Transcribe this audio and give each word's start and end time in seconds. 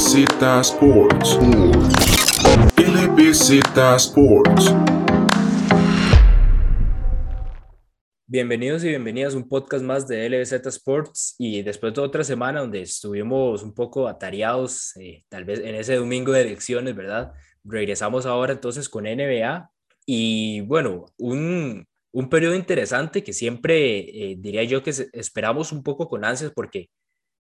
LBZ 0.00 0.60
Sports. 0.60 1.38
LBZ 2.78 3.60
Sports. 3.96 4.74
Bienvenidos 8.26 8.82
y 8.82 8.88
bienvenidas 8.88 9.34
a 9.34 9.36
un 9.36 9.46
podcast 9.46 9.84
más 9.84 10.08
de 10.08 10.26
LBZ 10.30 10.66
Sports 10.68 11.34
y 11.38 11.60
después 11.60 11.92
de 11.92 12.00
otra 12.00 12.24
semana 12.24 12.60
donde 12.60 12.80
estuvimos 12.80 13.62
un 13.62 13.74
poco 13.74 14.08
atareados, 14.08 14.96
eh, 14.96 15.22
tal 15.28 15.44
vez 15.44 15.60
en 15.60 15.74
ese 15.74 15.96
domingo 15.96 16.32
de 16.32 16.40
elecciones, 16.40 16.96
¿verdad? 16.96 17.34
Regresamos 17.62 18.24
ahora 18.24 18.54
entonces 18.54 18.88
con 18.88 19.04
NBA 19.04 19.70
y 20.06 20.62
bueno, 20.62 21.04
un, 21.18 21.86
un 22.12 22.28
periodo 22.30 22.54
interesante 22.54 23.22
que 23.22 23.34
siempre 23.34 23.98
eh, 23.98 24.36
diría 24.38 24.64
yo 24.64 24.82
que 24.82 24.94
esperamos 25.12 25.72
un 25.72 25.82
poco 25.82 26.08
con 26.08 26.24
ansias 26.24 26.52
porque 26.54 26.88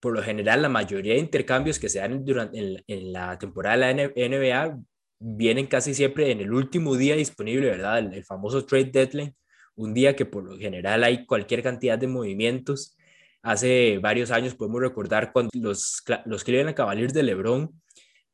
por 0.00 0.14
lo 0.14 0.22
general 0.22 0.62
la 0.62 0.68
mayoría 0.68 1.14
de 1.14 1.20
intercambios 1.20 1.78
que 1.78 1.88
se 1.88 2.00
dan 2.00 2.24
durante 2.24 2.82
en, 2.86 3.12
la 3.12 3.38
temporada 3.38 3.86
de 3.86 4.12
la 4.16 4.28
NBA 4.28 4.78
vienen 5.18 5.66
casi 5.66 5.94
siempre 5.94 6.30
en 6.30 6.40
el 6.40 6.52
último 6.52 6.96
día 6.96 7.14
disponible, 7.14 7.70
¿verdad? 7.70 7.98
El, 7.98 8.24
famoso 8.24 8.64
trade 8.64 8.86
deadline, 8.86 9.36
un 9.76 9.94
día 9.94 10.16
que 10.16 10.24
por 10.24 10.44
lo 10.44 10.58
general 10.58 11.04
hay 11.04 11.26
cualquier 11.26 11.62
cantidad 11.62 11.98
de 11.98 12.06
movimientos. 12.08 12.96
Hace 13.42 13.98
varios 13.98 14.30
años 14.30 14.54
podemos 14.54 14.80
recordar 14.80 15.32
cuando 15.32 15.50
los, 15.54 16.02
los 16.24 16.44
Cleveland 16.44 16.76
Cavaliers 16.76 17.12
de 17.12 17.22
LeBron 17.22 17.70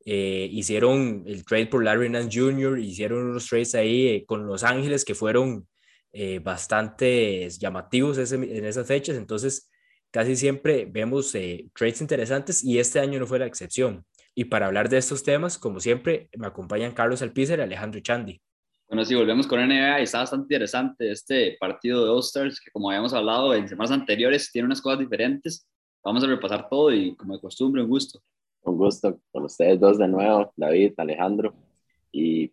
eh, 0.04 0.48
hicieron 0.52 1.24
el 1.26 1.44
trade 1.44 1.66
por 1.66 1.82
Larry 1.82 2.08
Nance 2.08 2.38
Jr., 2.38 2.78
hicieron 2.78 3.24
unos 3.30 3.46
trades 3.46 3.74
ahí 3.74 4.08
eh, 4.08 4.24
con 4.24 4.46
Los 4.46 4.62
Ángeles 4.62 5.04
que 5.04 5.16
fueron 5.16 5.66
eh, 6.12 6.38
bastante 6.38 7.48
llamativos 7.50 8.32
en 8.32 8.64
esas 8.64 8.86
fechas, 8.86 9.16
entonces 9.16 9.68
casi 10.10 10.36
siempre 10.36 10.86
vemos 10.86 11.34
eh, 11.34 11.68
trades 11.74 12.00
interesantes 12.00 12.64
y 12.64 12.78
este 12.78 13.00
año 13.00 13.20
no 13.20 13.26
fue 13.26 13.38
la 13.38 13.46
excepción. 13.46 14.04
Y 14.34 14.44
para 14.44 14.66
hablar 14.66 14.88
de 14.88 14.98
estos 14.98 15.22
temas, 15.22 15.58
como 15.58 15.80
siempre, 15.80 16.28
me 16.36 16.46
acompañan 16.46 16.92
Carlos 16.92 17.22
Alpícer 17.22 17.58
y 17.58 17.62
Alejandro 17.62 18.00
Chandi. 18.00 18.40
Bueno, 18.88 19.04
sí, 19.04 19.14
volvemos 19.14 19.46
con 19.46 19.58
NBA 19.60 20.00
y 20.00 20.02
está 20.04 20.18
bastante 20.18 20.44
interesante 20.44 21.10
este 21.10 21.56
partido 21.58 22.04
de 22.04 22.10
All-Stars, 22.10 22.60
que 22.60 22.70
como 22.70 22.90
habíamos 22.90 23.12
hablado 23.14 23.54
en 23.54 23.68
semanas 23.68 23.90
anteriores, 23.90 24.52
tiene 24.52 24.66
unas 24.66 24.80
cosas 24.80 25.00
diferentes. 25.00 25.66
Vamos 26.04 26.22
a 26.22 26.28
repasar 26.28 26.68
todo 26.68 26.92
y 26.92 27.16
como 27.16 27.34
de 27.34 27.40
costumbre, 27.40 27.82
un 27.82 27.88
gusto. 27.88 28.20
Un 28.62 28.76
gusto 28.76 29.18
con 29.32 29.44
ustedes 29.44 29.80
dos 29.80 29.98
de 29.98 30.06
nuevo, 30.06 30.52
David, 30.56 30.92
Alejandro. 30.98 31.54
Y 32.12 32.52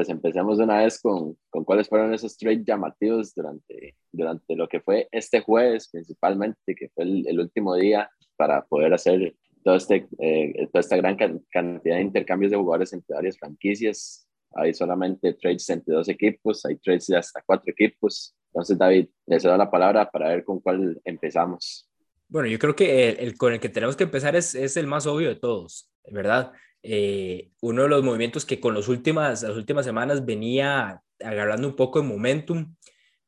pues 0.00 0.08
empecemos 0.08 0.58
una 0.58 0.78
vez 0.78 0.98
con, 0.98 1.36
con 1.50 1.62
cuáles 1.62 1.86
fueron 1.86 2.14
esos 2.14 2.34
trades 2.38 2.64
llamativos 2.64 3.34
durante, 3.34 3.96
durante 4.10 4.56
lo 4.56 4.66
que 4.66 4.80
fue 4.80 5.06
este 5.12 5.42
jueves 5.42 5.90
principalmente, 5.92 6.74
que 6.74 6.88
fue 6.88 7.04
el, 7.04 7.38
último 7.38 7.74
día 7.74 8.10
para 8.34 8.64
poder 8.64 8.94
hacer 8.94 9.36
todo 9.62 9.76
este, 9.76 10.08
eh, 10.18 10.66
toda 10.72 10.80
esta 10.80 10.96
gran 10.96 11.18
cantidad 11.50 11.96
de 11.96 12.00
intercambios 12.00 12.50
de 12.50 12.56
jugadores 12.56 12.94
entre 12.94 13.14
varias 13.14 13.36
franquicias. 13.36 14.26
Hay 14.54 14.72
solamente 14.72 15.34
trades 15.34 15.68
entre 15.68 15.94
dos 15.94 16.08
equipos, 16.08 16.64
hay 16.64 16.76
trades 16.76 17.06
de 17.08 17.18
hasta 17.18 17.42
cuatro 17.44 17.70
equipos. 17.70 18.34
Entonces, 18.54 18.78
David, 18.78 19.06
les 19.26 19.42
doy 19.42 19.58
la 19.58 19.70
palabra 19.70 20.10
para 20.10 20.30
ver 20.30 20.44
con 20.44 20.60
cuál 20.60 20.98
empezamos. 21.04 21.86
Bueno, 22.26 22.48
yo 22.48 22.58
creo 22.58 22.74
que 22.74 23.10
el, 23.10 23.36
con 23.36 23.52
el 23.52 23.60
que 23.60 23.68
tenemos 23.68 23.96
que 23.96 24.04
empezar 24.04 24.34
es, 24.34 24.54
es 24.54 24.78
el 24.78 24.86
más 24.86 25.06
obvio 25.06 25.28
de 25.28 25.36
todos, 25.36 25.90
¿verdad? 26.10 26.52
Eh, 26.82 27.50
uno 27.60 27.82
de 27.82 27.88
los 27.88 28.02
movimientos 28.02 28.44
que 28.44 28.60
con 28.60 28.74
las 28.74 28.88
últimas, 28.88 29.42
las 29.42 29.56
últimas 29.56 29.84
semanas 29.84 30.24
venía 30.24 31.02
agarrando 31.22 31.68
un 31.68 31.76
poco 31.76 32.00
de 32.00 32.08
momentum. 32.08 32.74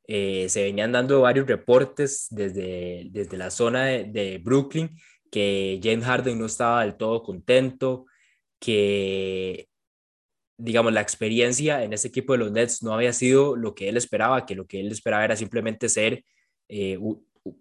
Eh, 0.09 0.49
se 0.49 0.65
venían 0.65 0.93
dando 0.93 1.21
varios 1.23 1.47
reportes 1.47 2.27
desde, 2.31 3.09
desde 3.11 3.37
la 3.37 3.51
zona 3.51 3.85
de, 3.87 4.41
Brooklyn 4.43 4.91
que 5.31 5.81
James 5.83 6.05
Harden 6.05 6.39
no 6.39 6.47
estaba 6.47 6.83
del 6.83 6.97
todo 6.97 7.23
contento, 7.23 8.07
que 8.59 9.69
digamos, 10.59 10.93
la 10.93 11.01
experiencia 11.01 11.83
en 11.83 11.93
ese 11.93 12.09
equipo 12.09 12.33
de 12.35 12.39
los 12.39 12.53
Nets 12.53 12.83
no 12.83 12.95
había 12.95 13.13
sido 13.13 13.57
lo 13.57 13.75
que 13.75 13.89
él 13.89 13.97
esperaba, 13.97 14.47
que 14.47 14.55
lo 14.55 14.67
que 14.67 14.81
él 14.81 14.93
esperaba 14.93 15.25
era 15.25 15.37
simplemente 15.37 15.89
ser 15.89 16.25
eh, 16.69 16.99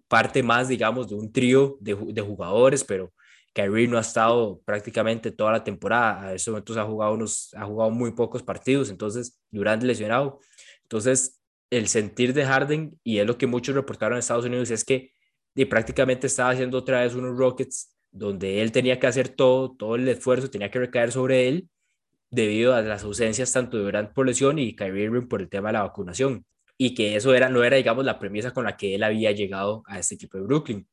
parte 0.08 0.42
más, 0.42 0.68
digamos, 0.68 1.08
de 1.08 1.16
un 1.16 1.32
trío 1.32 1.76
de, 1.80 1.94
jugadores, 2.22 2.84
pero 2.84 3.12
Kyrie 3.52 3.88
no 3.88 3.98
ha 3.98 4.00
estado 4.00 4.60
prácticamente 4.64 5.30
toda 5.30 5.52
la 5.52 5.64
temporada. 5.64 6.28
A 6.28 6.34
esos 6.34 6.52
momentos 6.52 6.76
ha 6.76 6.84
jugado, 6.84 7.14
unos, 7.14 7.54
ha 7.54 7.64
jugado 7.66 7.90
muy 7.90 8.12
pocos 8.12 8.42
partidos, 8.42 8.90
entonces, 8.90 9.38
durante 9.50 9.86
lesionado. 9.86 10.40
Entonces, 10.82 11.40
el 11.70 11.88
sentir 11.88 12.34
de 12.34 12.44
Harden, 12.44 12.98
y 13.04 13.18
es 13.18 13.26
lo 13.26 13.38
que 13.38 13.46
muchos 13.46 13.74
reportaron 13.74 14.16
en 14.16 14.20
Estados 14.20 14.44
Unidos, 14.44 14.70
es 14.70 14.84
que 14.84 15.12
y 15.54 15.64
prácticamente 15.66 16.26
estaba 16.26 16.50
haciendo 16.50 16.78
otra 16.78 17.02
vez 17.02 17.14
unos 17.14 17.36
Rockets 17.36 17.94
donde 18.10 18.62
él 18.62 18.72
tenía 18.72 18.98
que 18.98 19.06
hacer 19.06 19.28
todo, 19.28 19.74
todo 19.76 19.96
el 19.96 20.08
esfuerzo 20.08 20.50
tenía 20.50 20.70
que 20.70 20.78
recaer 20.78 21.12
sobre 21.12 21.48
él 21.48 21.68
debido 22.30 22.74
a 22.74 22.82
las 22.82 23.04
ausencias 23.04 23.52
tanto 23.52 23.76
de 23.76 23.84
Durant 23.84 24.12
por 24.12 24.26
lesión 24.26 24.58
y 24.58 24.74
Kyrie 24.74 25.04
Irving 25.04 25.28
por 25.28 25.42
el 25.42 25.48
tema 25.48 25.68
de 25.68 25.74
la 25.74 25.82
vacunación. 25.82 26.46
Y 26.78 26.94
que 26.94 27.16
eso 27.16 27.34
era, 27.34 27.48
no 27.48 27.62
era, 27.64 27.76
digamos, 27.76 28.04
la 28.04 28.18
premisa 28.18 28.52
con 28.52 28.64
la 28.64 28.76
que 28.76 28.94
él 28.94 29.02
había 29.02 29.32
llegado 29.32 29.82
a 29.86 29.98
este 29.98 30.14
equipo 30.14 30.38
de 30.38 30.44
Brooklyn. 30.44 30.88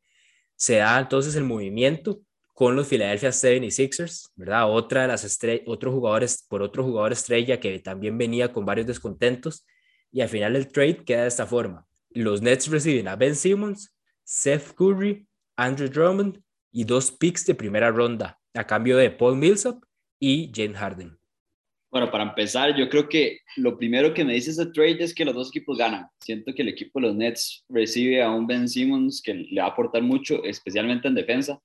Se 0.56 0.78
da 0.78 1.00
entonces 1.00 1.36
el 1.36 1.46
movimiento 1.46 2.22
con 2.60 2.76
los 2.76 2.90
Philadelphia 2.90 3.30
76ers, 3.30 4.32
¿verdad? 4.36 4.70
Otra 4.70 5.04
de 5.04 5.08
las 5.08 5.40
otros 5.66 5.94
jugadores, 5.94 6.46
por 6.50 6.62
otro 6.62 6.84
jugador 6.84 7.14
estrella 7.14 7.58
que 7.58 7.80
también 7.80 8.18
venía 8.18 8.52
con 8.52 8.66
varios 8.66 8.86
descontentos. 8.86 9.66
Y 10.12 10.20
al 10.20 10.28
final 10.28 10.58
el 10.58 10.68
trade 10.68 11.06
queda 11.06 11.22
de 11.22 11.30
esta 11.30 11.48
forma. 11.48 11.86
Los 12.10 12.42
Nets 12.42 12.68
reciben 12.68 13.08
a 13.08 13.16
Ben 13.16 13.34
Simmons, 13.34 13.96
Seth 14.26 14.74
Curry, 14.74 15.26
Andrew 15.56 15.88
Drummond 15.88 16.42
y 16.74 16.84
dos 16.84 17.12
picks 17.12 17.46
de 17.46 17.56
primera 17.56 17.92
ronda 17.92 18.38
a 18.54 18.68
cambio 18.68 18.98
de 18.98 19.10
Paul 19.10 19.38
Millsap 19.38 19.82
y 20.20 20.52
James 20.54 20.78
Harden. 20.78 21.18
Bueno, 21.90 22.12
para 22.12 22.26
empezar, 22.26 22.76
yo 22.76 22.90
creo 22.90 23.08
que 23.08 23.40
lo 23.56 23.78
primero 23.78 24.14
que 24.14 24.26
me 24.26 24.34
dice 24.34 24.52
ese 24.52 24.66
trade 24.66 25.02
es 25.02 25.16
que 25.16 25.24
los 25.24 25.34
dos 25.34 25.48
equipos 25.48 25.78
ganan. 25.78 26.08
Siento 26.20 26.54
que 26.54 26.64
el 26.64 26.68
equipo 26.68 27.00
de 27.00 27.08
los 27.08 27.16
Nets 27.16 27.64
recibe 27.70 28.22
a 28.22 28.30
un 28.30 28.46
Ben 28.46 28.68
Simmons 28.68 29.22
que 29.22 29.34
le 29.34 29.62
va 29.62 29.68
a 29.68 29.72
aportar 29.72 30.02
mucho, 30.02 30.44
especialmente 30.44 31.08
en 31.08 31.16
defensa 31.16 31.58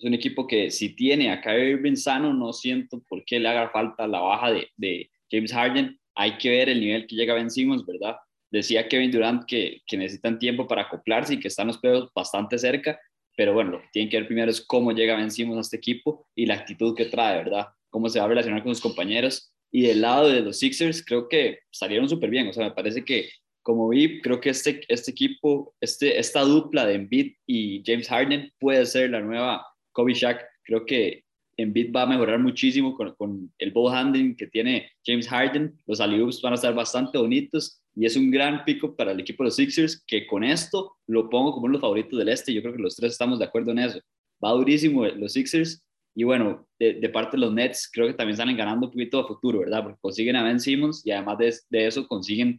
es 0.00 0.04
un 0.06 0.14
equipo 0.14 0.46
que 0.46 0.70
si 0.70 0.96
tiene 0.96 1.30
a 1.30 1.42
Kyrie 1.42 1.72
Irving 1.72 1.94
sano, 1.94 2.32
no 2.32 2.54
siento 2.54 3.02
por 3.06 3.22
qué 3.26 3.38
le 3.38 3.48
haga 3.48 3.68
falta 3.68 4.06
la 4.06 4.20
baja 4.20 4.50
de, 4.50 4.70
de 4.78 5.10
James 5.30 5.52
Harden. 5.52 6.00
Hay 6.14 6.38
que 6.38 6.48
ver 6.48 6.70
el 6.70 6.80
nivel 6.80 7.06
que 7.06 7.16
llega 7.16 7.34
Ben 7.34 7.50
Simmons, 7.50 7.84
¿verdad? 7.84 8.16
Decía 8.50 8.88
Kevin 8.88 9.10
Durant 9.10 9.44
que, 9.44 9.82
que 9.86 9.98
necesitan 9.98 10.38
tiempo 10.38 10.66
para 10.66 10.82
acoplarse 10.82 11.34
y 11.34 11.38
que 11.38 11.48
están 11.48 11.66
los 11.66 11.76
pedos 11.76 12.10
bastante 12.14 12.58
cerca, 12.58 12.98
pero 13.36 13.52
bueno, 13.52 13.72
lo 13.72 13.82
que 13.82 13.88
tienen 13.92 14.08
que 14.08 14.16
ver 14.16 14.26
primero 14.26 14.50
es 14.50 14.62
cómo 14.62 14.92
llega 14.92 15.16
Ben 15.16 15.30
Simmons 15.30 15.58
a 15.58 15.60
este 15.60 15.76
equipo 15.76 16.26
y 16.34 16.46
la 16.46 16.54
actitud 16.54 16.96
que 16.96 17.04
trae, 17.04 17.36
¿verdad? 17.36 17.66
Cómo 17.90 18.08
se 18.08 18.18
va 18.18 18.24
a 18.24 18.28
relacionar 18.28 18.62
con 18.62 18.74
sus 18.74 18.82
compañeros. 18.82 19.52
Y 19.70 19.82
del 19.82 20.00
lado 20.00 20.28
de 20.28 20.40
los 20.40 20.58
Sixers, 20.58 21.04
creo 21.04 21.28
que 21.28 21.58
salieron 21.70 22.08
súper 22.08 22.30
bien. 22.30 22.48
O 22.48 22.52
sea, 22.54 22.64
me 22.64 22.72
parece 22.72 23.04
que, 23.04 23.28
como 23.62 23.90
vi, 23.90 24.20
creo 24.22 24.40
que 24.40 24.50
este, 24.50 24.80
este 24.88 25.10
equipo, 25.10 25.74
este, 25.78 26.18
esta 26.18 26.40
dupla 26.40 26.86
de 26.86 26.94
Embiid 26.94 27.34
y 27.46 27.82
James 27.84 28.08
Harden 28.08 28.50
puede 28.58 28.84
ser 28.86 29.10
la 29.10 29.20
nueva 29.20 29.64
Kobe 30.00 30.14
Shaq, 30.14 30.40
creo 30.64 30.86
que 30.86 31.24
Embiid 31.58 31.92
va 31.94 32.02
a 32.02 32.06
mejorar 32.06 32.38
muchísimo 32.38 32.96
con, 32.96 33.14
con 33.16 33.52
el 33.58 33.70
ball 33.70 33.94
handling 33.94 34.34
que 34.34 34.46
tiene 34.46 34.90
James 35.04 35.28
Harden. 35.28 35.78
Los 35.86 36.00
alley 36.00 36.20
van 36.42 36.52
a 36.52 36.54
estar 36.54 36.74
bastante 36.74 37.18
bonitos 37.18 37.82
y 37.94 38.06
es 38.06 38.16
un 38.16 38.30
gran 38.30 38.64
pico 38.64 38.96
para 38.96 39.12
el 39.12 39.20
equipo 39.20 39.42
de 39.42 39.48
los 39.48 39.56
Sixers 39.56 40.02
que 40.06 40.26
con 40.26 40.42
esto 40.42 40.96
lo 41.06 41.28
pongo 41.28 41.52
como 41.52 41.66
uno 41.66 41.72
de 41.72 41.74
los 41.74 41.80
favoritos 41.82 42.18
del 42.18 42.30
este. 42.30 42.54
Yo 42.54 42.62
creo 42.62 42.72
que 42.72 42.82
los 42.82 42.96
tres 42.96 43.12
estamos 43.12 43.38
de 43.38 43.44
acuerdo 43.44 43.72
en 43.72 43.80
eso. 43.80 44.00
Va 44.42 44.52
durísimo 44.52 45.04
los 45.04 45.34
Sixers 45.34 45.84
y 46.14 46.24
bueno, 46.24 46.66
de, 46.78 47.08
parte 47.10 47.36
de 47.36 47.42
los 47.42 47.52
Nets 47.52 47.90
creo 47.92 48.06
que 48.06 48.14
también 48.14 48.38
salen 48.38 48.56
ganando 48.56 48.86
un 48.86 48.92
poquito 48.92 49.18
de 49.18 49.28
futuro, 49.28 49.58
¿verdad? 49.60 49.82
Porque 49.82 49.98
consiguen 50.00 50.36
a 50.36 50.44
Ben 50.44 50.58
Simmons 50.60 51.02
y 51.04 51.10
además 51.10 51.36
de, 51.36 51.54
de 51.68 51.86
eso 51.86 52.08
consiguen 52.08 52.58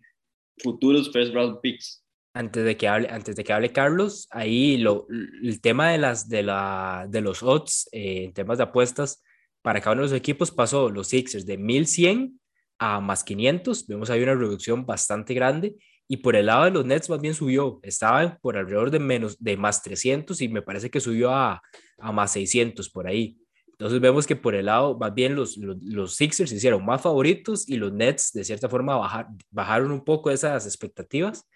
futuros 0.57 1.11
first 1.11 1.33
round 1.33 1.59
picks 1.61 2.03
antes 2.33 2.63
de 2.63 2.77
que 2.77 2.87
hable, 2.87 3.09
antes 3.09 3.35
de 3.35 3.43
que 3.43 3.53
hable 3.53 3.71
Carlos, 3.71 4.27
ahí 4.31 4.77
lo, 4.77 5.07
el 5.09 5.59
tema 5.61 5.91
de, 5.91 5.97
las, 5.97 6.29
de, 6.29 6.43
la, 6.43 7.05
de 7.09 7.21
los 7.21 7.43
odds, 7.43 7.89
eh, 7.91 8.25
en 8.25 8.33
temas 8.33 8.57
de 8.57 8.65
apuestas, 8.65 9.23
para 9.61 9.81
cada 9.81 9.93
uno 9.93 10.03
de 10.03 10.09
los 10.09 10.17
equipos 10.17 10.51
pasó 10.51 10.89
los 10.89 11.09
Sixers 11.09 11.45
de 11.45 11.57
1100 11.57 12.39
a 12.79 12.99
más 12.99 13.23
500, 13.23 13.85
vemos 13.87 14.09
ahí 14.09 14.23
una 14.23 14.33
reducción 14.33 14.85
bastante 14.85 15.33
grande, 15.33 15.75
y 16.07 16.17
por 16.17 16.35
el 16.35 16.47
lado 16.47 16.65
de 16.65 16.71
los 16.71 16.85
Nets 16.85 17.09
más 17.09 17.21
bien 17.21 17.33
subió, 17.33 17.79
estaba 17.83 18.37
por 18.41 18.57
alrededor 18.57 18.91
de 18.91 18.99
menos 18.99 19.37
de 19.41 19.55
más 19.55 19.81
300 19.81 20.41
y 20.41 20.49
me 20.49 20.61
parece 20.61 20.89
que 20.89 20.99
subió 20.99 21.31
a, 21.31 21.61
a 21.99 22.11
más 22.11 22.33
600 22.33 22.89
por 22.89 23.07
ahí. 23.07 23.37
Entonces 23.67 24.01
vemos 24.01 24.27
que 24.27 24.35
por 24.35 24.53
el 24.53 24.65
lado, 24.65 24.97
más 24.97 25.13
bien 25.13 25.35
los, 25.35 25.57
los, 25.57 26.15
Sixers 26.15 26.49
se 26.49 26.57
hicieron 26.57 26.85
más 26.85 27.01
favoritos 27.01 27.67
y 27.67 27.77
los 27.77 27.93
Nets 27.93 28.31
de 28.33 28.43
cierta 28.43 28.67
forma 28.67 28.97
bajar, 28.97 29.27
bajaron 29.49 29.91
un 29.91 30.03
poco 30.03 30.29
esas 30.29 30.65
expectativas 30.65 31.47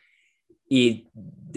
y 0.68 1.08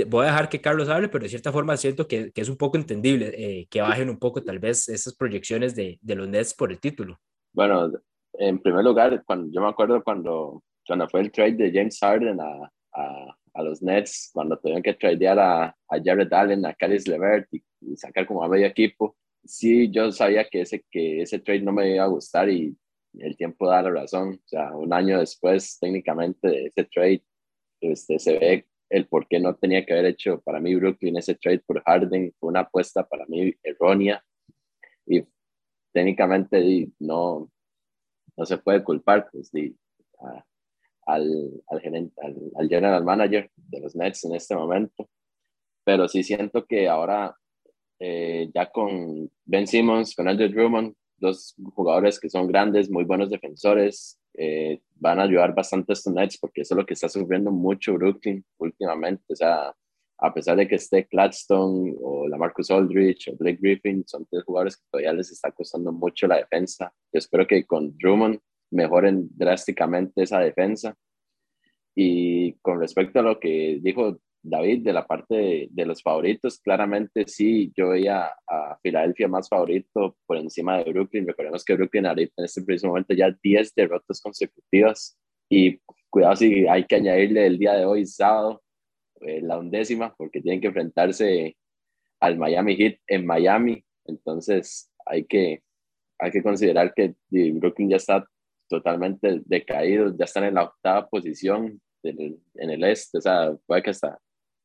voy 0.07 0.25
a 0.25 0.31
dejar 0.31 0.49
que 0.49 0.61
Carlos 0.61 0.89
hable, 0.89 1.09
pero 1.09 1.23
de 1.23 1.31
cierta 1.31 1.53
forma 1.53 1.77
siento 1.77 2.07
que, 2.07 2.31
que 2.33 2.41
es 2.41 2.49
un 2.49 2.57
poco 2.57 2.77
entendible 2.77 3.33
eh, 3.37 3.67
que 3.71 3.81
bajen 3.81 4.11
un 4.11 4.19
poco 4.19 4.43
tal 4.43 4.59
vez 4.59 4.89
esas 4.89 5.15
proyecciones 5.15 5.75
de, 5.75 5.99
de, 6.03 6.15
los 6.15 6.29
Nets 6.29 6.55
por 6.55 6.71
el 6.71 6.79
título. 6.79 7.19
Bueno, 7.53 7.91
en 8.35 8.59
primer 8.59 8.85
lugar, 8.85 9.23
cuando, 9.25 9.51
yo 9.51 9.61
me 9.61 9.69
acuerdo 9.69 10.03
cuando, 10.03 10.63
cuando 10.87 11.09
fue 11.09 11.21
el 11.21 11.33
trade 11.33 11.55
de 11.55 11.73
James 11.73 11.99
Harden 12.01 12.39
a, 12.41 12.71
a, 12.95 13.37
a 13.55 13.63
los 13.63 13.83
Nets, 13.83 14.31
cuando 14.33 14.59
tuvieron 14.59 14.83
que 14.83 14.95
tradear 14.95 15.39
a, 15.39 15.65
a 15.67 16.03
Jared 16.03 16.33
Allen, 16.33 16.67
a 16.67 16.75
Caris 16.75 17.09
LeVert 17.09 17.49
y, 17.53 17.63
sacar 17.97 18.27
como 18.27 18.43
a 18.43 18.49
medio 18.49 18.67
equipo, 18.67 19.17
sí, 19.45 19.91
yo 19.91 20.11
sabía 20.13 20.49
que 20.49 20.63
ese, 20.63 20.85
que 20.91 21.23
ese 21.23 21.39
trade 21.39 21.63
no 21.63 21.73
me 21.73 21.95
iba 21.95 22.05
a 22.05 22.09
gustar 22.09 22.49
y 22.49 22.77
el 23.15 23.37
tiempo 23.37 23.69
da 23.69 23.83
la 23.83 23.91
razón. 23.91 24.35
O 24.35 24.49
sea, 24.49 24.73
un 24.77 24.93
año 24.93 25.21
después, 25.21 25.79
técnicamente, 25.81 26.67
ese 26.67 26.85
trade, 26.85 27.23
este, 27.81 28.19
se 28.19 28.39
ve 28.39 28.67
el 28.91 29.07
por 29.07 29.27
qué 29.29 29.39
no 29.41 29.55
tenía 29.55 29.85
que 29.85 29.93
haber 29.93 30.07
hecho 30.07 30.41
para 30.41 30.61
mí 30.61 30.75
Brooklyn 30.75 31.17
ese 31.17 31.35
trade 31.35 31.61
por 31.61 31.83
Harden. 31.83 32.35
Fue 32.39 32.49
una 32.49 32.61
apuesta 32.61 33.07
para 33.07 33.27
mí 33.27 33.55
errónea 33.63 34.23
y 35.07 35.23
técnicamente 35.93 36.89
no, 36.99 37.51
no 38.37 38.47
se 38.47 38.59
puede 38.59 38.83
culpar 38.83 39.29
pues, 39.31 39.51
al, 41.07 41.63
al, 41.67 42.69
general 42.69 43.05
manager 43.05 43.51
de 43.57 43.81
los 43.81 43.97
Nets 43.97 44.25
en 44.25 44.35
este 44.35 44.55
momento. 44.55 45.09
Pero 45.85 46.07
sí 46.09 46.23
siento 46.23 46.67
que 46.67 46.89
ahora, 46.89 47.35
eh, 47.99 48.51
ya 48.55 48.71
con 48.71 49.31
Ben 49.45 49.67
Simmons, 49.67 50.15
con 50.15 50.29
Andrew 50.29 50.51
Drummond, 50.51 50.95
dos 51.17 51.55
jugadores 51.75 52.21
que 52.21 52.31
son 52.31 52.47
grandes, 52.47 52.91
muy 52.91 53.05
buenos 53.05 53.31
defensores, 53.31 54.18
eh, 54.35 54.81
van 54.97 55.21
a 55.21 55.25
ayudar 55.25 55.55
bastante 55.55 55.93
estos 55.93 56.13
Nets 56.13 56.39
porque 56.39 56.63
eso 56.63 56.75
es 56.75 56.79
lo 56.79 56.87
que 56.87 56.95
está 56.95 57.09
sufriendo 57.09 57.51
mucho 57.51 57.95
Brooklyn 57.95 58.45
últimamente. 58.59 59.25
O 59.33 59.37
sea, 59.37 59.75
a 60.21 60.35
pesar 60.35 60.57
de 60.57 60.67
que 60.67 60.75
esté 60.75 61.07
Gladstone 61.11 61.95
o 62.01 62.29
la 62.29 62.37
Marcus 62.37 62.71
Aldridge 62.71 63.29
o 63.29 63.37
Blake 63.37 63.59
Griffin, 63.61 64.05
son 64.07 64.27
tres 64.27 64.45
jugadores 64.45 64.77
que 64.77 64.83
todavía 64.91 65.13
les 65.13 65.31
está 65.31 65.53
costando 65.53 65.93
mucho 65.93 66.27
la 66.27 66.37
defensa. 66.37 66.93
Yo 67.13 67.19
espero 67.19 67.47
que 67.47 67.65
con 67.65 67.97
Drummond 67.97 68.41
mejoren 68.71 69.29
drásticamente 69.31 70.23
esa 70.23 70.41
defensa. 70.41 70.97
Y 71.95 72.55
con 72.61 72.81
respecto 72.81 73.21
a 73.21 73.23
lo 73.23 73.41
que 73.41 73.81
dijo 73.83 74.21
David, 74.43 74.85
de 74.85 74.93
la 74.93 75.07
parte 75.07 75.69
de, 75.71 75.87
los 75.87 76.03
favoritos, 76.03 76.61
claramente 76.61 77.25
sí, 77.27 77.73
yo 77.77 77.91
veía 77.91 78.31
a 78.47 78.79
Filadelfia 78.83 79.29
más 79.29 79.49
favorito 79.49 80.17
por 80.27 80.37
encima 80.37 80.79
de 80.79 80.93
Brooklyn. 80.93 81.27
Recordemos 81.27 81.65
que 81.65 81.75
Brooklyn 81.75 82.07
ahorita 82.07 82.35
en 82.37 82.45
este 82.45 82.63
preciso 82.63 82.89
momento 82.89 83.15
ya 83.15 83.31
10 83.43 83.75
derrotas 83.75 84.21
consecutivas 84.21 85.19
y 85.49 85.79
cuidado 86.11 86.37
si 86.37 86.67
hay 86.67 86.85
que 86.85 86.97
añadirle 86.97 87.47
el 87.47 87.59
día 87.59 87.75
de 87.75 87.85
hoy, 87.85 88.07
sábado, 88.07 88.63
eh, 89.21 89.41
la 89.43 89.59
undécima, 89.59 90.15
porque 90.17 90.41
tienen 90.41 90.61
que 90.61 90.69
enfrentarse 90.69 91.57
al 92.21 92.39
Miami 92.39 92.77
Heat 92.77 92.99
en 93.07 93.27
Miami. 93.27 93.85
Entonces 94.05 94.91
hay 95.05 95.25
que, 95.25 95.63
hay 96.19 96.31
que 96.31 96.43
considerar 96.43 96.95
que 96.95 97.15
Brooklyn 97.31 97.91
ya 97.91 97.97
está 97.97 98.27
totalmente 98.69 99.41
decaído, 99.45 100.15
ya 100.17 100.25
están 100.25 100.45
en 100.45 100.55
la 100.55 100.65
octava 100.65 101.09
posición 101.09 101.81
en 102.03 102.41
el 102.71 102.85
este, 102.85 103.19
o 103.19 103.21
sea, 103.21 103.57
puede 103.67 103.83
que 103.83 103.91
hasta 103.91 104.19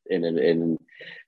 en 0.06 0.26
el, 0.26 0.40
en, 0.40 0.80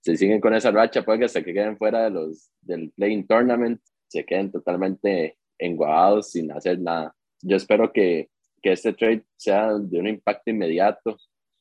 se 0.02 0.18
siguen 0.18 0.42
con 0.42 0.54
esa 0.54 0.72
racha, 0.72 1.04
puede 1.04 1.20
que 1.20 1.44
que 1.44 1.54
queden 1.54 1.78
fuera 1.78 2.06
de 2.06 2.10
los, 2.12 2.50
del 2.62 2.92
playing 2.92 3.28
tournament, 3.28 3.82
se 4.08 4.26
queden 4.26 4.52
totalmente 4.52 5.38
enguados 5.58 6.32
sin 6.32 6.52
hacer 6.52 6.80
nada. 6.80 7.16
Yo 7.42 7.58
espero 7.58 7.92
que, 7.92 8.30
que 8.62 8.72
este 8.72 8.94
trade 8.94 9.24
sea 9.38 9.74
de 9.74 10.00
un 10.00 10.08
impacto 10.08 10.52
inmediato 10.52 11.18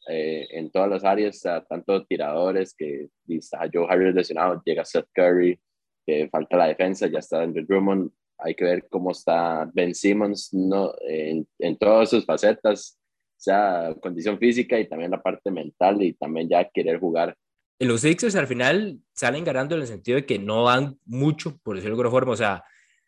eh, 0.08 0.46
en 0.50 0.70
todas 0.70 0.90
las 0.90 1.04
áreas, 1.04 1.40
tanto 1.68 2.04
tiradores, 2.04 2.74
que 2.74 3.08
está 3.28 3.68
Joe 3.72 3.86
Harris 3.88 4.14
lesionado, 4.14 4.62
llega 4.64 4.84
Seth 4.84 5.08
Curry, 5.14 5.58
que 6.06 6.28
falta 6.28 6.56
la 6.56 6.68
defensa, 6.68 7.06
ya 7.06 7.20
está 7.20 7.42
Andrew 7.42 7.64
Drummond, 7.66 8.10
hay 8.38 8.54
que 8.54 8.64
ver 8.64 8.86
cómo 8.88 9.12
está 9.12 9.70
Ben 9.72 9.94
Simmons 9.94 10.52
no, 10.52 10.92
en, 11.00 11.46
en 11.58 11.76
todas 11.78 12.10
sus 12.10 12.26
facetas, 12.26 12.98
sea 13.36 13.94
condición 14.00 14.38
física 14.38 14.78
y 14.78 14.88
también 14.88 15.10
la 15.10 15.22
parte 15.22 15.50
mental 15.50 16.02
y 16.02 16.14
también 16.14 16.48
ya 16.48 16.68
querer 16.68 16.98
jugar. 16.98 17.36
En 17.78 17.88
los 17.88 18.02
Sixers 18.02 18.36
al 18.36 18.46
final 18.46 18.98
salen 19.12 19.44
ganando 19.44 19.74
en 19.74 19.82
el 19.82 19.86
sentido 19.86 20.16
de 20.16 20.26
que 20.26 20.38
no 20.38 20.64
dan 20.64 20.98
mucho, 21.04 21.58
por 21.62 21.76
decirlo 21.76 21.96
de 21.96 22.02
alguna 22.02 22.10
forma, 22.10 22.32
o 22.32 22.36
sea, 22.36 22.64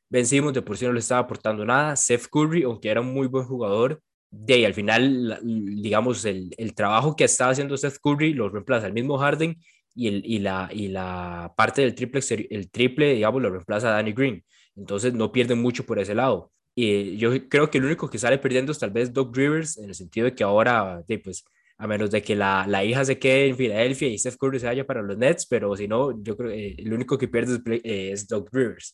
Ben 0.09 0.27
Simmons 0.27 0.55
de 0.55 0.63
por 0.63 0.77
sí 0.77 0.85
no 0.85 0.93
le 0.93 1.01
estaba 1.01 1.21
aportando 1.21 1.65
nada, 1.65 1.97
Seth 1.97 2.27
Curry, 2.31 2.63
aunque 2.63 2.89
era 2.89 3.01
un 3.01 3.13
muy 3.13 3.27
buen 3.27 3.47
jugador, 3.47 4.01
de 4.31 4.55
ahí 4.55 4.65
al 4.65 4.75
final, 4.75 5.39
digamos, 5.43 6.25
el, 6.25 6.51
el 6.59 6.75
trabajo 6.75 7.17
que 7.17 7.25
estaba 7.25 7.53
haciendo 7.53 7.77
Seth 7.77 7.99
Curry 8.03 8.35
lo 8.35 8.49
reemplaza 8.49 8.87
el 8.87 8.93
mismo 8.93 9.19
Harden 9.19 9.57
y, 9.95 10.09
el, 10.09 10.23
y, 10.25 10.39
la, 10.41 10.69
y 10.73 10.89
la 10.89 11.55
parte 11.57 11.83
del 11.83 11.95
triple, 11.95 12.21
el 12.51 12.71
triple, 12.71 13.15
digamos, 13.15 13.41
lo 13.41 13.51
reemplaza 13.51 13.91
Danny 13.91 14.13
Green. 14.13 14.45
Entonces 14.77 15.15
no 15.15 15.33
pierden 15.33 15.61
mucho 15.61 15.87
por 15.87 15.99
ese 15.99 16.15
lado. 16.15 16.53
Y 16.79 17.17
yo 17.17 17.31
creo 17.49 17.71
que 17.71 17.79
el 17.79 17.87
único 17.87 18.11
que 18.11 18.19
sale 18.19 18.37
perdiendo 18.37 18.71
es 18.71 18.79
tal 18.79 18.91
vez 18.91 19.11
Doc 19.11 19.35
Rivers, 19.35 19.79
en 19.79 19.89
el 19.89 19.95
sentido 19.95 20.27
de 20.27 20.35
que 20.35 20.45
ahora, 20.45 21.03
pues, 21.25 21.43
a 21.79 21.87
menos 21.87 22.11
de 22.11 22.21
que 22.21 22.37
la, 22.37 22.67
la, 22.69 22.85
hija 22.85 23.03
se 23.03 23.19
quede 23.19 23.49
en 23.49 23.57
Filadelfia 23.57 24.09
y 24.09 24.19
Steph 24.19 24.37
Curry 24.37 24.61
se 24.61 24.67
vaya 24.67 24.87
para 24.87 25.01
los 25.01 25.17
Nets, 25.17 25.47
pero 25.47 25.75
si 25.75 25.89
no, 25.89 26.23
yo 26.23 26.37
creo 26.37 26.51
que 26.51 26.75
el 26.79 26.93
único 26.93 27.17
que 27.17 27.29
pierde 27.29 27.55
es, 27.55 27.83
eh, 27.83 28.13
es 28.13 28.29
Doc 28.29 28.51
Rivers. 28.53 28.93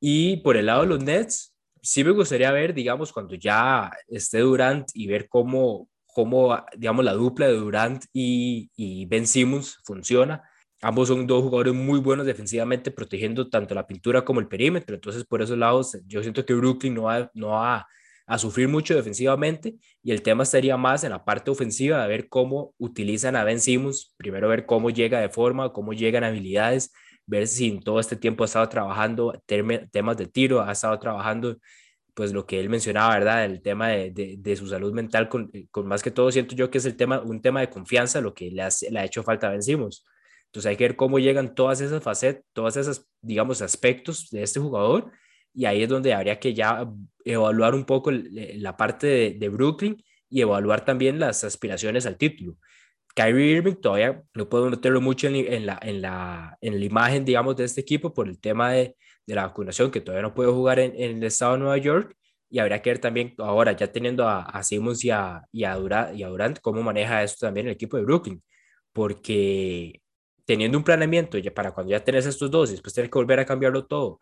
Y 0.00 0.38
por 0.38 0.56
el 0.56 0.66
lado 0.66 0.82
de 0.82 0.88
los 0.88 1.04
Nets, 1.04 1.54
sí 1.82 2.02
me 2.02 2.12
gustaría 2.12 2.50
ver, 2.50 2.72
digamos, 2.72 3.12
cuando 3.12 3.34
ya 3.34 3.90
esté 4.08 4.38
Durant 4.38 4.88
y 4.94 5.06
ver 5.06 5.28
cómo, 5.28 5.86
cómo 6.06 6.64
digamos, 6.78 7.04
la 7.04 7.12
dupla 7.12 7.46
de 7.46 7.56
Durant 7.56 8.04
y, 8.14 8.70
y 8.74 9.04
Ben 9.04 9.26
Simmons 9.26 9.80
funciona 9.84 10.49
Ambos 10.82 11.08
son 11.08 11.26
dos 11.26 11.42
jugadores 11.42 11.74
muy 11.74 12.00
buenos 12.00 12.26
defensivamente, 12.26 12.90
protegiendo 12.90 13.48
tanto 13.48 13.74
la 13.74 13.86
pintura 13.86 14.24
como 14.24 14.40
el 14.40 14.48
perímetro. 14.48 14.94
Entonces, 14.94 15.24
por 15.24 15.42
esos 15.42 15.58
lados, 15.58 15.98
yo 16.06 16.22
siento 16.22 16.44
que 16.46 16.54
Brooklyn 16.54 16.94
no 16.94 17.02
va, 17.02 17.30
no 17.34 17.48
va 17.48 17.86
a 18.30 18.38
sufrir 18.38 18.68
mucho 18.68 18.94
defensivamente 18.94 19.74
y 20.04 20.12
el 20.12 20.22
tema 20.22 20.44
estaría 20.44 20.76
más 20.76 21.02
en 21.02 21.10
la 21.10 21.24
parte 21.24 21.50
ofensiva 21.50 22.00
de 22.00 22.08
ver 22.08 22.28
cómo 22.28 22.74
utilizan 22.78 23.34
a 23.34 23.42
Ben 23.42 23.60
Simmons, 23.60 24.14
primero 24.16 24.48
ver 24.48 24.66
cómo 24.66 24.90
llega 24.90 25.20
de 25.20 25.28
forma, 25.28 25.72
cómo 25.72 25.92
llegan 25.92 26.22
habilidades, 26.22 26.92
ver 27.26 27.48
si 27.48 27.68
en 27.68 27.80
todo 27.80 27.98
este 27.98 28.14
tiempo 28.14 28.44
ha 28.44 28.46
estado 28.46 28.68
trabajando 28.68 29.32
temas 29.46 30.16
de 30.16 30.26
tiro, 30.26 30.62
ha 30.62 30.70
estado 30.70 30.96
trabajando 31.00 31.56
pues 32.14 32.32
lo 32.32 32.46
que 32.46 32.60
él 32.60 32.68
mencionaba, 32.68 33.14
¿verdad? 33.14 33.44
El 33.46 33.62
tema 33.62 33.88
de, 33.88 34.36
de, 34.38 34.56
su 34.56 34.68
salud 34.68 34.92
mental, 34.92 35.28
con, 35.28 35.50
con, 35.72 35.88
más 35.88 36.02
que 36.02 36.10
todo 36.12 36.30
siento 36.30 36.54
yo 36.54 36.70
que 36.70 36.78
es 36.78 36.84
el 36.84 36.96
tema, 36.96 37.20
un 37.20 37.40
tema 37.42 37.60
de 37.60 37.70
confianza, 37.70 38.20
lo 38.20 38.32
que 38.32 38.50
le, 38.50 38.62
le 38.90 38.98
ha 39.00 39.04
hecho 39.04 39.24
falta 39.24 39.48
a 39.48 39.50
Ben 39.50 39.62
Simmons. 39.62 40.04
Entonces 40.50 40.70
hay 40.70 40.76
que 40.76 40.84
ver 40.84 40.96
cómo 40.96 41.18
llegan 41.18 41.54
todas 41.54 41.80
esas 41.80 42.02
facetas, 42.02 42.44
todas 42.52 42.76
esas, 42.76 43.06
digamos, 43.22 43.62
aspectos 43.62 44.28
de 44.30 44.42
este 44.42 44.60
jugador 44.60 45.12
y 45.52 45.64
ahí 45.64 45.82
es 45.82 45.88
donde 45.88 46.14
habría 46.14 46.38
que 46.38 46.54
ya 46.54 46.88
evaluar 47.24 47.74
un 47.74 47.84
poco 47.84 48.10
la 48.12 48.76
parte 48.76 49.36
de, 49.38 49.48
Brooklyn 49.48 50.02
y 50.28 50.40
evaluar 50.42 50.84
también 50.84 51.18
las 51.18 51.44
aspiraciones 51.44 52.06
al 52.06 52.16
título. 52.16 52.56
Kyrie 53.14 53.56
Irving 53.56 53.74
todavía 53.74 54.22
no 54.34 54.48
podemos 54.48 54.72
meterlo 54.72 55.00
mucho 55.00 55.26
en, 55.28 55.66
la, 55.66 55.78
en, 55.82 56.00
la, 56.00 56.56
en 56.60 56.78
la 56.78 56.84
imagen, 56.84 57.24
digamos, 57.24 57.56
de 57.56 57.64
este 57.64 57.80
equipo 57.80 58.14
por 58.14 58.28
el 58.28 58.40
tema 58.40 58.72
de, 58.72 58.96
de 59.26 59.34
la 59.34 59.46
vacunación, 59.46 59.90
que 59.90 60.00
todavía 60.00 60.22
no 60.22 60.34
puede 60.34 60.52
jugar 60.52 60.78
en, 60.78 60.94
el 60.96 61.22
estado 61.24 61.54
de 61.54 61.58
Nueva 61.58 61.78
York. 61.78 62.16
Y 62.48 62.58
habría 62.58 62.82
que 62.82 62.90
ver 62.90 62.98
también 63.00 63.34
ahora, 63.38 63.72
ya 63.72 63.92
teniendo 63.92 64.26
a, 64.28 64.42
a 64.42 64.62
Simmons 64.62 65.04
y 65.04 65.10
a, 65.10 65.42
y, 65.52 65.64
a 65.64 65.74
Durant, 65.76 66.16
y 66.16 66.22
a 66.24 66.28
Durant, 66.28 66.58
cómo 66.60 66.82
maneja 66.82 67.22
esto 67.22 67.46
también 67.46 67.66
el 67.66 67.72
equipo 67.74 67.96
de 67.96 68.04
Brooklyn. 68.04 68.42
Porque 68.92 70.02
teniendo 70.50 70.76
un 70.76 70.82
planeamiento 70.82 71.38
ya 71.38 71.54
para 71.54 71.70
cuando 71.70 71.92
ya 71.92 72.02
tenés 72.02 72.26
estos 72.26 72.50
dos 72.50 72.70
y 72.70 72.72
después 72.72 72.92
tener 72.92 73.08
que 73.08 73.16
volver 73.16 73.38
a 73.38 73.44
cambiarlo 73.44 73.86
todo, 73.86 74.20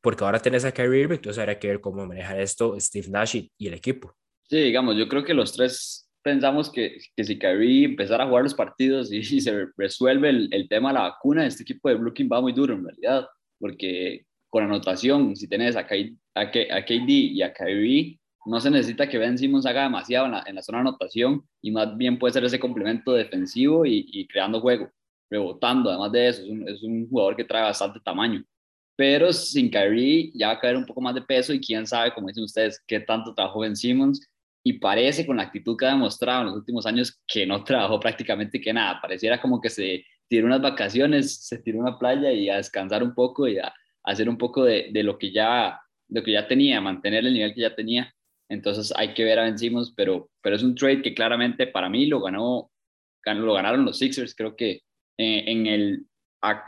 porque 0.00 0.24
ahora 0.24 0.38
tenés 0.38 0.64
a 0.64 0.72
Kyrie 0.72 1.02
Irving, 1.02 1.16
entonces 1.16 1.38
habrá 1.38 1.58
que 1.58 1.68
ver 1.68 1.82
cómo 1.82 2.06
manejar 2.06 2.40
esto 2.40 2.74
Steve 2.80 3.08
Nash 3.10 3.36
y, 3.36 3.66
el 3.66 3.74
equipo. 3.74 4.14
Sí, 4.44 4.56
digamos, 4.56 4.96
yo 4.96 5.06
creo 5.08 5.24
que 5.24 5.34
los 5.34 5.52
tres 5.52 6.08
pensamos 6.22 6.72
que, 6.72 6.96
que 7.14 7.22
si 7.22 7.38
Kyrie 7.38 7.84
empezara 7.84 8.24
a 8.24 8.28
jugar 8.28 8.44
los 8.44 8.54
partidos 8.54 9.12
y, 9.12 9.22
se 9.42 9.66
resuelve 9.76 10.30
el, 10.30 10.48
el, 10.52 10.70
tema 10.70 10.88
de 10.88 10.94
la 10.94 11.02
vacuna, 11.02 11.44
este 11.44 11.64
equipo 11.64 11.90
de 11.90 11.96
Brooklyn 11.96 12.30
va 12.32 12.40
muy 12.40 12.54
duro 12.54 12.72
en 12.72 12.84
realidad, 12.84 13.28
porque 13.60 14.24
con 14.48 14.64
anotación, 14.64 15.36
si 15.36 15.48
tenés 15.48 15.76
a, 15.76 15.80
a, 15.80 16.40
a 16.40 16.50
KD 16.50 17.08
y 17.10 17.42
a 17.42 17.52
Kyrie, 17.52 18.18
no 18.46 18.58
se 18.58 18.70
necesita 18.70 19.06
que 19.06 19.18
Ben 19.18 19.36
Simmons 19.36 19.66
haga 19.66 19.82
demasiado 19.82 20.24
en 20.24 20.32
la, 20.32 20.44
en 20.46 20.54
la 20.54 20.62
zona 20.62 20.78
de 20.78 20.88
anotación 20.88 21.42
y 21.60 21.72
más 21.72 21.94
bien 21.98 22.18
puede 22.18 22.32
ser 22.32 22.44
ese 22.46 22.58
complemento 22.58 23.12
defensivo 23.12 23.84
y, 23.84 24.06
y 24.10 24.26
creando 24.26 24.62
juego 24.62 24.90
rebotando, 25.30 25.90
además 25.90 26.12
de 26.12 26.28
eso, 26.28 26.42
es 26.42 26.48
un, 26.48 26.68
es 26.68 26.82
un, 26.82 27.08
jugador 27.08 27.36
que 27.36 27.44
trae 27.44 27.62
bastante 27.62 28.00
tamaño. 28.00 28.44
Pero 28.96 29.32
sin 29.32 29.70
Kyrie 29.70 30.32
ya 30.34 30.48
va 30.48 30.54
a 30.54 30.60
caer 30.60 30.76
un 30.76 30.86
poco 30.86 31.00
más 31.00 31.14
de 31.14 31.22
peso 31.22 31.52
y 31.52 31.60
quién 31.60 31.86
sabe, 31.86 32.12
como 32.12 32.28
dicen 32.28 32.44
ustedes, 32.44 32.82
qué 32.86 33.00
tanto 33.00 33.34
trabajó 33.34 33.60
Ben 33.60 33.76
Simmons. 33.76 34.26
Y 34.64 34.74
parece 34.74 35.24
con 35.24 35.36
la 35.36 35.44
actitud 35.44 35.76
que 35.76 35.86
ha 35.86 35.90
demostrado 35.90 36.40
en 36.40 36.46
los 36.48 36.56
últimos 36.56 36.84
años 36.84 37.20
que 37.26 37.46
no 37.46 37.62
trabajó 37.64 38.00
prácticamente 38.00 38.60
que 38.60 38.72
nada. 38.72 39.00
Pareciera 39.00 39.40
como 39.40 39.60
que 39.60 39.70
se 39.70 40.04
tiró 40.28 40.46
unas 40.46 40.60
vacaciones, 40.60 41.46
se 41.46 41.58
tiró 41.58 41.78
una 41.78 41.98
playa 41.98 42.32
y 42.32 42.50
a 42.50 42.56
descansar 42.56 43.02
un 43.02 43.14
poco 43.14 43.46
y 43.46 43.58
a, 43.58 43.72
hacer 44.02 44.28
un 44.28 44.38
poco 44.38 44.64
de, 44.64 44.88
de, 44.90 45.02
lo, 45.02 45.18
que 45.18 45.30
ya, 45.30 45.80
de 46.08 46.20
lo 46.20 46.24
que 46.24 46.32
ya 46.32 46.48
tenía, 46.48 46.80
mantener 46.80 47.26
el 47.26 47.34
nivel 47.34 47.54
que 47.54 47.60
ya 47.60 47.74
tenía. 47.74 48.12
Entonces 48.48 48.92
hay 48.96 49.14
que 49.14 49.24
ver 49.24 49.38
a 49.38 49.44
Ben 49.44 49.58
Simmons, 49.58 49.92
pero, 49.94 50.30
pero 50.40 50.56
es 50.56 50.62
un 50.62 50.74
trade 50.74 51.02
que 51.02 51.14
claramente 51.14 51.66
para 51.66 51.88
mí 51.88 52.06
lo 52.06 52.20
ganó, 52.20 52.70
lo 53.24 53.54
ganaron 53.54 53.84
los 53.84 53.98
Sixers. 53.98 54.34
Creo 54.34 54.56
que 54.56 54.80
eh, 55.18 55.44
en, 55.46 55.66
el, 55.66 56.06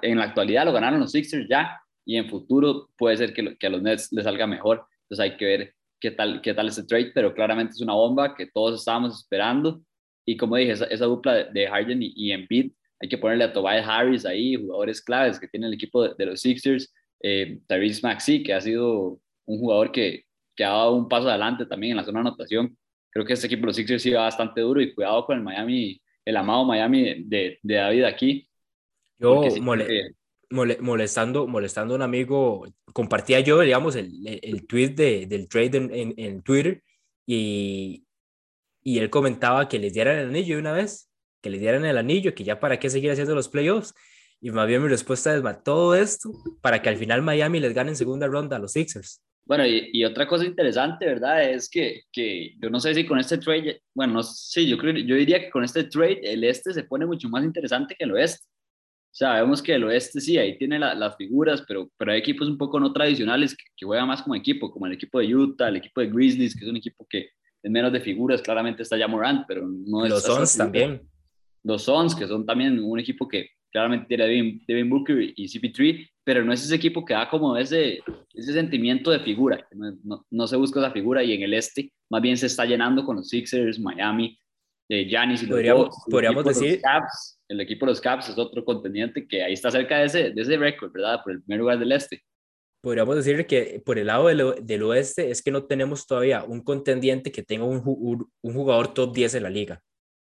en 0.02 0.18
la 0.18 0.24
actualidad 0.24 0.64
lo 0.64 0.72
ganaron 0.72 1.00
los 1.00 1.12
Sixers 1.12 1.48
ya 1.48 1.80
y 2.04 2.16
en 2.16 2.28
futuro 2.28 2.90
puede 2.98 3.16
ser 3.16 3.32
que, 3.32 3.56
que 3.56 3.66
a 3.66 3.70
los 3.70 3.82
Nets 3.82 4.12
les 4.12 4.24
salga 4.24 4.46
mejor. 4.46 4.84
Entonces 5.04 5.20
hay 5.20 5.36
que 5.36 5.44
ver 5.44 5.74
qué 6.00 6.10
tal, 6.10 6.40
qué 6.40 6.54
tal 6.54 6.68
ese 6.68 6.84
trade, 6.84 7.12
pero 7.14 7.34
claramente 7.34 7.72
es 7.72 7.80
una 7.80 7.94
bomba 7.94 8.34
que 8.34 8.46
todos 8.46 8.80
estábamos 8.80 9.18
esperando. 9.18 9.82
Y 10.26 10.36
como 10.36 10.56
dije, 10.56 10.72
esa, 10.72 11.04
dupla 11.04 11.44
de, 11.44 11.66
Harden 11.68 12.02
y, 12.02 12.12
y 12.16 12.32
Embiid, 12.32 12.72
hay 13.00 13.08
que 13.08 13.18
ponerle 13.18 13.44
a 13.44 13.52
Tobias 13.52 13.86
Harris 13.86 14.26
ahí, 14.26 14.56
jugadores 14.56 15.00
claves 15.00 15.40
que 15.40 15.48
tiene 15.48 15.66
el 15.66 15.74
equipo 15.74 16.08
de, 16.08 16.26
los 16.26 16.40
Sixers. 16.40 16.92
eh, 17.22 17.60
Tyrese 17.66 18.02
Maxey, 18.02 18.42
que 18.42 18.54
ha 18.54 18.60
sido 18.60 19.20
un 19.46 19.58
jugador 19.58 19.92
que, 19.92 20.24
que 20.56 20.64
ha 20.64 20.70
dado 20.70 20.96
un 20.96 21.08
paso 21.08 21.28
adelante 21.28 21.66
también 21.66 21.92
en 21.92 21.96
la 21.98 22.04
zona 22.04 22.20
de 22.20 22.28
anotación. 22.28 22.76
Creo 23.10 23.24
que 23.24 23.32
este 23.32 23.46
equipo 23.46 23.62
de 23.62 23.66
los 23.68 23.76
Sixers 23.76 24.02
sí 24.02 24.10
va 24.10 24.22
bastante 24.22 24.60
duro 24.60 24.80
y 24.80 24.94
cuidado 24.94 25.24
con 25.26 25.38
el 25.38 25.42
Miami, 25.42 26.00
el 26.30 26.36
amado 26.36 26.64
Miami 26.64 27.24
de, 27.24 27.58
de 27.62 27.74
David 27.74 28.04
aquí. 28.04 28.48
Yo 29.18 29.42
molestando, 30.50 31.46
molestando 31.46 31.94
a 31.94 31.96
un 31.96 32.02
amigo, 32.02 32.66
compartía 32.92 33.40
yo, 33.40 33.60
digamos, 33.60 33.94
el, 33.96 34.10
el, 34.42 34.66
tweet 34.66 34.90
de, 34.90 35.26
del 35.26 35.48
trade 35.48 35.76
en, 35.76 36.14
en, 36.16 36.42
Twitter 36.42 36.82
y, 37.26 38.04
y 38.82 38.98
él 38.98 39.10
comentaba 39.10 39.68
que 39.68 39.78
les 39.78 39.92
dieran 39.92 40.18
el 40.18 40.28
anillo 40.28 40.56
de 40.56 40.60
una 40.60 40.72
vez, 40.72 41.10
que 41.40 41.50
les 41.50 41.60
dieran 41.60 41.84
el 41.84 41.98
anillo, 41.98 42.34
que 42.34 42.44
ya 42.44 42.58
para 42.58 42.78
qué 42.78 42.90
seguir 42.90 43.10
haciendo 43.10 43.34
los 43.34 43.48
playoffs. 43.48 43.94
Y 44.40 44.50
más 44.50 44.66
bien 44.66 44.82
mi 44.82 44.88
respuesta 44.88 45.36
es, 45.36 45.42
todo 45.62 45.94
esto 45.94 46.32
para 46.62 46.80
que 46.80 46.88
al 46.88 46.96
final 46.96 47.22
Miami 47.22 47.60
les 47.60 47.74
gane 47.74 47.90
en 47.90 47.96
segunda 47.96 48.26
ronda 48.26 48.56
a 48.56 48.58
los 48.58 48.72
Sixers. 48.72 49.22
Bueno, 49.50 49.66
y, 49.66 49.90
y, 49.92 50.04
otra 50.04 50.28
cosa 50.28 50.44
interesante, 50.44 51.04
¿verdad? 51.04 51.42
Es 51.42 51.68
que, 51.68 52.02
que, 52.12 52.54
yo 52.62 52.70
no 52.70 52.78
sé 52.78 52.94
si 52.94 53.04
con 53.04 53.18
este 53.18 53.36
trade, 53.36 53.82
bueno, 53.92 54.12
no 54.12 54.22
sé, 54.22 54.64
yo, 54.64 54.78
creo, 54.78 54.94
yo 54.94 55.16
diría 55.16 55.40
que 55.40 55.50
con 55.50 55.64
este 55.64 55.82
trade 55.82 56.20
el 56.22 56.44
este 56.44 56.72
se 56.72 56.84
pone 56.84 57.04
mucho 57.04 57.28
más 57.28 57.42
interesante 57.42 57.96
que 57.98 58.04
el 58.04 58.12
oeste. 58.12 58.46
O 58.46 59.12
sea, 59.12 59.40
vemos 59.40 59.60
que 59.60 59.74
el 59.74 59.82
oeste 59.82 60.20
sí, 60.20 60.38
ahí 60.38 60.56
tiene 60.56 60.78
las 60.78 61.16
figuras, 61.16 61.64
pero, 61.66 61.90
pero 61.96 62.12
hay 62.12 62.20
equipos 62.20 62.46
un 62.46 62.56
poco 62.56 62.78
no 62.78 62.92
tradicionales 62.92 63.56
que, 63.56 63.64
que, 63.76 63.84
juegan 63.84 64.06
más 64.06 64.22
como 64.22 64.36
equipo, 64.36 64.70
como 64.70 64.86
el 64.86 64.92
equipo 64.92 65.18
de 65.18 65.34
Utah, 65.34 65.66
el 65.66 65.78
equipo 65.78 66.00
de 66.00 66.10
Grizzlies, 66.10 66.54
que 66.54 66.64
es 66.64 66.70
un 66.70 66.76
equipo 66.76 67.04
que 67.10 67.30
es 67.60 67.70
menos 67.72 67.92
de 67.92 68.00
figuras, 68.00 68.42
claramente 68.42 68.84
está 68.84 68.96
ya 68.96 69.08
Morant, 69.08 69.46
pero 69.48 69.66
no 69.66 70.04
es... 70.04 70.10
Los 70.10 70.22
Suns 70.22 70.56
también. 70.56 71.02
Los 71.64 71.82
Suns, 71.82 72.14
que 72.14 72.28
son 72.28 72.46
también 72.46 72.78
un 72.78 73.00
equipo 73.00 73.26
que 73.26 73.50
claramente 73.70 74.06
tiene 74.06 74.24
Devin, 74.26 74.64
Devin 74.66 74.90
Booker 74.90 75.32
y 75.36 75.46
CP3, 75.46 76.08
pero 76.24 76.44
no 76.44 76.52
es 76.52 76.64
ese 76.64 76.74
equipo 76.74 77.04
que 77.04 77.14
da 77.14 77.28
como 77.28 77.56
ese, 77.56 78.00
ese 78.34 78.52
sentimiento 78.52 79.10
de 79.10 79.20
figura, 79.20 79.66
no, 79.72 79.96
no, 80.04 80.26
no, 80.30 80.46
se 80.46 80.56
busca 80.56 80.80
esa 80.80 80.90
figura 80.90 81.22
y 81.22 81.32
en 81.32 81.42
el 81.42 81.54
este 81.54 81.92
más 82.10 82.20
bien 82.20 82.36
se 82.36 82.46
está 82.46 82.64
llenando 82.64 83.04
con 83.04 83.16
los 83.16 83.28
Sixers, 83.28 83.78
Miami, 83.78 84.38
eh, 84.88 85.04
Giannis 85.04 85.42
y 85.42 85.46
los 85.46 85.56
podríamos, 85.56 85.96
podríamos 86.10 86.44
decir... 86.44 86.80
Caps, 86.80 87.40
el 87.48 87.60
equipo 87.60 87.86
de 87.86 87.92
los 87.92 88.00
Caps 88.00 88.28
es 88.28 88.38
otro 88.38 88.64
contendiente 88.64 89.26
que 89.26 89.42
ahí 89.42 89.52
está 89.52 89.70
cerca 89.70 89.98
de 89.98 90.06
ese, 90.06 90.30
de 90.30 90.42
ese 90.42 90.56
récord, 90.56 90.92
¿verdad? 90.92 91.20
Por 91.22 91.32
el 91.32 91.42
primer 91.42 91.60
lugar 91.60 91.78
del 91.78 91.92
este. 91.92 92.22
Podríamos 92.82 93.14
decir 93.14 93.46
que 93.46 93.80
por 93.84 93.98
el 93.98 94.08
lado 94.08 94.26
del, 94.26 94.54
del 94.62 94.82
oeste 94.82 95.30
es 95.30 95.42
que 95.42 95.50
no 95.52 95.64
tenemos 95.64 96.06
todavía 96.06 96.42
un 96.42 96.62
contendiente 96.62 97.30
que 97.30 97.42
tenga 97.42 97.64
un, 97.64 97.82
un 97.84 98.54
jugador 98.54 98.92
top 98.92 99.14
10 99.14 99.36
en 99.36 99.42
la 99.44 99.50
liga. 99.50 99.80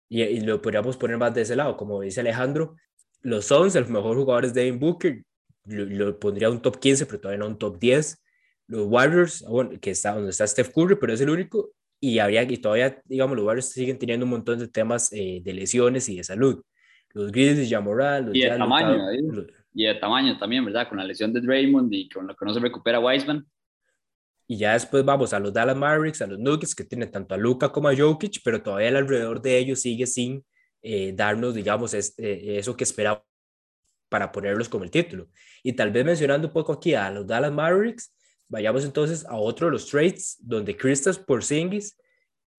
Y, 0.08 0.22
y, 0.22 0.40
lo 0.40 0.60
podríamos 0.60 0.96
poner 0.96 1.16
más 1.16 1.34
de 1.34 1.42
ese 1.42 1.56
lado, 1.56 1.76
como 1.76 2.00
dice 2.02 2.20
Alejandro, 2.20 2.76
los 3.22 3.46
Suns, 3.46 3.74
el 3.76 3.88
mejor 3.88 4.16
jugador 4.16 4.44
es 4.44 4.54
Devin 4.54 4.78
Booker, 4.78 5.22
lo, 5.64 6.18
pondría 6.18 6.50
un 6.50 6.60
top 6.60 6.78
15, 6.78 7.06
pero 7.06 7.20
todavía 7.20 7.38
no 7.38 7.48
un 7.48 7.58
top 7.58 7.78
10. 7.78 8.22
Los 8.68 8.86
Warriors, 8.86 9.44
bueno, 9.48 9.78
que 9.80 9.90
está 9.90 10.14
donde 10.14 10.30
está 10.30 10.46
Steph 10.46 10.72
Curry, 10.74 10.96
pero 10.96 11.12
es 11.12 11.20
el 11.20 11.30
único. 11.30 11.70
Y 12.00 12.18
habría 12.18 12.42
y 12.42 12.56
todavía, 12.56 13.00
digamos, 13.04 13.36
los 13.36 13.46
Warriors 13.46 13.70
siguen 13.70 13.98
teniendo 13.98 14.24
un 14.26 14.30
montón 14.30 14.58
de 14.58 14.66
temas 14.66 15.12
eh, 15.12 15.40
de 15.42 15.54
lesiones 15.54 16.08
y 16.08 16.16
de 16.16 16.24
salud. 16.24 16.62
Los 17.10 17.30
Grizzlies, 17.30 17.70
Jamoral, 17.70 18.26
los 18.26 18.34
y 18.34 18.40
de 18.40 18.48
tamaño, 18.48 18.98
y 19.74 19.84
de 19.84 19.94
tamaño 19.94 20.38
también, 20.38 20.64
¿verdad? 20.64 20.88
Con 20.88 20.98
la 20.98 21.04
lesión 21.04 21.32
de 21.32 21.40
Draymond 21.40 21.92
y 21.92 22.08
con 22.08 22.26
lo 22.26 22.34
que 22.34 22.44
no 22.44 22.54
se 22.54 22.60
recupera 22.60 22.98
Wiseman. 22.98 23.46
Y 24.48 24.56
ya 24.56 24.72
después 24.72 25.04
vamos 25.04 25.32
a 25.32 25.38
los 25.38 25.52
Dallas 25.52 25.76
Mavericks, 25.76 26.22
a 26.22 26.26
los 26.26 26.38
Nuggets, 26.38 26.74
que 26.74 26.84
tienen 26.84 27.10
tanto 27.10 27.34
a 27.34 27.38
Luca 27.38 27.70
como 27.70 27.88
a 27.88 27.96
Jokic, 27.96 28.40
pero 28.44 28.62
todavía 28.62 28.88
alrededor 28.88 29.40
de 29.40 29.58
ellos 29.58 29.80
sigue 29.80 30.06
sin 30.06 30.44
eh, 30.82 31.12
darnos, 31.14 31.54
digamos, 31.54 31.94
eh, 31.94 32.12
eso 32.16 32.76
que 32.76 32.84
esperaba 32.84 33.24
para 34.08 34.30
ponerlos 34.30 34.68
como 34.68 34.84
el 34.84 34.90
título. 34.90 35.28
Y 35.62 35.72
tal 35.72 35.90
vez 35.90 36.04
mencionando 36.04 36.48
un 36.48 36.52
poco 36.52 36.72
aquí 36.72 36.94
a 36.94 37.10
los 37.10 37.26
Dallas 37.26 37.52
Mavericks, 37.52 38.14
vayamos 38.48 38.84
entonces 38.84 39.24
a 39.24 39.36
otro 39.36 39.68
de 39.68 39.72
los 39.72 39.86
trades 39.88 40.36
donde 40.40 40.76
Kristaps 40.76 41.18
Porzingis 41.18 41.96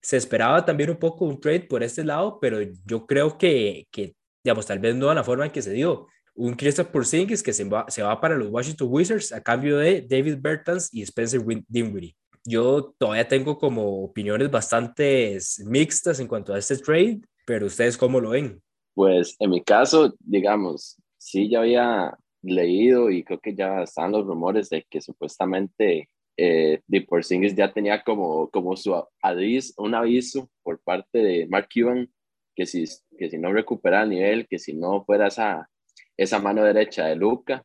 se 0.02 0.16
esperaba 0.16 0.64
también 0.64 0.90
un 0.90 0.96
poco 0.96 1.24
un 1.24 1.40
trade 1.40 1.60
por 1.60 1.82
este 1.82 2.04
lado, 2.04 2.38
pero 2.40 2.58
yo 2.84 3.06
creo 3.06 3.38
que, 3.38 3.86
que 3.90 4.16
digamos, 4.42 4.66
tal 4.66 4.80
vez 4.80 4.96
no 4.96 5.08
de 5.08 5.14
la 5.14 5.24
forma 5.24 5.46
en 5.46 5.52
que 5.52 5.62
se 5.62 5.72
dio. 5.72 6.08
Un 6.34 6.54
Kristaps 6.54 6.90
Porzingis 6.90 7.42
que 7.42 7.52
se 7.52 7.64
va, 7.64 7.86
se 7.88 8.02
va 8.02 8.20
para 8.20 8.36
los 8.36 8.48
Washington 8.48 8.88
Wizards 8.90 9.32
a 9.32 9.40
cambio 9.40 9.78
de 9.78 10.02
David 10.02 10.38
Bertans 10.40 10.92
y 10.92 11.02
Spencer 11.02 11.40
Dinwiddie. 11.68 12.16
Yo 12.44 12.94
todavía 12.98 13.26
tengo 13.28 13.56
como 13.56 14.02
opiniones 14.02 14.50
bastante 14.50 15.38
mixtas 15.64 16.18
en 16.20 16.26
cuanto 16.26 16.52
a 16.52 16.58
este 16.58 16.76
trade 16.76 17.20
pero 17.44 17.66
ustedes 17.66 17.96
cómo 17.96 18.20
lo 18.20 18.30
ven? 18.30 18.62
Pues 18.94 19.36
en 19.38 19.50
mi 19.50 19.62
caso, 19.62 20.14
digamos, 20.20 20.96
sí 21.18 21.48
ya 21.48 21.60
había 21.60 22.16
leído 22.42 23.10
y 23.10 23.24
creo 23.24 23.40
que 23.40 23.54
ya 23.54 23.82
están 23.82 24.12
los 24.12 24.26
rumores 24.26 24.68
de 24.70 24.86
que 24.88 25.00
supuestamente 25.00 26.08
eh, 26.36 26.80
Porzingis 27.08 27.54
ya 27.54 27.72
tenía 27.72 28.02
como, 28.02 28.50
como 28.50 28.76
su 28.76 28.94
aviso, 29.22 29.74
un 29.78 29.94
aviso 29.94 30.50
por 30.62 30.80
parte 30.80 31.18
de 31.18 31.46
Mark 31.48 31.68
Cuban 31.72 32.08
que 32.54 32.66
si, 32.66 32.84
que 33.18 33.30
si 33.30 33.38
no 33.38 33.52
recuperaba 33.52 34.06
nivel, 34.06 34.46
que 34.46 34.58
si 34.58 34.74
no 34.74 35.04
fuera 35.04 35.28
esa, 35.28 35.68
esa 36.16 36.38
mano 36.38 36.62
derecha 36.62 37.06
de 37.06 37.16
Luca, 37.16 37.64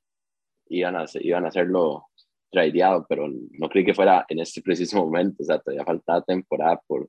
iban 0.68 0.96
a, 0.96 1.06
iban 1.22 1.46
a 1.46 1.50
hacerlo 1.50 2.08
tradeado, 2.52 3.06
pero 3.08 3.28
no 3.28 3.70
creí 3.70 3.86
que 3.86 3.94
fuera 3.94 4.26
en 4.28 4.40
este 4.40 4.62
preciso 4.62 4.98
momento, 4.98 5.44
o 5.44 5.46
sea, 5.46 5.60
todavía 5.60 5.86
faltaba 5.86 6.24
temporada 6.24 6.82
por, 6.88 7.08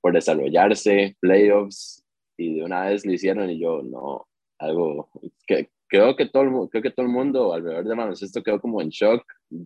por 0.00 0.12
desarrollarse, 0.12 1.16
playoffs, 1.20 2.01
y 2.36 2.54
de 2.56 2.64
una 2.64 2.86
vez 2.86 3.04
lo 3.06 3.12
hicieron 3.12 3.50
y 3.50 3.58
yo 3.58 3.82
no, 3.82 4.26
algo 4.58 5.10
que 5.46 5.70
creo 5.88 6.16
que 6.16 6.26
todo 6.26 6.42
el, 6.42 6.70
creo 6.70 6.82
que 6.82 6.90
todo 6.90 7.06
el 7.06 7.12
mundo 7.12 7.52
alrededor 7.52 7.84
de 7.84 7.94
baloncesto 7.94 8.42
quedó 8.42 8.60
como 8.60 8.80
en 8.80 8.88
shock, 8.88 9.24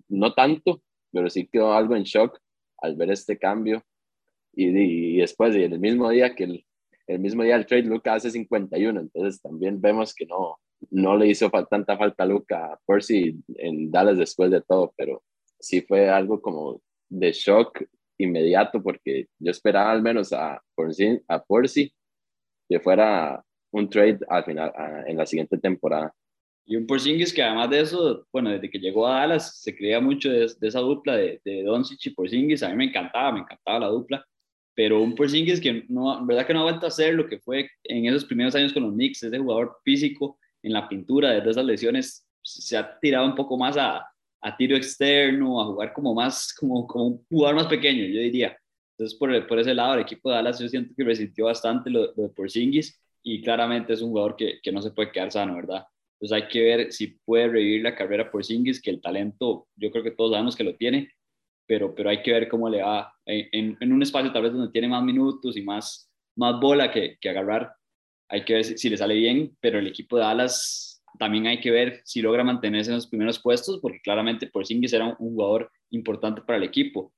no 0.09 0.35
tanto, 0.35 0.83
pero 1.13 1.31
sí 1.31 1.47
quedó 1.47 1.73
algo 1.73 1.95
en 1.97 2.03
shock 2.03 2.39
al 2.79 2.97
ver 2.97 3.11
este 3.11 3.39
cambio. 3.39 3.83
Y, 4.53 4.69
y 4.69 5.19
después 5.19 5.55
y 5.55 5.63
en 5.63 5.75
el 5.75 5.81
mismo 5.81 6.09
día 6.09 6.35
que 6.35 6.45
el, 6.45 6.67
el 7.07 7.21
mismo 7.21 7.43
día 7.43 7.57
el 7.57 7.67
trade 7.67 7.83
Luca 7.85 8.15
hace 8.15 8.31
51, 8.31 9.01
entonces 9.01 9.41
también 9.41 9.81
vemos 9.81 10.15
que 10.15 10.27
no 10.27 10.59
no 10.91 11.17
le 11.17 11.29
hizo 11.29 11.51
tanta 11.71 11.97
falta 11.97 12.25
a 12.25 12.27
Luca 12.27 12.79
Percy 12.87 13.39
en 13.57 13.91
Dallas 13.91 14.19
después 14.19 14.51
de 14.51 14.61
todo, 14.63 14.93
pero 14.97 15.23
sí 15.59 15.81
fue 15.81 16.09
algo 16.09 16.41
como 16.41 16.81
de 17.09 17.33
shock 17.33 17.83
inmediato 18.19 18.83
porque 18.83 19.29
yo 19.39 19.51
esperaba 19.51 19.93
al 19.93 20.03
menos 20.03 20.33
a 20.33 20.63
a 21.29 21.45
Percy 21.45 21.93
que 22.69 22.81
fuera 22.81 23.43
un 23.73 23.89
trade 23.89 24.19
al 24.29 24.45
final, 24.45 24.73
en 25.07 25.17
la 25.17 25.27
siguiente 25.27 25.59
temporada. 25.59 26.13
Y 26.65 26.77
un 26.77 26.87
Porzingis 26.87 27.33
que 27.33 27.43
además 27.43 27.71
de 27.71 27.81
eso, 27.81 28.27
bueno, 28.33 28.51
desde 28.51 28.69
que 28.69 28.79
llegó 28.79 29.07
a 29.07 29.21
Dallas 29.21 29.61
se 29.61 29.77
creía 29.77 30.01
mucho 30.01 30.31
de, 30.31 30.47
esa 30.61 30.81
dupla 30.81 31.17
de, 31.17 31.41
de 31.45 31.63
Doncic 31.63 32.07
y 32.07 32.11
Porzingis, 32.11 32.63
a 32.63 32.71
mí 32.71 32.77
me 32.77 32.87
encantaba, 32.87 33.33
me 33.33 33.41
encantaba 33.41 33.81
la 33.81 33.87
dupla, 33.87 34.27
pero 34.75 35.01
un 35.01 35.15
Porzingis 35.15 35.61
que 35.61 35.85
no, 35.89 36.19
en 36.19 36.27
verdad 36.27 36.47
que 36.47 36.55
no 36.55 36.61
ha 36.61 36.65
vuelto 36.65 36.87
a 36.87 36.89
hacer 36.89 37.15
lo 37.15 37.29
que 37.29 37.39
fue 37.39 37.71
en 37.85 38.07
esos 38.07 38.25
primeros 38.25 38.55
años 38.57 38.73
con 38.73 38.83
los 38.83 38.93
Knicks, 38.93 39.23
ese 39.23 39.39
jugador 39.39 39.77
físico 39.85 40.39
en 40.63 40.73
la 40.73 40.89
pintura, 40.89 41.31
desde 41.31 41.51
esas 41.51 41.65
lesiones 41.65 42.27
se 42.43 42.77
ha 42.77 42.99
tirado 42.99 43.27
un 43.27 43.35
poco 43.35 43.57
más 43.57 43.77
a, 43.77 44.05
a 44.41 44.57
tiro 44.57 44.77
externo, 44.77 45.61
a 45.61 45.67
jugar 45.67 45.93
como 45.93 46.15
más, 46.15 46.53
como, 46.55 46.87
como 46.87 47.07
un 47.07 47.27
jugador 47.29 47.57
más 47.57 47.67
pequeño, 47.67 48.05
yo 48.05 48.21
diría. 48.21 48.57
Entonces, 48.99 49.19
por, 49.19 49.47
por 49.47 49.59
ese 49.59 49.75
lado, 49.75 49.95
el 49.95 50.01
equipo 50.01 50.31
de 50.31 50.37
Dallas 50.37 50.59
yo 50.59 50.69
siento 50.69 50.95
que 50.97 51.05
resintió 51.05 51.45
bastante 51.47 51.91
lo, 51.91 52.13
de 52.13 52.29
Porzingis 52.31 52.99
y 53.23 53.43
claramente 53.43 53.93
es 53.93 54.01
un 54.01 54.11
jugador 54.11 54.37
que, 54.37 54.59
que, 54.63 54.73
no 54.73 54.81
se 54.81 54.91
puede 54.91 55.13
quedar 55.13 55.31
sano, 55.31 55.57
¿verdad? 55.57 55.85
Entonces 56.15 56.43
hay 56.43 56.49
que 56.49 56.63
ver 56.63 56.93
si 56.93 57.09
puede 57.09 57.49
revivir 57.49 57.83
la 57.83 57.95
carrera 57.95 58.31
Porzingis, 58.31 58.81
que 58.81 58.91
el 58.91 59.03
talento 59.03 59.69
yo 59.77 59.91
creo 59.91 60.03
que 60.03 60.13
todos 60.13 60.31
sabemos 60.33 60.57
que 60.57 60.65
lo 60.65 60.77
tiene, 60.77 61.11
pero, 61.67 61.95
pero 61.95 62.09
hay 62.09 62.23
que 62.23 62.33
ver 62.33 62.49
cómo 62.49 62.71
le 62.71 62.83
va 62.83 63.13
en, 63.27 63.77
en, 63.81 63.93
un 63.93 64.03
espacio 64.03 64.33
tal 64.33 64.45
vez 64.45 64.53
donde 64.53 64.73
tiene 64.73 64.89
más 64.89 65.03
minutos 65.03 65.57
y 65.59 65.63
más, 65.63 66.11
más 66.37 66.59
bola 66.59 66.91
que, 66.91 67.19
que 67.21 67.29
agarrar. 67.29 67.75
Hay 68.29 68.45
que 68.45 68.55
ver 68.55 68.65
si, 68.65 68.79
si, 68.79 68.89
le 68.89 68.97
sale 68.97 69.15
bien, 69.15 69.57
pero 69.61 69.79
el 69.79 69.87
equipo 69.87 70.17
de 70.17 70.23
Dallas 70.23 71.03
también 71.19 71.47
hay 71.47 71.61
que 71.61 71.71
ver 71.71 72.01
si 72.05 72.23
logra 72.23 72.45
mantenerse 72.45 72.91
en 72.91 72.97
los 72.97 73.07
primeros 73.07 73.39
puestos, 73.39 73.79
porque 73.83 74.01
claramente 74.01 74.47
Porzingis 74.47 74.95
era 74.95 75.07
un, 75.07 75.17
un 75.19 75.35
jugador 75.35 75.71
importante 75.91 76.41
para 76.41 76.57
el 76.57 76.65
equipo 76.65 77.13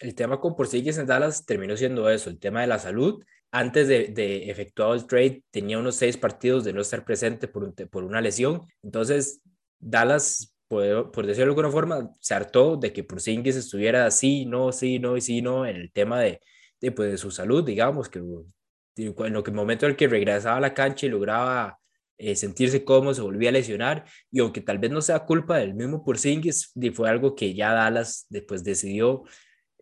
el 0.00 0.14
tema 0.14 0.40
con 0.40 0.56
Porzingis 0.56 0.98
en 0.98 1.06
Dallas 1.06 1.44
terminó 1.46 1.76
siendo 1.76 2.08
eso, 2.10 2.30
el 2.30 2.38
tema 2.38 2.60
de 2.60 2.66
la 2.66 2.78
salud. 2.78 3.22
Antes 3.50 3.86
de, 3.86 4.08
de 4.08 4.50
efectuar 4.50 4.94
el 4.96 5.06
trade 5.06 5.44
tenía 5.50 5.78
unos 5.78 5.96
seis 5.96 6.16
partidos 6.16 6.64
de 6.64 6.72
no 6.72 6.80
estar 6.80 7.04
presente 7.04 7.46
por, 7.46 7.72
por 7.88 8.04
una 8.04 8.20
lesión. 8.20 8.62
Entonces, 8.82 9.40
Dallas, 9.78 10.54
por, 10.66 11.12
por, 11.12 11.26
decirlo 11.26 11.46
de 11.46 11.50
alguna 11.50 11.70
forma, 11.70 12.10
se 12.20 12.34
hartó 12.34 12.76
de 12.76 12.92
que 12.92 13.04
Porzingis 13.04 13.56
estuviera 13.56 14.06
así, 14.06 14.44
no, 14.46 14.72
sí, 14.72 14.98
no 14.98 15.16
y 15.16 15.20
sí, 15.20 15.40
no 15.42 15.66
en 15.66 15.76
el 15.76 15.92
tema 15.92 16.20
de, 16.20 16.40
de, 16.80 16.92
pues, 16.92 17.12
de 17.12 17.18
su 17.18 17.30
salud, 17.30 17.64
digamos, 17.64 18.08
que 18.08 18.18
en 18.18 19.32
lo 19.32 19.42
que 19.42 19.50
el 19.50 19.56
momento 19.56 19.86
en 19.86 19.92
el 19.92 19.96
que 19.96 20.08
regresaba 20.08 20.56
a 20.56 20.60
la 20.60 20.74
cancha 20.74 21.06
y 21.06 21.10
lograba 21.10 21.78
eh, 22.18 22.36
sentirse 22.36 22.84
cómodo, 22.84 23.14
se 23.14 23.22
volvía 23.22 23.50
a 23.50 23.52
lesionar, 23.52 24.04
y 24.30 24.40
aunque 24.40 24.60
tal 24.60 24.78
vez 24.78 24.90
no 24.90 25.02
sea 25.02 25.24
culpa 25.24 25.58
del 25.58 25.74
mismo 25.74 26.04
Porzingis, 26.04 26.72
fue 26.94 27.08
algo 27.08 27.34
que 27.34 27.54
ya 27.54 27.72
Dallas 27.72 28.26
después 28.28 28.64
decidió 28.64 29.24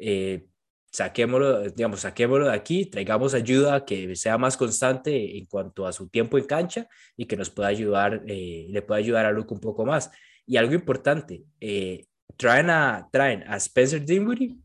eh, 0.02 0.46
saquémoslo, 0.92 1.70
digamos, 1.70 2.00
saquémoslo 2.00 2.48
de 2.48 2.54
aquí, 2.54 2.84
traigamos 2.84 3.32
ayuda 3.32 3.84
que 3.86 4.14
sea 4.14 4.36
más 4.36 4.56
constante 4.58 5.38
en 5.38 5.46
cuanto 5.46 5.86
a 5.86 5.92
su 5.92 6.08
tiempo 6.08 6.36
en 6.36 6.44
cancha 6.44 6.86
y 7.16 7.24
que 7.24 7.36
nos 7.36 7.48
pueda 7.48 7.68
ayudar, 7.68 8.22
eh, 8.26 8.66
le 8.68 8.82
pueda 8.82 8.98
ayudar 8.98 9.24
a 9.24 9.32
Luke 9.32 9.54
un 9.54 9.60
poco 9.60 9.86
más. 9.86 10.10
Y 10.46 10.58
algo 10.58 10.74
importante, 10.74 11.44
eh, 11.60 12.04
traen, 12.36 12.68
a, 12.68 13.08
traen 13.10 13.42
a 13.48 13.56
Spencer 13.56 14.04
Dinwiddie 14.04 14.58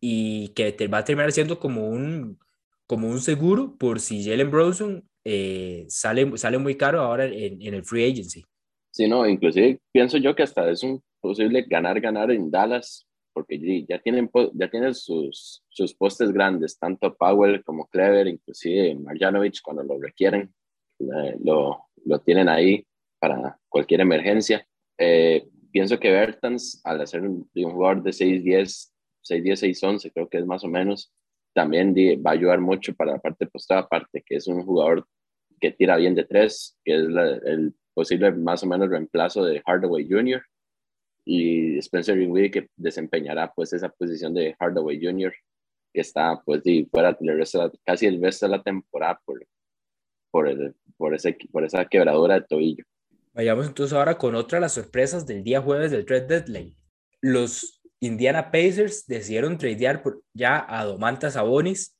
y 0.00 0.48
que 0.50 0.70
te 0.70 0.86
va 0.86 0.98
a 0.98 1.04
terminar 1.04 1.32
siendo 1.32 1.58
como 1.58 1.88
un, 1.88 2.38
como 2.86 3.08
un 3.08 3.20
seguro 3.20 3.76
por 3.76 3.98
si 3.98 4.24
Jalen 4.24 4.52
Bronson 4.52 5.04
eh, 5.24 5.86
sale, 5.88 6.38
sale 6.38 6.58
muy 6.58 6.76
caro 6.76 7.00
ahora 7.00 7.24
en, 7.24 7.60
en, 7.60 7.74
el 7.74 7.84
free 7.84 8.08
agency. 8.08 8.44
Sí, 8.92 9.08
no, 9.08 9.26
inclusive 9.26 9.80
pienso 9.90 10.18
yo 10.18 10.36
que 10.36 10.44
hasta 10.44 10.70
es 10.70 10.84
un 10.84 11.02
posible 11.20 11.64
ganar-ganar 11.68 12.30
en 12.30 12.48
Dallas, 12.48 13.07
porque 13.38 13.84
ya 13.88 14.00
tienen, 14.00 14.28
ya 14.54 14.68
tienen 14.68 14.94
sus, 14.94 15.62
sus 15.68 15.94
postes 15.94 16.32
grandes, 16.32 16.76
tanto 16.76 17.14
Powell 17.14 17.62
como 17.62 17.86
Clever, 17.86 18.26
inclusive 18.26 18.96
Marjanovic 18.96 19.60
cuando 19.62 19.84
lo 19.84 19.96
requieren, 20.00 20.52
lo, 20.98 21.86
lo 22.04 22.18
tienen 22.18 22.48
ahí 22.48 22.84
para 23.20 23.56
cualquier 23.68 24.00
emergencia. 24.00 24.66
Eh, 24.98 25.46
pienso 25.70 26.00
que 26.00 26.10
Bertans, 26.10 26.80
al 26.82 27.00
hacer 27.00 27.22
un, 27.22 27.48
un 27.54 27.70
jugador 27.70 28.02
de 28.02 28.10
6'10, 28.10 28.90
6'10, 29.22 30.02
6'11, 30.02 30.12
creo 30.12 30.28
que 30.28 30.38
es 30.38 30.44
más 30.44 30.64
o 30.64 30.68
menos, 30.68 31.12
también 31.54 31.94
va 31.94 32.32
a 32.32 32.34
ayudar 32.34 32.60
mucho 32.60 32.92
para 32.92 33.12
la 33.12 33.18
parte 33.20 33.46
postada, 33.46 33.82
aparte 33.82 34.24
que 34.26 34.34
es 34.34 34.48
un 34.48 34.64
jugador 34.64 35.06
que 35.60 35.70
tira 35.70 35.96
bien 35.96 36.16
de 36.16 36.24
tres, 36.24 36.76
que 36.84 36.96
es 36.96 37.06
el 37.44 37.72
posible 37.94 38.32
más 38.32 38.64
o 38.64 38.66
menos 38.66 38.88
reemplazo 38.88 39.44
de 39.44 39.62
Hardaway 39.64 40.08
Jr. 40.10 40.42
y 41.30 41.76
Spencer 41.76 42.16
Dinwiddie 42.16 42.50
que 42.50 42.70
desempeñará 42.74 43.52
pues 43.54 43.74
esa 43.74 43.90
posición 43.90 44.32
de 44.32 44.56
Hardaway 44.58 44.98
Jr. 44.98 45.34
que 45.92 46.00
está 46.00 46.40
pues 46.42 46.62
y 46.64 46.86
fuera 46.86 47.18
el 47.20 47.36
resto, 47.36 47.70
casi 47.84 48.06
el 48.06 48.22
resto 48.22 48.46
de 48.46 48.56
la 48.56 48.62
temporada 48.62 49.20
por, 49.26 49.46
por, 50.30 50.48
el, 50.48 50.74
por, 50.96 51.14
ese, 51.14 51.36
por 51.52 51.64
esa 51.64 51.84
quebradura 51.84 52.36
de 52.36 52.46
tobillo. 52.48 52.82
Vayamos 53.34 53.66
entonces 53.66 53.94
ahora 53.94 54.16
con 54.16 54.34
otra 54.34 54.56
de 54.56 54.62
las 54.62 54.72
sorpresas 54.72 55.26
del 55.26 55.44
día 55.44 55.60
jueves 55.60 55.90
del 55.90 56.06
trade 56.06 56.26
deadline. 56.26 56.74
Los 57.20 57.82
Indiana 58.00 58.50
Pacers 58.50 59.06
decidieron 59.06 59.58
tradear 59.58 60.02
por 60.02 60.22
ya 60.32 60.64
a 60.66 60.86
Domantas 60.86 61.34
Sabonis 61.34 61.94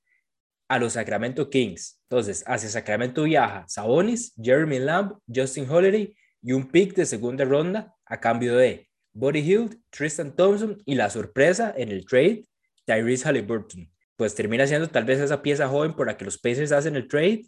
a 0.69 0.79
los 0.79 0.95
Sacramento 0.95 1.51
Kings. 1.51 2.01
Entonces, 2.05 2.45
hacia 2.47 2.71
Sacramento 2.71 3.25
viaja 3.25 3.67
Sabonis, 3.69 4.33
Jeremy 4.43 4.79
Lamb, 4.79 5.19
Justin 5.33 5.69
Holiday 5.69 6.17
y 6.41 6.53
un 6.53 6.71
pick 6.71 6.95
de 6.95 7.05
segunda 7.05 7.45
ronda 7.45 7.95
a 8.07 8.19
cambio 8.21 8.57
de 8.57 8.88
Buddy 9.19 9.43
Hield, 9.43 9.81
Tristan 9.91 10.35
Thompson 10.35 10.81
y 10.85 10.95
la 10.95 11.11
sorpresa 11.11 11.75
en 11.77 11.91
el 11.91 12.07
trade, 12.07 12.45
Tyrese 12.85 13.27
Halliburton. 13.27 13.91
Pues 14.17 14.35
termina 14.35 14.67
siendo 14.67 14.89
tal 14.89 15.05
vez 15.05 15.19
esa 15.19 15.43
pieza 15.43 15.69
joven 15.69 15.95
por 15.95 16.07
la 16.07 16.17
que 16.17 16.25
los 16.25 16.39
Pacers 16.39 16.71
hacen 16.71 16.95
el 16.95 17.09
trade 17.09 17.43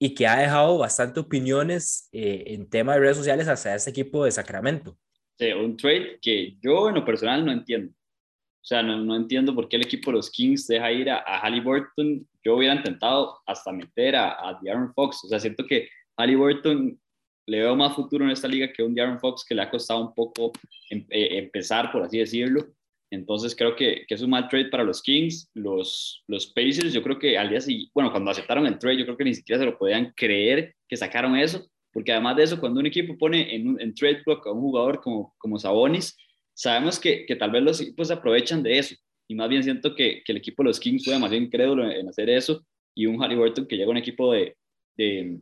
y 0.00 0.14
que 0.14 0.26
ha 0.26 0.40
dejado 0.40 0.78
bastante 0.78 1.20
opiniones 1.20 2.08
eh, 2.12 2.44
en 2.48 2.68
tema 2.68 2.94
de 2.94 3.00
redes 3.00 3.16
sociales 3.16 3.46
hacia 3.46 3.76
este 3.76 3.90
equipo 3.90 4.24
de 4.24 4.32
Sacramento. 4.32 4.98
Sí, 5.38 5.52
un 5.52 5.76
trade 5.76 6.18
que 6.20 6.56
yo 6.60 6.88
en 6.88 6.96
lo 6.96 7.04
personal 7.04 7.44
no 7.44 7.52
entiendo. 7.52 7.92
O 7.92 8.64
sea, 8.64 8.82
no, 8.82 8.96
no 8.98 9.14
entiendo 9.14 9.54
por 9.54 9.68
qué 9.68 9.76
el 9.76 9.82
equipo 9.82 10.10
de 10.10 10.16
los 10.16 10.30
Kings 10.30 10.66
deja 10.66 10.90
ir 10.90 11.08
a, 11.08 11.18
a 11.18 11.38
Halliburton. 11.38 12.28
Yo 12.44 12.56
hubiera 12.56 12.74
intentado 12.74 13.38
hasta 13.46 13.72
meter 13.72 14.16
a, 14.16 14.32
a 14.32 14.60
De'Aaron 14.60 14.92
Fox. 14.92 15.24
O 15.24 15.28
sea, 15.28 15.38
siento 15.38 15.64
que 15.66 15.88
Halliburton 16.16 17.00
le 17.46 17.58
veo 17.58 17.76
más 17.76 17.94
futuro 17.94 18.24
en 18.24 18.30
esta 18.30 18.48
liga 18.48 18.72
que 18.72 18.82
un 18.82 18.94
De'Aaron 18.94 19.18
Fox 19.18 19.44
que 19.44 19.54
le 19.54 19.62
ha 19.62 19.70
costado 19.70 20.00
un 20.00 20.14
poco 20.14 20.52
em, 20.90 21.04
eh, 21.10 21.38
empezar, 21.38 21.90
por 21.90 22.02
así 22.02 22.18
decirlo. 22.18 22.66
Entonces 23.10 23.54
creo 23.54 23.76
que, 23.76 24.04
que, 24.08 24.14
es 24.14 24.22
un 24.22 24.30
mal 24.30 24.48
trade 24.48 24.70
para 24.70 24.84
los 24.84 25.02
Kings. 25.02 25.50
Los, 25.54 26.24
los 26.28 26.46
Pacers, 26.46 26.92
yo 26.92 27.02
creo 27.02 27.18
que 27.18 27.36
al 27.36 27.50
día 27.50 27.60
siguiente, 27.60 27.90
bueno, 27.94 28.10
cuando 28.10 28.30
aceptaron 28.30 28.66
el 28.66 28.78
trade, 28.78 28.98
yo 28.98 29.04
creo 29.04 29.16
que 29.16 29.24
ni 29.24 29.34
siquiera 29.34 29.60
se 29.60 29.66
lo 29.66 29.76
podían 29.76 30.12
creer 30.16 30.74
que 30.88 30.96
sacaron 30.96 31.36
eso, 31.36 31.66
porque 31.92 32.12
además 32.12 32.36
de 32.36 32.44
eso, 32.44 32.58
cuando 32.58 32.80
un 32.80 32.86
equipo 32.86 33.18
pone 33.18 33.54
en, 33.54 33.78
en 33.80 33.94
trade 33.94 34.22
block 34.24 34.46
a 34.46 34.52
un 34.52 34.60
jugador 34.60 35.00
como, 35.00 35.34
como 35.38 35.58
Sabonis, 35.58 36.16
sabemos 36.54 36.98
que, 36.98 37.26
que 37.26 37.36
tal 37.36 37.50
vez 37.50 37.62
los 37.62 37.80
equipos 37.80 38.08
se 38.08 38.14
aprovechan 38.14 38.62
de 38.62 38.78
eso. 38.78 38.94
Y 39.28 39.34
más 39.34 39.48
bien 39.48 39.62
siento 39.62 39.94
que, 39.94 40.22
que 40.24 40.32
el 40.32 40.38
equipo 40.38 40.62
de 40.62 40.68
los 40.68 40.80
Kings 40.80 41.04
fue 41.04 41.14
demasiado 41.14 41.42
incrédulo 41.42 41.90
en, 41.90 42.08
hacer 42.08 42.30
eso. 42.30 42.64
Y 42.94 43.06
un 43.06 43.22
Halliburton 43.22 43.66
que 43.66 43.76
llega 43.76 43.88
a 43.88 43.90
un 43.90 43.96
equipo 43.96 44.32
de, 44.32 44.56
de, 44.96 45.38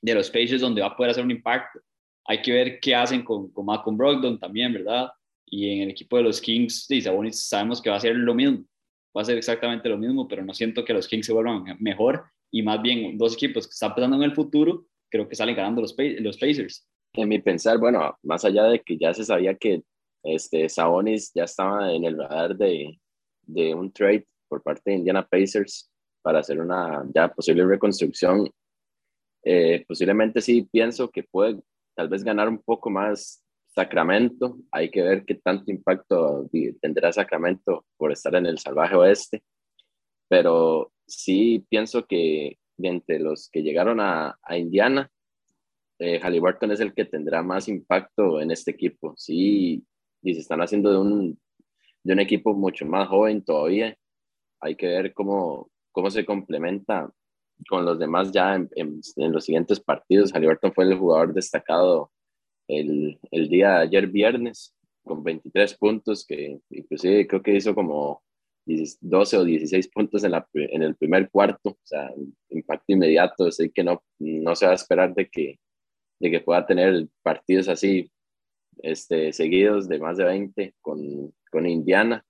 de, 0.00 0.14
los 0.14 0.30
Pacers 0.30 0.60
donde 0.60 0.80
va 0.80 0.88
a 0.88 0.96
poder 0.96 1.10
hacer 1.10 1.24
un 1.24 1.30
impacto. 1.30 1.80
Hay 2.26 2.42
que 2.42 2.52
ver 2.52 2.80
qué 2.80 2.94
hacen 2.94 3.22
con, 3.22 3.50
con 3.50 3.66
Malcolm 3.66 3.96
Brogdon 3.96 4.38
también, 4.38 4.72
¿verdad? 4.72 5.08
y 5.50 5.70
en 5.70 5.82
el 5.82 5.90
equipo 5.90 6.16
de 6.16 6.24
los 6.24 6.40
Kings, 6.40 6.84
sí, 6.86 7.00
Sabonis 7.00 7.46
sabemos 7.46 7.80
que 7.80 7.90
va 7.90 7.96
a 7.96 8.00
ser 8.00 8.16
lo 8.16 8.34
mismo, 8.34 8.64
va 9.16 9.22
a 9.22 9.24
ser 9.24 9.38
exactamente 9.38 9.88
lo 9.88 9.98
mismo, 9.98 10.28
pero 10.28 10.44
no 10.44 10.54
siento 10.54 10.84
que 10.84 10.92
los 10.92 11.08
Kings 11.08 11.26
se 11.26 11.32
vuelvan 11.32 11.64
mejor 11.80 12.24
y 12.50 12.62
más 12.62 12.80
bien 12.82 13.16
dos 13.18 13.34
equipos 13.34 13.66
que 13.66 13.72
están 13.72 13.94
pensando 13.94 14.16
en 14.16 14.22
el 14.22 14.34
futuro, 14.34 14.86
creo 15.10 15.28
que 15.28 15.34
salen 15.34 15.56
ganando 15.56 15.80
los, 15.80 15.94
los 16.20 16.38
Pacers. 16.38 16.86
En 17.14 17.28
mi 17.28 17.38
pensar, 17.38 17.78
bueno, 17.78 18.16
más 18.22 18.44
allá 18.44 18.64
de 18.64 18.80
que 18.80 18.96
ya 18.96 19.14
se 19.14 19.24
sabía 19.24 19.54
que 19.54 19.82
este, 20.22 20.68
Sabonis 20.68 21.32
ya 21.34 21.44
estaba 21.44 21.92
en 21.92 22.04
el 22.04 22.18
radar 22.18 22.56
de, 22.56 22.98
de 23.42 23.74
un 23.74 23.90
trade 23.92 24.26
por 24.48 24.62
parte 24.62 24.90
de 24.90 24.96
Indiana 24.96 25.26
Pacers 25.26 25.90
para 26.22 26.40
hacer 26.40 26.60
una 26.60 27.04
ya 27.14 27.28
posible 27.28 27.64
reconstrucción, 27.64 28.50
eh, 29.44 29.84
posiblemente 29.86 30.40
sí 30.40 30.68
pienso 30.70 31.10
que 31.10 31.22
puede 31.22 31.60
tal 31.94 32.08
vez 32.08 32.24
ganar 32.24 32.48
un 32.48 32.58
poco 32.62 32.90
más 32.90 33.42
Sacramento, 33.68 34.58
hay 34.72 34.90
que 34.90 35.02
ver 35.02 35.24
qué 35.24 35.36
tanto 35.36 35.70
impacto 35.70 36.48
tendrá 36.80 37.12
Sacramento 37.12 37.86
por 37.96 38.10
estar 38.10 38.34
en 38.34 38.46
el 38.46 38.58
salvaje 38.58 38.96
oeste, 38.96 39.42
pero 40.28 40.92
sí 41.06 41.64
pienso 41.68 42.06
que 42.06 42.58
entre 42.86 43.18
los 43.18 43.48
que 43.50 43.62
llegaron 43.62 44.00
a, 44.00 44.38
Indiana, 44.50 45.10
eh, 45.98 46.20
Halliburton 46.20 46.70
es 46.72 46.80
el 46.80 46.94
que 46.94 47.04
tendrá 47.04 47.42
más 47.42 47.68
impacto 47.68 48.40
en 48.40 48.50
este 48.50 48.70
equipo. 48.70 49.14
Sí, 49.16 49.84
y 50.22 50.34
se 50.34 50.40
están 50.40 50.60
haciendo 50.60 50.92
de 50.92 50.98
un, 50.98 51.40
de 52.04 52.12
un 52.12 52.20
equipo 52.20 52.54
mucho 52.54 52.86
más 52.86 53.08
joven 53.08 53.44
todavía. 53.44 53.96
Hay 54.60 54.76
que 54.76 54.86
ver 54.86 55.12
cómo, 55.12 55.70
cómo 55.92 56.10
se 56.10 56.24
complementa 56.24 57.10
con 57.68 57.84
los 57.84 57.98
demás 57.98 58.32
ya 58.32 58.54
en, 58.54 58.68
en 58.74 59.32
los 59.32 59.44
siguientes 59.44 59.80
partidos. 59.80 60.32
Halliburton 60.32 60.72
fue 60.72 60.84
el 60.84 60.98
jugador 60.98 61.34
destacado 61.34 62.10
el, 62.68 63.18
el 63.30 63.48
día 63.48 63.70
de 63.70 63.82
ayer 63.82 64.06
viernes 64.06 64.74
con 65.02 65.24
23 65.24 65.74
puntos, 65.74 66.24
que 66.26 66.60
inclusive 66.70 67.26
creo 67.26 67.42
que 67.42 67.56
hizo 67.56 67.74
como 67.74 68.22
12 69.00 69.36
o 69.38 69.44
16 69.44 69.88
puntos 69.88 70.24
en, 70.24 70.32
la, 70.32 70.46
en 70.52 70.82
el 70.82 70.94
primer 70.94 71.30
cuarto, 71.30 71.70
o 71.70 71.78
sea, 71.82 72.10
impacto 72.50 72.92
inmediato, 72.92 73.46
así 73.46 73.70
que 73.70 73.82
no, 73.82 74.02
no 74.18 74.54
se 74.54 74.66
va 74.66 74.72
a 74.72 74.74
esperar 74.74 75.14
de 75.14 75.28
que, 75.28 75.58
de 76.20 76.30
que 76.30 76.40
pueda 76.40 76.66
tener 76.66 77.08
partidos 77.22 77.68
así 77.68 78.10
este, 78.82 79.32
seguidos 79.32 79.88
de 79.88 79.98
más 79.98 80.18
de 80.18 80.24
20 80.24 80.74
con, 80.80 81.34
con 81.50 81.66
Indiana. 81.66 82.24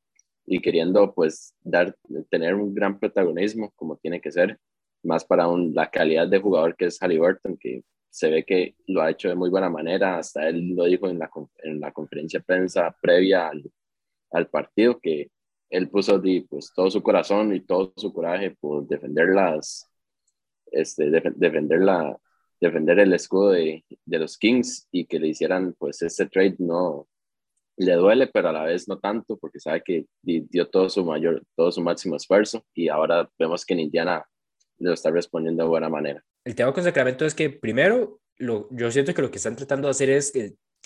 Y 0.51 0.61
queriendo 0.61 1.13
pues 1.13 1.55
dar, 1.61 1.95
tener 2.31 2.55
un 2.55 2.75
gran 2.75 2.99
protagonismo 2.99 3.71
como 3.77 3.97
tiene 3.99 4.19
que 4.19 4.33
ser, 4.33 4.59
más 5.03 5.25
para 5.25 5.49
un, 5.49 5.75
la 5.75 5.91
calidad 5.91 6.29
de 6.29 6.41
jugador 6.41 6.77
que 6.77 6.87
es 6.87 6.99
Halliburton, 7.01 7.57
que 7.57 7.83
se 8.11 8.31
ve 8.31 8.45
que 8.45 8.77
lo 8.87 9.03
ha 9.03 9.11
hecho 9.11 9.29
de 9.29 9.35
muy 9.35 9.51
buena 9.51 9.71
manera, 9.71 10.19
hasta 10.19 10.49
él 10.49 10.75
lo 10.75 10.85
dijo 10.85 11.09
en 11.09 11.19
la, 11.19 11.31
en 11.63 11.81
la 11.81 11.93
conferencia 11.93 12.41
de 12.41 12.45
prensa 12.45 12.97
previa 13.01 13.49
al, 13.49 13.71
al 14.33 14.49
partido, 14.49 14.99
que 14.99 15.31
él 15.71 15.89
puso 15.91 16.21
pues, 16.49 16.73
todo 16.75 16.91
su 16.91 17.03
corazón 17.03 17.55
y 17.55 17.61
todo 17.61 17.93
su 17.97 18.13
coraje 18.13 18.57
por 18.59 18.87
defender 18.87 19.29
las, 19.29 19.89
este, 20.73 21.11
defender 21.11 21.81
la, 21.81 22.19
defender 22.61 22.99
el 22.99 23.13
escudo 23.13 23.51
de, 23.51 23.85
de, 24.05 24.19
los 24.19 24.37
Kings 24.39 24.89
y 24.91 25.07
que 25.07 25.19
le 25.19 25.29
hicieran 25.29 25.75
pues 25.79 26.03
este 26.03 26.27
trade 26.27 26.57
no 26.59 27.07
le 27.77 27.95
duele 27.95 28.27
pero 28.27 28.49
a 28.49 28.53
la 28.53 28.65
vez 28.65 28.89
no 28.89 28.99
tanto 28.99 29.37
porque 29.37 29.61
sabe 29.61 29.83
que 29.85 30.07
dio 30.23 30.69
todo 30.69 30.91
su 30.91 31.05
mayor 31.05 31.45
todo 31.55 31.71
su 31.71 31.81
máximo 31.83 32.17
esfuerzo. 32.17 32.65
Y 32.75 32.89
ahora 32.89 33.31
vemos 33.39 33.65
que 33.65 33.75
en 33.75 33.81
Indiana 33.81 34.25
lo 34.79 34.93
está 34.93 35.11
respondiendo 35.11 35.63
de 35.63 35.69
buena 35.69 35.89
manera 35.89 36.25
el 36.49 36.55
tema 36.55 36.73
con 36.73 36.83
Sacramento 36.83 37.27
es 37.27 37.35
que 37.35 37.51
primero, 37.51 38.23
lo, 38.39 38.69
yo 38.71 38.91
siento 38.91 39.13
que 39.13 39.21
lo 39.21 39.31
que 39.31 39.37
están 39.37 39.55
tratando 39.55 39.87
de 39.87 39.91
hacer 39.91 40.09
es 40.09 40.33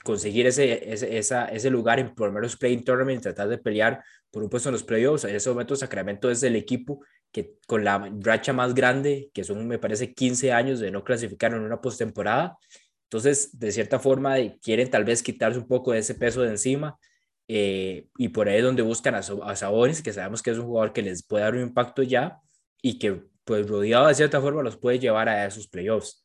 conseguir 0.03 0.45
ese, 0.47 0.93
ese, 0.93 1.17
esa, 1.19 1.45
ese 1.47 1.71
lugar 1.71 2.01
en 2.01 2.17
por 2.17 2.27
lo 2.27 2.35
menos 2.35 2.57
play 2.57 2.77
tournament, 2.79 3.23
tratar 3.23 3.49
de 3.49 3.59
pelear 3.59 4.03
por 4.33 4.43
un 4.43 4.51
puesto 4.51 4.71
en 4.71 4.73
los 4.73 4.83
playoffs. 4.83 5.23
En 5.23 5.37
ese 5.37 5.51
momento 5.51 5.77
Sacramento 5.77 6.33
es 6.33 6.43
el 6.43 6.57
equipo 6.57 7.05
que 7.31 7.55
con 7.69 7.85
la 7.85 8.11
racha 8.19 8.53
más 8.53 8.75
grande, 8.75 9.31
que 9.33 9.45
son 9.45 9.69
me 9.69 9.79
parece 9.79 10.13
15 10.13 10.51
años 10.51 10.81
de 10.81 10.91
no 10.91 11.05
clasificar 11.05 11.53
en 11.53 11.61
una 11.61 11.81
postemporada. 11.81 12.57
Entonces, 13.05 13.57
de 13.57 13.71
cierta 13.71 14.01
forma, 14.01 14.35
quieren 14.61 14.91
tal 14.91 15.05
vez 15.05 15.23
quitarse 15.23 15.61
un 15.61 15.69
poco 15.69 15.93
de 15.93 16.01
ese 16.01 16.17
peso 16.17 16.43
de 16.43 16.49
encima. 16.49 16.99
Eh, 17.47 18.09
y 18.19 18.31
por 18.31 18.49
ahí 18.49 18.57
es 18.57 18.65
donde 18.65 18.83
buscan 18.83 19.15
a, 19.15 19.19
a 19.19 19.55
Sabonis, 19.55 20.03
que 20.03 20.13
sabemos 20.13 20.43
que 20.43 20.51
es 20.51 20.59
un 20.59 20.67
jugador 20.67 20.93
que 20.93 21.03
les 21.03 21.23
puede 21.23 21.45
dar 21.45 21.55
un 21.55 21.61
impacto 21.61 22.03
ya 22.03 22.41
y 22.83 22.99
que 22.99 23.31
pues 23.45 23.67
rodeado 23.69 24.09
de 24.09 24.15
cierta 24.15 24.41
forma 24.41 24.63
los 24.63 24.77
puede 24.77 24.99
llevar 24.99 25.29
a 25.29 25.47
esos 25.47 25.69
playoffs. 25.69 26.23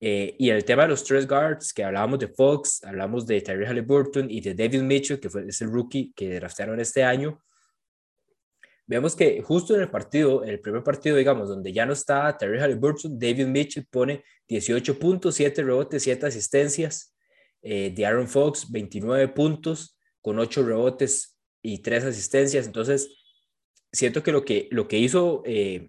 Eh, 0.00 0.36
y 0.38 0.50
el 0.50 0.64
tema 0.64 0.82
de 0.82 0.88
los 0.88 1.04
tres 1.04 1.26
guards, 1.26 1.72
que 1.72 1.84
hablábamos 1.84 2.18
de 2.18 2.28
Fox, 2.28 2.82
hablamos 2.84 3.26
de 3.26 3.40
Terry 3.40 3.64
Halliburton 3.64 4.30
y 4.30 4.40
de 4.40 4.54
David 4.54 4.82
Mitchell, 4.82 5.20
que 5.20 5.30
fue 5.30 5.46
ese 5.48 5.64
rookie 5.66 6.12
que 6.14 6.34
draftaron 6.34 6.78
este 6.80 7.02
año, 7.02 7.42
vemos 8.86 9.16
que 9.16 9.40
justo 9.42 9.74
en 9.74 9.82
el 9.82 9.90
partido, 9.90 10.44
el 10.44 10.60
primer 10.60 10.82
partido, 10.82 11.16
digamos, 11.16 11.48
donde 11.48 11.72
ya 11.72 11.86
no 11.86 11.94
está 11.94 12.36
Terry 12.36 12.58
Halliburton, 12.58 13.18
David 13.18 13.46
Mitchell 13.46 13.86
pone 13.86 14.24
18 14.48 14.98
puntos, 14.98 15.36
7 15.36 15.62
rebotes, 15.62 16.02
7 16.02 16.26
asistencias. 16.26 17.10
eh, 17.66 17.90
de 17.96 18.04
Aaron 18.04 18.28
Fox, 18.28 18.70
29 18.70 19.28
puntos 19.28 19.98
con 20.20 20.38
8 20.38 20.66
rebotes 20.66 21.38
y 21.62 21.78
3 21.78 22.04
asistencias. 22.04 22.66
Entonces, 22.66 23.08
siento 23.90 24.22
que 24.22 24.32
lo 24.32 24.44
que, 24.44 24.68
lo 24.70 24.86
que 24.86 24.98
hizo 24.98 25.42
eh, 25.46 25.88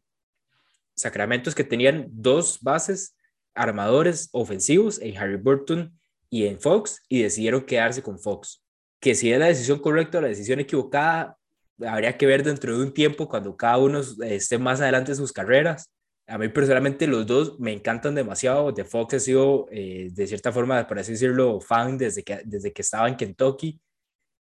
Sacramento 0.95 1.49
es 1.49 1.55
que 1.55 1.63
tenían 1.63 2.07
dos 2.09 2.59
bases 2.61 3.15
armadores 3.53 4.29
ofensivos 4.31 4.99
en 5.01 5.17
Harry 5.17 5.37
Burton 5.37 5.97
y 6.29 6.45
en 6.45 6.59
Fox 6.59 7.01
y 7.07 7.21
decidieron 7.21 7.65
quedarse 7.65 8.01
con 8.01 8.19
Fox. 8.19 8.63
Que 8.99 9.15
si 9.15 9.31
es 9.31 9.39
la 9.39 9.47
decisión 9.47 9.79
correcta 9.79 10.17
o 10.17 10.21
la 10.21 10.27
decisión 10.27 10.59
equivocada, 10.59 11.37
habría 11.85 12.17
que 12.17 12.25
ver 12.25 12.43
dentro 12.43 12.77
de 12.77 12.83
un 12.83 12.93
tiempo 12.93 13.27
cuando 13.27 13.55
cada 13.55 13.77
uno 13.77 14.01
esté 14.23 14.57
más 14.57 14.81
adelante 14.81 15.11
en 15.11 15.17
sus 15.17 15.31
carreras. 15.31 15.91
A 16.27 16.37
mí 16.37 16.49
personalmente 16.49 17.07
los 17.07 17.27
dos 17.27 17.59
me 17.59 17.71
encantan 17.71 18.15
demasiado. 18.15 18.71
De 18.71 18.83
Fox 18.83 19.13
he 19.13 19.19
sido, 19.19 19.67
eh, 19.71 20.09
de 20.11 20.27
cierta 20.27 20.51
forma, 20.51 20.87
por 20.87 20.97
así 20.99 21.11
decirlo, 21.11 21.61
fan 21.61 21.97
desde 21.97 22.23
que, 22.23 22.41
desde 22.45 22.73
que 22.73 22.81
estaba 22.81 23.07
en 23.07 23.15
Kentucky. 23.15 23.79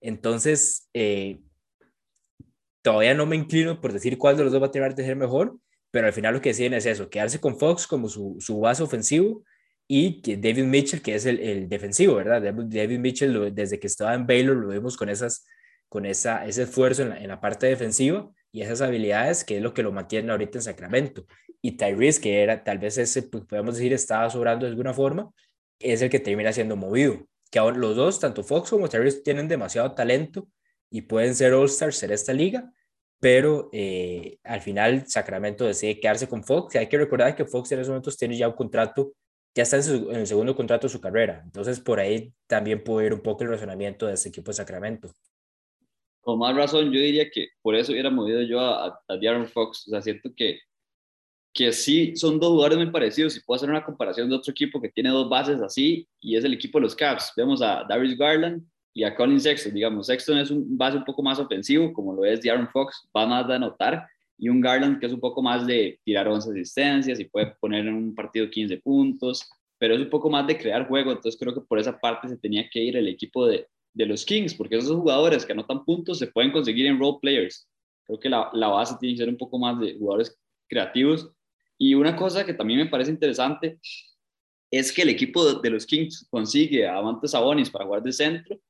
Entonces, 0.01 0.89
eh, 0.95 1.41
todavía 2.83 3.15
no 3.15 3.27
me 3.27 3.37
inclino 3.37 3.81
por 3.81 3.93
decir 3.93 4.19
cuál 4.19 4.37
de 4.37 4.45
los 4.45 4.53
dos 4.53 4.63
va 4.63 4.67
a 4.67 4.71
tener 4.71 4.95
de 4.95 5.05
ser 5.05 5.17
mejor, 5.17 5.59
pero 5.91 6.07
al 6.07 6.13
final 6.13 6.35
lo 6.35 6.41
que 6.41 6.51
deciden 6.51 6.75
es 6.75 6.87
eso, 6.87 7.11
quedarse 7.11 7.41
con 7.41 7.59
Fox 7.59 7.87
como 7.87 8.09
su, 8.09 8.37
su 8.41 8.61
base 8.61 8.83
ofensivo 8.83 9.45
y 9.87 10.23
que 10.23 10.37
David 10.37 10.65
Mitchell, 10.65 11.03
que 11.03 11.15
es 11.15 11.27
el, 11.27 11.41
el 11.41 11.69
defensivo, 11.69 12.15
¿verdad? 12.15 12.41
David 12.43 12.99
Mitchell, 12.99 13.55
desde 13.55 13.81
que 13.81 13.89
estaba 13.89 14.15
en 14.15 14.27
Baylor, 14.27 14.57
lo 14.57 14.69
vimos 14.69 14.97
con, 14.97 15.09
esas, 15.09 15.47
con 15.89 16.07
esa, 16.07 16.47
ese 16.47 16.63
esfuerzo 16.63 17.03
en 17.03 17.09
la, 17.11 17.19
en 17.19 17.29
la 17.29 17.41
parte 17.41 17.67
defensiva 17.67 18.31
y 18.53 18.63
esas 18.63 18.83
habilidades 18.83 19.45
que 19.45 19.57
es 19.57 19.63
lo 19.63 19.75
que 19.75 19.83
lo 19.83 19.93
mantiene 19.93 20.31
ahorita 20.31 20.59
en 20.59 20.63
Sacramento 20.63 21.27
y 21.63 21.73
Tyrese, 21.73 22.21
que 22.21 22.43
era 22.43 22.65
tal 22.65 22.79
vez 22.79 22.99
ese, 22.99 23.23
pues, 23.23 23.45
podemos 23.45 23.75
decir, 23.77 23.93
estaba 23.93 24.31
sobrando 24.31 24.67
de 24.67 24.71
alguna 24.71 24.95
forma, 24.95 25.31
es 25.79 26.03
el 26.03 26.11
que 26.11 26.21
termina 26.21 26.53
siendo 26.53 26.77
movido. 26.77 27.27
Que 27.51 27.59
ahora 27.59 27.77
los 27.77 27.97
dos, 27.97 28.21
tanto 28.21 28.45
Fox 28.45 28.71
como 28.71 28.89
Tyrese, 28.89 29.23
tienen 29.23 29.49
demasiado 29.49 29.93
talento 29.93 30.49
y 30.91 31.03
pueden 31.03 31.35
ser 31.35 31.53
All-Stars 31.53 32.03
en 32.03 32.13
esta 32.13 32.33
liga, 32.33 32.73
pero 33.21 33.69
eh, 33.73 34.39
al 34.43 34.63
final 34.63 35.05
Sacramento 35.07 35.67
decide 35.67 36.01
quedarse 36.01 36.29
con 36.29 36.43
Fox. 36.43 36.75
Y 36.75 36.79
hay 36.79 36.89
que 36.89 36.99
recordar 36.99 37.37
que 37.37 37.45
Fox 37.45 37.71
en 37.71 37.81
esos 37.81 37.91
momentos 37.91 38.17
tiene 38.17 38.37
ya 38.37 38.49
un 38.49 38.55
contrato, 38.55 39.13
ya 39.55 39.63
está 39.63 39.77
en, 39.77 40.17
el 40.17 40.27
segundo 40.27 40.57
contrato 40.57 40.87
de 40.87 40.93
su 40.93 41.01
carrera. 41.01 41.43
Entonces, 41.45 41.79
por 41.81 42.01
ahí 42.01 42.33
también 42.47 42.83
puede 42.83 43.09
ir 43.09 43.15
un 43.15 43.21
poco 43.21 43.45
el 43.45 43.51
razonamiento 43.51 44.07
de 44.07 44.15
ese 44.15 44.31
equipo 44.31 44.51
de 44.51 44.55
Sacramento. 44.55 45.13
Con 46.23 46.39
más 46.39 46.57
razón, 46.57 46.87
yo 46.87 47.01
diría 47.01 47.31
que 47.31 47.49
por 47.63 47.75
eso 47.75 47.93
hubiera 47.93 48.11
movido 48.11 48.43
yo 48.43 48.61
a, 48.61 48.87
a, 48.87 48.99
a 49.09 49.45
Fox. 49.47 49.87
O 49.87 49.91
sea, 49.91 50.01
siento 50.01 50.31
que 50.35 50.59
que 51.53 51.73
sí 51.73 52.15
son 52.17 52.39
dos 52.39 52.51
jugadores 52.51 52.79
muy 52.79 52.91
parecidos 52.91 53.37
y 53.37 53.41
puedo 53.41 53.57
hacer 53.57 53.71
una 53.71 53.85
comparación 53.85 54.29
de 54.29 54.37
otro 54.37 54.53
equipo 54.53 54.81
que 54.81 54.89
tiene 54.89 55.11
dos 55.11 55.29
bases 55.29 55.61
así 55.61 56.07
y 56.21 56.37
es 56.37 56.45
el 56.45 56.55
equipo 56.55 56.79
de 56.79 56.83
los 56.83 56.95
Cavs. 56.95 57.33
Vemos 57.37 57.61
a 57.61 57.85
Darius 57.89 58.17
Garland 58.17 58.65
y 58.93 59.05
a 59.05 59.15
Colin 59.15 59.41
Sexton. 59.41 59.75
Digamos, 59.75 60.07
Sexton 60.07 60.39
es 60.39 60.51
un 60.51 60.77
base 60.77 60.97
un 60.97 61.05
poco 61.05 61.23
más 61.23 61.39
ofensivo, 61.39 61.93
como 61.93 62.15
lo 62.15 62.25
es 62.25 62.47
Aaron 62.47 62.69
Fox, 62.69 63.09
va 63.17 63.27
más 63.27 63.47
de 63.47 63.55
anotar, 63.55 64.07
y 64.39 64.49
un 64.49 64.61
Garland 64.61 64.99
que 64.99 65.07
es 65.07 65.13
un 65.13 65.21
poco 65.21 65.43
más 65.43 65.67
de 65.67 66.01
tirar 66.05 66.27
11 66.29 66.51
asistencias 66.51 67.21
y 67.21 67.25
puede 67.25 67.55
poner 67.61 67.87
en 67.87 67.95
un 67.95 68.15
partido 68.15 68.49
15 68.49 68.79
puntos, 68.79 69.49
pero 69.79 69.95
es 69.95 70.01
un 70.01 70.11
poco 70.11 70.31
más 70.31 70.47
de 70.47 70.57
crear 70.57 70.89
juego. 70.89 71.13
Entonces 71.13 71.39
creo 71.39 71.55
que 71.55 71.61
por 71.61 71.79
esa 71.79 71.99
parte 71.99 72.29
se 72.29 72.39
tenía 72.39 72.69
que 72.71 72.83
ir 72.83 72.97
el 72.97 73.09
equipo 73.09 73.47
de, 73.47 73.67
de 73.93 74.07
los 74.07 74.25
Kings, 74.25 74.55
porque 74.55 74.77
esos 74.77 74.97
jugadores 74.97 75.45
que 75.45 75.53
anotan 75.53 75.85
puntos 75.85 76.19
se 76.19 76.27
pueden 76.27 76.53
conseguir 76.53 76.87
en 76.87 76.99
role 76.99 77.19
players. 77.21 77.69
Creo 78.05 78.19
que 78.19 78.29
la, 78.29 78.51
la 78.55 78.69
base 78.69 78.97
tiene 78.99 79.15
que 79.15 79.21
ser 79.21 79.29
un 79.29 79.37
poco 79.37 79.59
más 79.59 79.79
de 79.79 79.95
jugadores 79.99 80.37
creativos 80.69 81.31
y 81.83 81.95
una 81.95 82.15
cosa 82.15 82.45
que 82.45 82.53
también 82.53 82.81
me 82.81 82.87
parece 82.87 83.11
interesante 83.11 83.81
es 84.71 84.93
que 84.93 85.01
el 85.01 85.09
equipo 85.09 85.55
de, 85.55 85.71
los 85.71 85.87
Kings 85.87 86.29
consigue 86.31 86.87
a 86.87 86.99
Amantes 86.99 87.31
Sabonis 87.31 87.71
para 87.71 87.87
jugar 87.87 88.03
de 88.03 88.13
centro, 88.13 88.61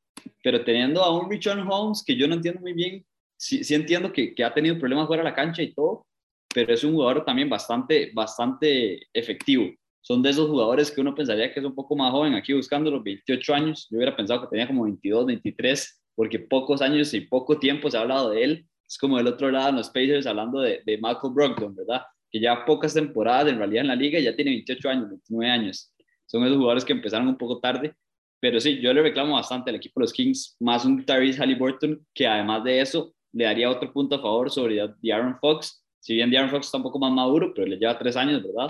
pero 0.43 0.65
teniendo 0.65 1.03
a 1.03 1.19
un 1.19 1.31
Richard 1.31 1.65
Holmes 1.69 2.03
que 2.05 2.17
yo 2.17 2.27
no 2.29 2.35
entiendo 2.35 2.61
muy 2.61 2.73
bien, 2.73 3.05
sí, 3.37 3.65
sí 3.65 3.75
entiendo 3.75 4.13
que, 4.13 4.35
que, 4.35 4.45
ha 4.45 4.55
tenido 4.55 4.79
problemas 4.79 5.07
fuera 5.07 5.23
de 5.23 5.31
la 5.31 5.35
cancha 5.35 5.63
y 5.63 5.73
todo, 5.73 6.07
pero 6.53 6.73
es 6.73 6.83
un 6.85 6.95
jugador 6.95 7.25
también 7.25 7.49
bastante, 7.49 8.11
bastante 8.15 9.07
efectivo. 9.13 9.71
Son 10.03 10.23
de 10.23 10.31
esos 10.31 10.49
jugadores 10.49 10.91
que 10.91 11.01
uno 11.01 11.15
pensaría 11.15 11.53
que 11.53 11.61
es 11.61 11.67
un 11.67 11.75
poco 11.75 11.95
más 11.95 12.11
joven, 12.11 12.35
aquí 12.35 12.53
buscando 12.53 12.91
los 12.91 13.05
28 13.05 13.55
años, 13.55 13.87
yo 13.91 13.99
hubiera 13.99 14.17
pensado 14.17 14.43
que 14.43 14.49
tenía 14.49 14.67
como 14.67 14.85
22, 14.85 15.27
23, 15.27 16.03
porque 16.15 16.39
pocos 16.39 16.83
años 16.83 17.13
y 17.15 17.21
poco 17.21 17.59
tiempo 17.59 17.91
se 17.91 17.97
ha 17.97 18.01
hablado 18.01 18.31
de 18.31 18.45
él. 18.45 18.67
Es 18.87 18.99
como 18.99 19.19
del 19.19 19.29
otro 19.29 19.51
lado 19.51 19.69
en 19.69 19.77
los 19.77 19.89
Pacers 19.89 20.27
hablando 20.27 20.61
de, 20.61 20.83
de 20.85 20.97
Michael 20.97 21.33
Brogdon, 21.33 21.77
¿verdad? 21.77 22.03
que 22.31 22.41
ya 22.41 22.65
pocas 22.65 22.95
temporadas 22.95 23.49
en 23.49 23.59
realidad 23.59 23.83
en 23.83 23.89
la 23.89 23.97
liga, 23.97 24.19
ya 24.21 24.35
tiene 24.35 24.53
28 24.53 24.89
años, 24.89 25.09
29 25.09 25.51
años. 25.53 25.93
Son 26.27 26.45
esos 26.45 26.57
jugadores 26.57 26.85
que 26.85 26.93
empezaron 26.93 27.27
un 27.27 27.37
poco 27.37 27.59
tarde, 27.59 27.95
pero 28.41 28.59
sí, 28.61 28.81
yo 28.81 28.93
le 28.93 29.03
reclamo 29.03 29.35
bastante 29.35 29.71
al 29.71 29.77
equipo 29.77 30.01
de 30.01 30.05
los 30.05 30.13
Kings, 30.13 30.57
más 30.61 30.85
un 30.85 31.05
Tyrese 31.05 31.43
Halliburton, 31.43 32.07
que 32.15 32.27
además 32.27 32.65
de 32.65 32.81
eso 32.81 33.15
le 33.33 33.45
daría 33.45 33.71
otro 33.71 33.93
punto 33.93 34.17
a 34.17 34.23
favor 34.23 34.51
sobre 34.51 34.81
Aaron 34.81 35.39
Fox. 35.39 35.85
Si 36.01 36.15
bien 36.15 36.35
Aaron 36.35 36.51
Fox 36.51 36.67
está 36.67 36.79
un 36.79 36.85
poco 36.85 36.99
más 36.99 37.13
maduro, 37.13 37.53
pero 37.55 37.67
le 37.67 37.77
lleva 37.77 37.99
tres 37.99 38.17
años, 38.17 38.43
¿verdad? 38.43 38.69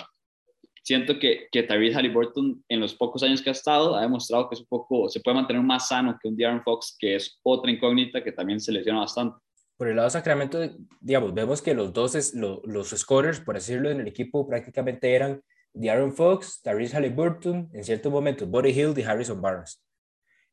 Siento 0.83 1.19
que, 1.19 1.47
que 1.53 1.63
Tyrese 1.63 1.97
Halliburton, 1.97 2.65
en 2.69 2.81
los 2.81 2.95
pocos 2.95 3.23
años 3.23 3.41
que 3.41 3.51
ha 3.51 3.53
estado, 3.53 3.95
ha 3.95 4.03
demostrado 4.03 4.49
que 4.49 4.57
es 4.57 4.61
un 4.61 4.67
poco, 4.67 5.09
se 5.09 5.21
puede 5.21 5.37
mantener 5.37 5.63
más 5.63 5.89
sano 5.89 6.19
que 6.21 6.29
un 6.29 6.43
Aaron 6.43 6.63
Fox, 6.63 6.97
que 6.99 7.15
es 7.15 7.39
otra 7.43 7.71
incógnita 7.71 8.25
que 8.25 8.33
también 8.33 8.61
se 8.61 8.73
lesiona 8.73 9.01
bastante 9.01 9.37
por 9.81 9.89
el 9.89 9.97
lado 9.97 10.09
de 10.09 10.13
Sacramento, 10.13 10.59
digamos, 11.01 11.33
vemos 11.33 11.63
que 11.63 11.73
los 11.73 11.91
dos, 11.95 12.15
es, 12.15 12.35
los 12.35 12.91
scorers, 12.91 13.41
por 13.41 13.55
decirlo, 13.55 13.91
en 13.91 14.01
el 14.01 14.09
equipo 14.09 14.47
prácticamente 14.47 15.15
eran 15.15 15.43
Aaron 15.75 16.13
Fox, 16.15 16.61
Tyrese 16.63 16.97
Halliburton, 16.97 17.71
en 17.73 17.85
ciertos 17.85 18.11
momentos 18.11 18.49
Buddy 18.49 18.71
Hill 18.71 18.95
y 18.97 19.03
Harrison 19.03 19.41
Barnes. 19.41 19.83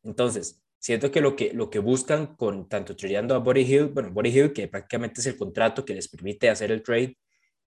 Entonces, 0.03 0.63
siento 0.79 1.11
que 1.11 1.21
lo 1.21 1.35
que, 1.35 1.53
lo 1.53 1.69
que 1.69 1.79
buscan 1.79 2.35
con 2.35 2.67
tanto 2.69 2.95
tradeando 2.95 3.35
a 3.35 3.39
Buddy 3.39 3.61
Hill, 3.61 3.85
bueno, 3.87 4.11
Buddy 4.11 4.29
Hill, 4.29 4.53
que 4.53 4.67
prácticamente 4.67 5.21
es 5.21 5.27
el 5.27 5.37
contrato 5.37 5.83
que 5.83 5.95
les 5.95 6.07
permite 6.07 6.49
hacer 6.49 6.71
el 6.71 6.83
trade, 6.83 7.17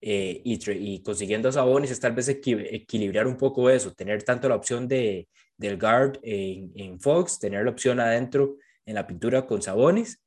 eh, 0.01 0.43
y, 0.45 0.59
y, 0.71 1.03
consiguiendo 1.03 1.49
a 1.49 1.53
Sabonis 1.53 1.91
es 1.91 2.01
tal 2.01 2.13
vez 2.13 2.29
equilibrar 2.29 3.27
un 3.27 3.39
poco 3.39 3.71
eso, 3.71 3.95
tener 3.95 4.23
tanto 4.23 4.49
la 4.51 4.57
opción 4.57 4.87
de, 4.87 5.29
del 5.57 5.79
guard 5.79 6.19
en, 6.23 6.73
en 6.75 7.01
Fox, 7.01 7.39
tener 7.39 7.65
la 7.65 7.71
opción 7.71 8.01
adentro 8.01 8.57
en 8.85 8.97
la 8.97 9.07
pintura 9.07 9.47
con 9.47 9.63
Sabonis 9.63 10.21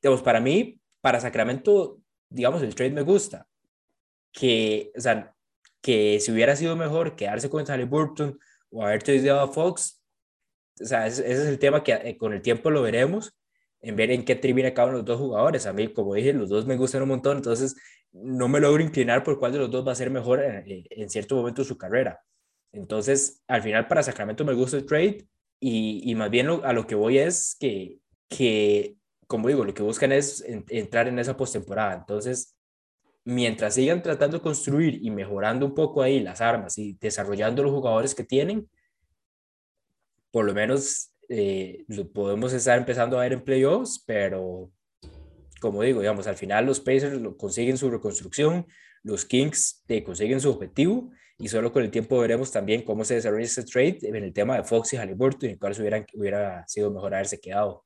digamos, 0.00 0.22
para 0.22 0.40
mí, 0.40 0.80
para 1.00 1.20
Sacramento, 1.20 2.00
digamos, 2.28 2.62
el 2.62 2.74
trade 2.74 2.92
me 2.92 3.02
gusta. 3.02 3.46
Que, 4.32 4.92
o 4.96 5.00
sea, 5.00 5.34
que 5.80 6.20
si 6.20 6.32
hubiera 6.32 6.56
sido 6.56 6.76
mejor 6.76 7.16
quedarse 7.16 7.50
con 7.50 7.64
Burton 7.88 8.38
o 8.70 8.84
haber 8.84 9.02
tradeado 9.02 9.40
a 9.40 9.48
Fox, 9.48 10.02
o 10.80 10.84
sea, 10.84 11.06
ese, 11.06 11.30
es 11.30 11.40
el 11.40 11.58
tema 11.58 11.82
que 11.82 11.92
eh, 11.92 12.16
con 12.16 12.32
el 12.32 12.42
tiempo 12.42 12.70
lo 12.70 12.82
veremos, 12.82 13.34
en 13.80 13.96
ver 13.96 14.10
en 14.10 14.24
qué 14.24 14.34
termina 14.34 14.74
cada 14.74 14.88
uno 14.88 14.98
de 14.98 15.02
los 15.02 15.06
dos 15.06 15.20
jugadores. 15.20 15.66
A 15.66 15.72
mí, 15.72 15.92
como 15.92 16.14
dije, 16.14 16.32
los 16.32 16.48
dos 16.48 16.66
me 16.66 16.76
gustan 16.76 17.02
un 17.02 17.08
montón, 17.08 17.36
entonces 17.38 17.76
no 18.12 18.48
me 18.48 18.60
logro 18.60 18.82
inclinar 18.82 19.22
por 19.22 19.38
cuál 19.38 19.52
de 19.52 19.58
los 19.58 19.70
dos 19.70 19.86
va 19.86 19.92
a 19.92 19.94
ser 19.94 20.10
mejor 20.10 20.42
en, 20.42 20.84
en 20.90 21.10
cierto 21.10 21.36
momento 21.36 21.62
de 21.62 21.68
su 21.68 21.78
carrera. 21.78 22.20
Entonces, 22.72 23.42
al 23.46 23.62
final 23.62 23.86
para 23.86 24.02
Sacramento 24.02 24.44
me 24.44 24.54
gusta 24.54 24.76
el 24.76 24.86
trade 24.86 25.26
y, 25.60 26.10
y 26.10 26.14
más 26.14 26.30
bien 26.30 26.48
a 26.48 26.72
lo 26.72 26.86
que 26.86 26.94
voy 26.94 27.18
es 27.18 27.56
que, 27.58 27.98
que 28.28 28.96
como 29.28 29.48
digo, 29.48 29.64
lo 29.64 29.74
que 29.74 29.82
buscan 29.82 30.10
es 30.10 30.42
entrar 30.68 31.06
en 31.06 31.18
esa 31.18 31.36
postemporada. 31.36 31.94
Entonces, 31.94 32.57
mientras 33.28 33.74
sigan 33.74 34.02
tratando 34.02 34.38
de 34.38 34.42
construir 34.42 35.00
y 35.02 35.10
mejorando 35.10 35.66
un 35.66 35.74
poco 35.74 36.00
ahí 36.00 36.18
las 36.18 36.40
armas 36.40 36.78
y 36.78 36.94
desarrollando 36.98 37.62
los 37.62 37.72
jugadores 37.72 38.14
que 38.14 38.24
tienen, 38.24 38.70
por 40.30 40.46
lo 40.46 40.54
menos 40.54 41.12
eh, 41.28 41.84
lo 41.88 42.10
podemos 42.10 42.54
estar 42.54 42.78
empezando 42.78 43.18
a 43.18 43.24
ver 43.24 43.34
en 43.34 43.44
playoffs, 43.44 44.02
pero 44.06 44.72
como 45.60 45.82
digo, 45.82 46.00
digamos, 46.00 46.26
al 46.26 46.36
final 46.36 46.64
los 46.64 46.80
Pacers 46.80 47.20
lo 47.20 47.36
consiguen 47.36 47.76
su 47.76 47.90
reconstrucción, 47.90 48.66
los 49.02 49.26
Kings 49.26 49.84
eh, 49.88 50.02
consiguen 50.02 50.40
su 50.40 50.48
objetivo 50.48 51.10
y 51.36 51.48
solo 51.48 51.70
con 51.70 51.82
el 51.82 51.90
tiempo 51.90 52.18
veremos 52.18 52.50
también 52.50 52.80
cómo 52.82 53.04
se 53.04 53.16
desarrolla 53.16 53.44
ese 53.44 53.62
trade 53.62 53.98
en 54.04 54.16
el 54.16 54.32
tema 54.32 54.56
de 54.56 54.64
Fox 54.64 54.94
y 54.94 54.96
Halliburton 54.96 55.50
y 55.50 55.58
cuál 55.58 55.78
hubiera, 55.78 56.06
hubiera 56.14 56.66
sido 56.66 56.90
mejor 56.90 57.12
haberse 57.12 57.38
quedado. 57.38 57.84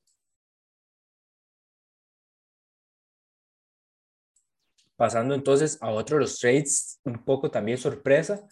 Pasando 5.03 5.35
entonces 5.35 5.79
a 5.81 5.91
otro 5.91 6.17
de 6.17 6.21
los 6.21 6.39
trades, 6.39 7.01
un 7.03 7.25
poco 7.25 7.51
también 7.51 7.77
sorpresa, 7.77 8.47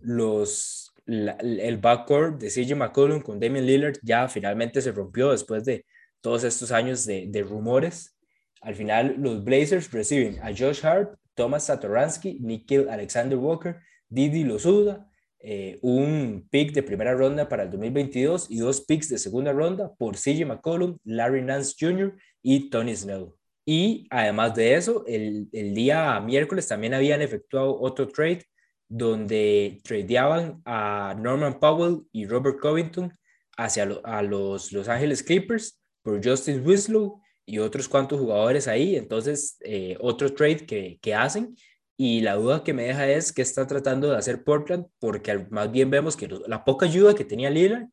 los, 0.00 0.92
el 1.06 1.78
backcourt 1.78 2.40
de 2.40 2.48
CJ 2.48 2.74
McCollum 2.74 3.20
con 3.20 3.38
Damian 3.38 3.64
Lillard 3.64 3.98
ya 4.02 4.26
finalmente 4.26 4.82
se 4.82 4.90
rompió 4.90 5.30
después 5.30 5.64
de 5.64 5.86
todos 6.20 6.42
estos 6.42 6.72
años 6.72 7.06
de, 7.06 7.46
rumores. 7.48 8.18
Al 8.62 8.74
final, 8.74 9.14
los 9.16 9.44
Blazers 9.44 9.92
reciben 9.92 10.40
a 10.42 10.48
Josh 10.48 10.84
Hart, 10.84 11.14
Thomas 11.34 11.66
Satoransky, 11.66 12.40
Nikhil 12.40 12.88
Alexander 12.88 13.38
Walker, 13.38 13.76
Didi 14.08 14.42
Losuda, 14.42 15.08
eh, 15.38 15.78
un 15.82 16.48
pick 16.50 16.72
de 16.72 16.82
primera 16.82 17.14
ronda 17.14 17.48
para 17.48 17.62
el 17.62 17.70
2022 17.70 18.50
y 18.50 18.58
dos 18.58 18.80
picks 18.80 19.08
de 19.08 19.18
segunda 19.18 19.52
ronda 19.52 19.94
por 19.94 20.16
CJ 20.16 20.46
McCollum, 20.46 20.98
Larry 21.04 21.42
Nance 21.42 21.76
Jr. 21.78 22.12
y 22.42 22.70
Tony 22.70 22.96
Snell. 22.96 23.34
Y 23.64 24.06
además 24.10 24.54
de 24.54 24.74
eso, 24.74 25.04
el, 25.06 25.48
el, 25.52 25.74
día 25.74 26.18
miércoles 26.20 26.66
también 26.66 26.94
habían 26.94 27.22
efectuado 27.22 27.78
otro 27.80 28.08
trade 28.08 28.44
donde 28.88 29.80
tradeaban 29.84 30.60
a 30.64 31.14
Norman 31.18 31.60
Powell 31.60 32.02
y 32.12 32.26
Robert 32.26 32.58
Covington 32.60 33.16
hacia 33.56 33.84
a 34.04 34.22
los 34.22 34.72
Los 34.72 34.88
Ángeles 34.88 35.22
Clippers 35.22 35.80
por 36.02 36.24
Justice 36.24 36.60
Winslow 36.60 37.20
y 37.46 37.58
otros 37.58 37.88
cuantos 37.88 38.18
jugadores 38.18 38.66
ahí. 38.68 38.96
Entonces, 38.96 39.56
eh, 39.60 39.96
otro 40.00 40.34
trade 40.34 40.66
que, 40.66 40.98
que 41.00 41.14
hacen. 41.14 41.56
Y 41.96 42.20
la 42.22 42.34
duda 42.34 42.64
que 42.64 42.72
me 42.72 42.84
deja 42.84 43.08
es 43.08 43.32
que 43.32 43.42
está 43.42 43.66
tratando 43.66 44.10
de 44.10 44.16
hacer 44.16 44.42
Portland, 44.42 44.86
porque 44.98 45.46
más 45.50 45.70
bien 45.70 45.90
vemos 45.90 46.16
que 46.16 46.28
la 46.46 46.64
poca 46.64 46.86
ayuda 46.86 47.14
que 47.14 47.24
tenía 47.24 47.50
Lillard 47.50 47.86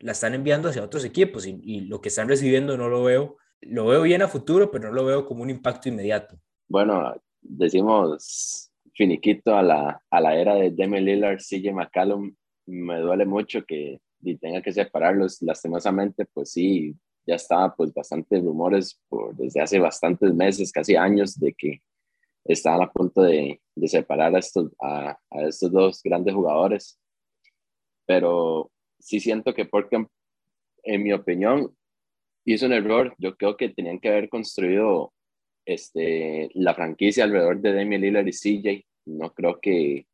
la 0.00 0.12
están 0.12 0.34
enviando 0.34 0.68
hacia 0.68 0.84
otros 0.84 1.04
equipos 1.04 1.46
y, 1.46 1.80
lo 1.82 2.00
que 2.00 2.08
están 2.08 2.28
recibiendo 2.28 2.76
no 2.76 2.88
lo 2.88 3.02
veo, 3.02 3.36
lo 3.62 3.86
veo 3.86 4.02
bien 4.02 4.22
a 4.22 4.28
futuro, 4.28 4.70
pero 4.70 4.88
no 4.88 4.94
lo 4.94 5.04
veo 5.04 5.26
como 5.26 5.42
un 5.42 5.50
impacto 5.50 5.88
inmediato. 5.88 6.36
Bueno, 6.68 7.14
decimos 7.40 8.70
finiquito 8.94 9.56
a 9.56 9.62
la, 9.62 10.02
a 10.10 10.20
la 10.20 10.36
era 10.36 10.54
de 10.56 10.70
Demi 10.70 11.00
Lillard, 11.00 11.38
CJ 11.38 11.72
McCallum, 11.72 12.34
me 12.66 12.98
duele 12.98 13.24
mucho 13.24 13.64
que 13.64 14.00
tenga 14.40 14.60
que 14.60 14.72
separarlos, 14.72 15.40
lastimosamente, 15.42 16.26
pues 16.26 16.50
sí, 16.50 16.94
ya 17.26 17.36
estaba 17.36 17.74
pues 17.74 17.92
bastantes 17.94 18.42
rumores 18.42 19.00
por, 19.08 19.36
desde 19.36 19.60
hace 19.60 19.78
bastantes 19.78 20.34
meses, 20.34 20.72
casi 20.72 20.96
años, 20.96 21.38
de 21.38 21.52
que 21.52 21.82
estaban 22.44 22.82
a 22.82 22.90
punto 22.90 23.22
de, 23.22 23.60
de 23.74 23.88
separar 23.88 24.34
a 24.34 24.38
estos, 24.38 24.72
a, 24.80 25.18
a, 25.30 25.42
estos 25.42 25.70
dos 25.70 26.02
grandes 26.02 26.34
jugadores. 26.34 26.98
Pero 28.06 28.70
sí 28.98 29.20
siento 29.20 29.54
que 29.54 29.66
porque, 29.66 30.06
en 30.82 31.02
mi 31.02 31.12
opinión, 31.12 31.74
hizo 32.54 32.66
un 32.66 32.72
error. 32.72 33.14
Yo 33.18 33.36
creo 33.36 33.56
que 33.56 33.68
tenían 33.68 33.98
que 33.98 34.08
haber 34.08 34.28
construido 34.28 35.12
este, 35.66 36.50
la 36.54 36.74
franquicia 36.74 37.24
alrededor 37.24 37.60
de 37.60 37.74
Damian 37.74 38.00
Lillard 38.00 38.26
y 38.26 38.32
CJ. 38.32 38.86
No 39.06 39.32
creo 39.34 39.60
que 39.60 40.06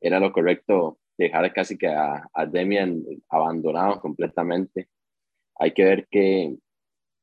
era 0.00 0.18
lo 0.18 0.32
correcto 0.32 0.98
dejar 1.18 1.52
casi 1.52 1.76
que 1.76 1.88
a, 1.88 2.26
a 2.32 2.46
Damian 2.46 3.02
abandonado 3.28 4.00
completamente. 4.00 4.88
Hay 5.56 5.72
que 5.72 5.84
ver 5.84 6.08
qué, 6.10 6.56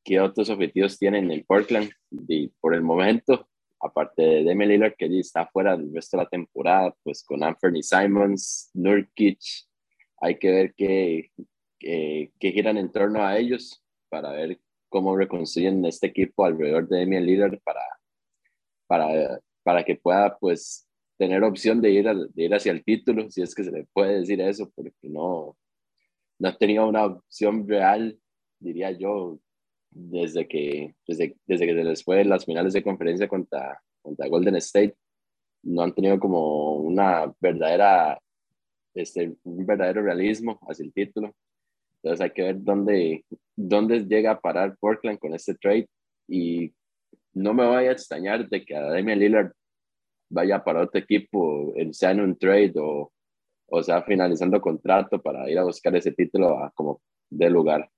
qué 0.04 0.20
otros 0.20 0.50
objetivos 0.50 0.98
tienen 1.00 1.32
en 1.32 1.44
Portland. 1.46 1.90
Y 2.12 2.50
por 2.60 2.76
el 2.76 2.82
momento, 2.82 3.50
aparte 3.82 4.22
de 4.22 4.44
Damian 4.44 4.70
Lillard, 4.70 4.96
que 4.96 5.20
está 5.20 5.48
fuera 5.48 5.76
del 5.76 5.94
resto 5.94 6.18
de 6.18 6.24
la 6.24 6.30
temporada, 6.30 6.96
pues 7.04 7.24
con 7.24 7.44
Anthony 7.44 7.82
Simons, 7.82 8.70
Nurkic, 8.76 9.40
hay 10.22 10.38
que 10.38 10.52
ver 10.52 10.74
qué, 10.76 11.32
qué, 11.80 12.32
qué 12.40 12.52
giran 12.52 12.78
en 12.78 12.92
torno 12.92 13.24
a 13.24 13.38
ellos 13.38 13.84
para 14.10 14.32
ver 14.32 14.60
cómo 14.90 15.16
reconstruyen 15.16 15.86
este 15.86 16.08
equipo 16.08 16.46
alrededor 16.46 16.88
de 16.88 17.00
Damian 17.00 17.26
Lillard 17.26 17.60
para, 17.64 17.82
para, 18.88 19.40
para 19.64 19.84
que 19.84 19.96
pueda 19.96 20.38
pues 20.38 20.88
tener 21.18 21.44
opción 21.44 21.82
de 21.82 21.92
ir, 21.92 22.06
de 22.06 22.44
ir 22.44 22.54
hacia 22.56 22.72
el 22.72 22.84
título, 22.84 23.30
si 23.30 23.42
es 23.42 23.54
que 23.54 23.64
se 23.64 23.72
le 23.72 23.86
puede 23.94 24.20
decir 24.20 24.40
eso, 24.42 24.72
porque 24.74 24.94
no, 25.04 25.58
no 26.40 26.50
ha 26.50 26.58
tenido 26.58 26.88
una 26.88 27.06
opción 27.06 27.68
real, 27.68 28.18
diría 28.60 28.92
yo, 28.92 29.40
desde 29.92 30.48
que, 30.48 30.96
desde, 31.08 31.36
desde 31.46 31.66
que 31.66 31.74
después 31.74 32.20
de 32.20 32.26
las 32.26 32.46
finales 32.46 32.74
de 32.74 32.84
conferencia 32.84 33.28
contra, 33.28 33.82
contra 34.02 34.28
Golden 34.28 34.56
State, 34.56 34.96
no 35.64 35.82
han 35.82 35.94
tenido 35.94 36.20
como 36.20 36.76
una 36.76 37.34
verdadera, 37.40 38.20
este, 38.94 39.36
un 39.44 39.66
verdadero 39.66 40.02
realismo 40.02 40.60
hacia 40.70 40.86
el 40.86 40.94
título. 40.94 41.36
Entonces 42.02 42.24
hay 42.24 42.32
que 42.32 42.44
ver 42.44 42.56
dónde, 42.60 43.26
dónde 43.56 44.06
llega 44.06 44.32
a 44.32 44.40
parar 44.40 44.78
Portland 44.80 45.20
con 45.20 45.34
este 45.34 45.56
trade 45.56 45.88
y 46.28 46.74
no 47.34 47.54
me 47.54 47.66
vaya 47.66 47.90
a 47.90 47.94
extrañar 47.94 48.48
de 48.48 48.64
que 48.64 48.74
Damian 48.74 49.20
Lillard 49.20 49.52
vaya 50.30 50.64
para 50.64 50.84
otro 50.84 51.00
equipo, 51.00 51.74
sea 51.92 52.12
en 52.12 52.22
un 52.22 52.38
trade 52.38 52.74
o, 52.78 53.12
o 53.68 53.84
sea 53.84 54.04
finalizando 54.04 54.62
contrato 54.62 55.22
para 55.22 55.50
ir 55.50 55.58
a 55.58 55.64
buscar 55.64 55.96
ese 55.96 56.12
título 56.12 56.64
a 56.64 56.72
como 56.72 57.02
de 57.30 57.50
lugar. 57.50 57.90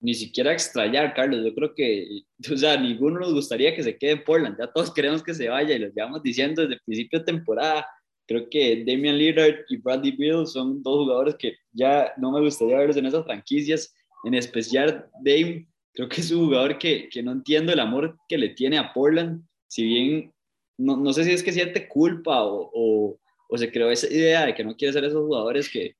Ni 0.00 0.12
siquiera 0.12 0.52
extrañar, 0.52 1.14
Carlos. 1.14 1.42
Yo 1.44 1.54
creo 1.54 1.74
que, 1.74 2.22
o 2.52 2.56
sea, 2.56 2.78
ninguno 2.78 3.20
nos 3.20 3.32
gustaría 3.32 3.74
que 3.74 3.82
se 3.82 3.96
quede 3.96 4.12
en 4.12 4.24
Portland. 4.24 4.58
Ya 4.58 4.70
todos 4.70 4.92
queremos 4.92 5.22
que 5.22 5.34
se 5.34 5.48
vaya 5.48 5.74
y 5.74 5.78
lo 5.78 5.88
llevamos 5.88 6.22
diciendo 6.22 6.62
desde 6.62 6.82
principio 6.84 7.20
de 7.20 7.24
temporada. 7.24 7.86
Creo 8.26 8.48
que 8.48 8.84
Damian 8.86 9.18
Lillard 9.18 9.64
y 9.68 9.76
Bradley 9.76 10.12
Beal 10.12 10.46
son 10.46 10.82
dos 10.82 11.04
jugadores 11.04 11.34
que 11.36 11.56
ya 11.72 12.12
no 12.16 12.32
me 12.32 12.40
gustaría 12.40 12.78
verlos 12.78 12.96
en 12.96 13.06
esas 13.06 13.24
franquicias, 13.24 13.94
en 14.24 14.34
especial 14.34 15.06
Dame. 15.22 15.68
Creo 15.92 16.08
que 16.08 16.20
es 16.20 16.30
un 16.30 16.46
jugador 16.46 16.78
que, 16.78 17.08
que 17.08 17.22
no 17.22 17.32
entiendo 17.32 17.72
el 17.72 17.80
amor 17.80 18.16
que 18.28 18.38
le 18.38 18.50
tiene 18.50 18.78
a 18.78 18.92
Portland. 18.92 19.42
Si 19.68 19.84
bien 19.84 20.32
no, 20.78 20.96
no 20.96 21.12
sé 21.12 21.24
si 21.24 21.32
es 21.32 21.42
que 21.42 21.52
siente 21.52 21.88
culpa 21.88 22.42
o, 22.42 22.70
o, 22.74 23.20
o, 23.48 23.58
se 23.58 23.70
creó 23.70 23.90
esa 23.90 24.12
idea 24.12 24.46
de 24.46 24.54
que 24.54 24.64
no 24.64 24.76
quiere 24.76 24.92
ser 24.92 25.04
esos 25.04 25.24
jugadores 25.24 25.68
que, 25.68 25.94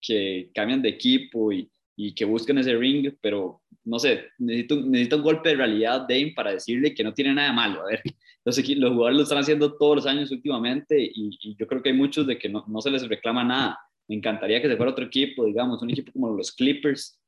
que 0.00 0.50
cambian 0.54 0.82
de 0.82 0.90
equipo 0.90 1.52
y, 1.52 1.70
y 1.96 2.14
que 2.14 2.24
buscan 2.24 2.58
ese 2.58 2.76
ring, 2.76 3.14
pero 3.20 3.62
no 3.88 3.98
sé, 3.98 4.26
necesito, 4.38 4.76
necesito 4.76 5.16
un 5.16 5.22
golpe 5.22 5.48
de 5.48 5.56
realidad 5.56 6.02
Dame 6.02 6.32
para 6.36 6.52
decirle 6.52 6.94
que 6.94 7.02
no 7.02 7.14
tiene 7.14 7.32
nada 7.34 7.52
malo. 7.52 7.82
A 7.82 7.86
ver, 7.86 8.02
los, 8.44 8.56
los 8.56 8.92
jugadores 8.92 9.16
lo 9.16 9.22
están 9.22 9.38
haciendo 9.38 9.76
todos 9.76 9.96
los 9.96 10.06
años 10.06 10.30
últimamente 10.30 11.10
y, 11.14 11.56
yo 11.56 11.66
creo 11.66 11.82
que 11.82 11.90
hay 11.90 11.96
muchos 11.96 12.26
de 12.26 12.38
que 12.38 12.48
no, 12.48 12.64
no, 12.68 12.80
se 12.80 12.90
les 12.90 13.08
reclama 13.08 13.42
nada. 13.44 13.78
Me 14.06 14.16
encantaría 14.16 14.60
que 14.60 14.68
se 14.68 14.76
fuera 14.76 14.92
otro 14.92 15.06
equipo, 15.06 15.44
digamos, 15.44 15.82
un 15.82 15.90
equipo 15.90 16.12
como 16.12 16.30
los 16.30 16.52
Clippers, 16.52 17.18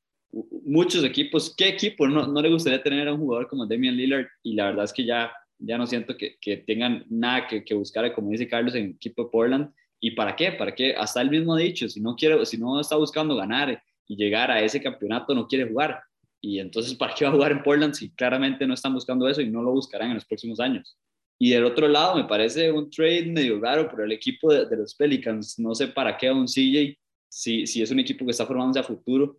muchos 0.65 1.03
equipos. 1.05 1.55
¿Qué 1.57 1.69
equipo 1.69 2.07
no, 2.07 2.27
no 2.27 2.43
le 2.43 2.51
gustaría 2.51 2.83
tener 2.83 3.09
a 3.09 3.15
un 3.15 3.21
jugador 3.21 3.49
como 3.49 3.67
Damian 3.67 3.97
Lillard? 3.97 4.27
Y 4.43 4.55
la 4.55 4.67
verdad 4.67 4.85
es 4.85 4.93
que 4.93 5.05
ya, 5.05 5.33
ya 5.59 5.79
no 5.79 5.87
siento 5.87 6.17
que, 6.17 6.37
que 6.41 6.59
tengan 6.59 7.05
nada 7.09 7.47
que, 7.47 7.65
que, 7.65 7.75
buscar, 7.75 8.13
como 8.15 8.31
dice 8.31 8.49
Carlos, 8.49 8.75
en 8.75 8.85
el 8.85 8.91
equipo 8.93 9.25
de 9.25 9.31
Portland. 9.31 9.71
¿Y 9.99 10.13
para 10.13 10.37
qué? 10.37 10.53
¿Para 10.53 10.75
qué? 10.75 10.95
Hasta 10.95 11.21
él 11.21 11.31
mismo 11.31 11.55
ha 11.55 11.59
dicho, 11.59 11.89
si 11.89 12.01
no, 12.01 12.17
quiere, 12.17 12.45
si 12.47 12.57
no 12.57 12.81
está 12.81 12.97
buscando 12.97 13.37
ganar 13.37 13.83
y 14.07 14.17
llegar 14.17 14.51
a 14.51 14.61
ese 14.61 14.83
campeonato, 14.83 15.35
no 15.35 15.47
quiere 15.47 15.69
jugar. 15.69 16.03
Y 16.41 16.59
entonces, 16.59 16.95
¿para 16.95 17.15
qué 17.15 17.25
va 17.25 17.31
a 17.31 17.35
jugar 17.35 17.53
en 17.53 17.63
Portland 17.63 17.95
si 17.95 18.11
claramente 18.11 18.67
no 18.67 18.75
están 18.75 18.95
buscando 18.95 19.29
eso 19.29 19.41
y 19.41 19.51
no 19.51 19.63
lo 19.63 19.73
buscarán 19.73 20.09
en 20.09 20.15
los 20.15 20.25
próximos 20.25 20.59
años? 20.61 20.99
Y 21.39 21.51
del 21.51 21.65
otro 21.65 21.89
lado, 21.89 22.17
me 22.17 22.25
parece 22.25 22.71
un 22.71 22.91
trade 22.91 23.27
medio 23.27 23.61
raro 23.61 23.89
por 23.89 24.03
el 24.03 24.13
equipo 24.13 24.53
de, 24.53 24.67
de 24.67 24.77
los 24.77 24.95
Pelicans. 24.95 25.59
No 25.59 25.75
sé 25.75 25.89
para 25.89 26.17
qué 26.17 26.31
un 26.31 26.47
CJ 26.47 26.99
si, 27.31 27.67
si 27.67 27.81
es 27.81 27.91
un 27.91 28.01
equipo 28.01 28.25
que 28.25 28.33
está 28.33 28.45
formándose 28.45 28.81
a 28.81 28.83
futuro. 28.83 29.39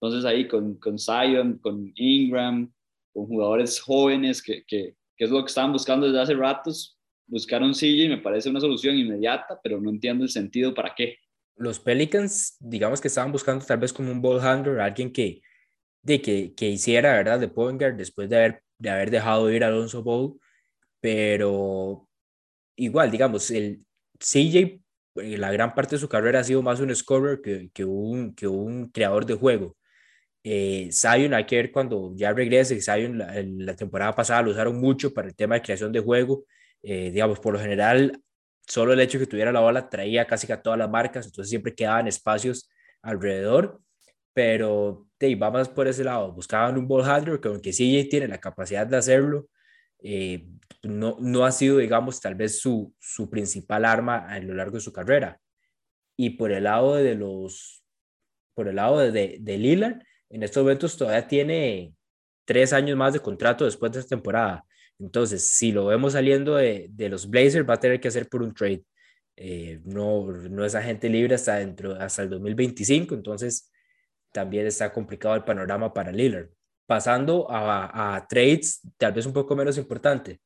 Entonces 0.00 0.24
ahí 0.24 0.48
con, 0.48 0.76
con 0.76 0.98
Zion, 0.98 1.58
con 1.58 1.92
Ingram, 1.96 2.72
con 3.12 3.26
jugadores 3.26 3.80
jóvenes 3.80 4.42
que, 4.42 4.64
que, 4.64 4.96
que, 5.16 5.24
es 5.24 5.30
lo 5.30 5.44
que 5.44 5.48
estaban 5.48 5.72
buscando 5.72 6.06
desde 6.06 6.20
hace 6.20 6.34
ratos, 6.34 6.98
buscar 7.26 7.62
un 7.62 7.72
CJ 7.72 8.08
me 8.08 8.18
parece 8.18 8.48
una 8.48 8.60
solución 8.60 8.96
inmediata, 8.96 9.60
pero 9.62 9.80
no 9.80 9.90
entiendo 9.90 10.24
el 10.24 10.30
sentido 10.30 10.74
para 10.74 10.94
qué. 10.94 11.18
Los 11.56 11.78
Pelicans, 11.78 12.56
digamos 12.58 13.00
que 13.00 13.08
estaban 13.08 13.30
buscando 13.30 13.64
tal 13.64 13.78
vez 13.78 13.92
como 13.92 14.10
un 14.10 14.22
ball 14.22 14.40
handler, 14.40 14.80
alguien 14.80 15.12
que, 15.12 15.42
de 16.02 16.20
que, 16.22 16.54
que 16.54 16.68
hiciera, 16.68 17.12
¿verdad? 17.14 17.40
De 17.40 17.48
point 17.48 17.80
guard 17.80 17.94
después 17.96 18.28
de 18.28 18.36
haber, 18.36 18.62
de 18.78 18.90
haber 18.90 19.10
dejado 19.10 19.50
ir 19.50 19.64
a 19.64 19.68
Alonso 19.68 20.02
Ball, 20.02 20.34
pero 21.00 22.08
igual, 22.76 23.10
digamos, 23.10 23.50
el 23.50 23.84
CJ, 24.18 24.80
eh, 25.16 25.38
la 25.38 25.52
gran 25.52 25.74
parte 25.74 25.96
de 25.96 26.00
su 26.00 26.08
carrera 26.08 26.40
ha 26.40 26.44
sido 26.44 26.62
más 26.62 26.80
un 26.80 26.94
scorer 26.94 27.40
que, 27.42 27.70
que, 27.72 27.84
un, 27.84 28.34
que 28.34 28.46
un 28.48 28.88
creador 28.90 29.26
de 29.26 29.34
juego. 29.34 29.76
Eh, 30.44 30.90
Zion, 30.92 31.34
hay 31.34 31.46
que 31.46 31.56
ver 31.56 31.72
cuando 31.72 32.12
ya 32.16 32.32
regrese, 32.32 32.80
Zion 32.80 33.18
la, 33.18 33.32
la, 33.44 33.76
temporada 33.76 34.14
pasada 34.14 34.42
lo 34.42 34.50
usaron 34.50 34.80
mucho 34.80 35.14
para 35.14 35.28
el 35.28 35.36
tema 35.36 35.54
de 35.56 35.62
creación 35.62 35.92
de 35.92 36.00
juego, 36.00 36.44
eh, 36.82 37.10
digamos, 37.12 37.38
por 37.40 37.54
lo 37.54 37.60
general, 37.60 38.20
solo 38.66 38.92
el 38.92 39.00
hecho 39.00 39.18
de 39.18 39.24
que 39.26 39.30
tuviera 39.30 39.52
la 39.52 39.60
bola 39.60 39.88
traía 39.88 40.26
casi 40.26 40.46
que 40.46 40.52
a 40.54 40.62
todas 40.62 40.78
las 40.78 40.90
marcas, 40.90 41.26
entonces 41.26 41.50
siempre 41.50 41.74
quedaban 41.74 42.08
espacios 42.08 42.68
alrededor, 43.02 43.80
pero 44.34 45.06
de, 45.26 45.34
vamos 45.36 45.68
por 45.68 45.88
ese 45.88 46.04
lado, 46.04 46.32
buscaban 46.32 46.76
un 46.76 46.86
ball 46.88 47.04
handler 47.04 47.40
que 47.40 47.48
aunque 47.48 47.72
sí 47.72 48.06
tiene 48.10 48.28
la 48.28 48.38
capacidad 48.38 48.86
de 48.86 48.96
hacerlo, 48.96 49.48
eh, 50.02 50.46
no, 50.82 51.16
no 51.20 51.44
ha 51.44 51.52
sido, 51.52 51.78
digamos, 51.78 52.20
tal 52.20 52.34
vez 52.34 52.60
su, 52.60 52.94
su 52.98 53.30
principal 53.30 53.84
arma 53.84 54.26
a 54.28 54.38
lo 54.40 54.54
largo 54.54 54.76
de 54.76 54.80
su 54.80 54.92
carrera. 54.92 55.40
Y 56.16 56.30
por 56.30 56.52
el 56.52 56.64
lado 56.64 56.96
de 56.96 57.14
los, 57.14 57.84
por 58.54 58.68
el 58.68 58.76
lado 58.76 58.98
de, 58.98 59.12
de, 59.12 59.38
de 59.40 59.58
Lillard, 59.58 60.02
en 60.30 60.42
estos 60.42 60.62
momentos 60.62 60.96
todavía 60.96 61.26
tiene 61.28 61.94
tres 62.44 62.72
años 62.72 62.96
más 62.96 63.12
de 63.12 63.20
contrato 63.20 63.64
después 63.64 63.92
de 63.92 64.00
esta 64.00 64.16
temporada. 64.16 64.64
Entonces, 64.98 65.46
si 65.48 65.72
lo 65.72 65.86
vemos 65.86 66.12
saliendo 66.12 66.56
de, 66.56 66.88
de 66.90 67.08
los 67.08 67.28
Blazers, 67.28 67.68
va 67.68 67.74
a 67.74 67.80
tener 67.80 68.00
que 68.00 68.08
hacer 68.08 68.28
por 68.28 68.42
un 68.42 68.54
trade. 68.54 68.84
Eh, 69.36 69.80
no, 69.84 70.26
no 70.30 70.64
es 70.64 70.74
agente 70.74 71.08
libre 71.08 71.34
hasta, 71.34 71.56
dentro, 71.56 71.94
hasta 71.94 72.22
el 72.22 72.30
2025, 72.30 73.14
entonces 73.14 73.71
también 74.32 74.66
está 74.66 74.92
complicado 74.92 75.34
el 75.34 75.44
panorama 75.44 75.92
para 75.92 76.10
Lillard. 76.10 76.48
Pasando 76.86 77.50
a, 77.50 78.16
a 78.16 78.26
trades, 78.26 78.80
tal 78.96 79.12
vez 79.12 79.24
un 79.26 79.32
poco 79.32 79.54
menos 79.54 79.78
importante. 79.78 80.40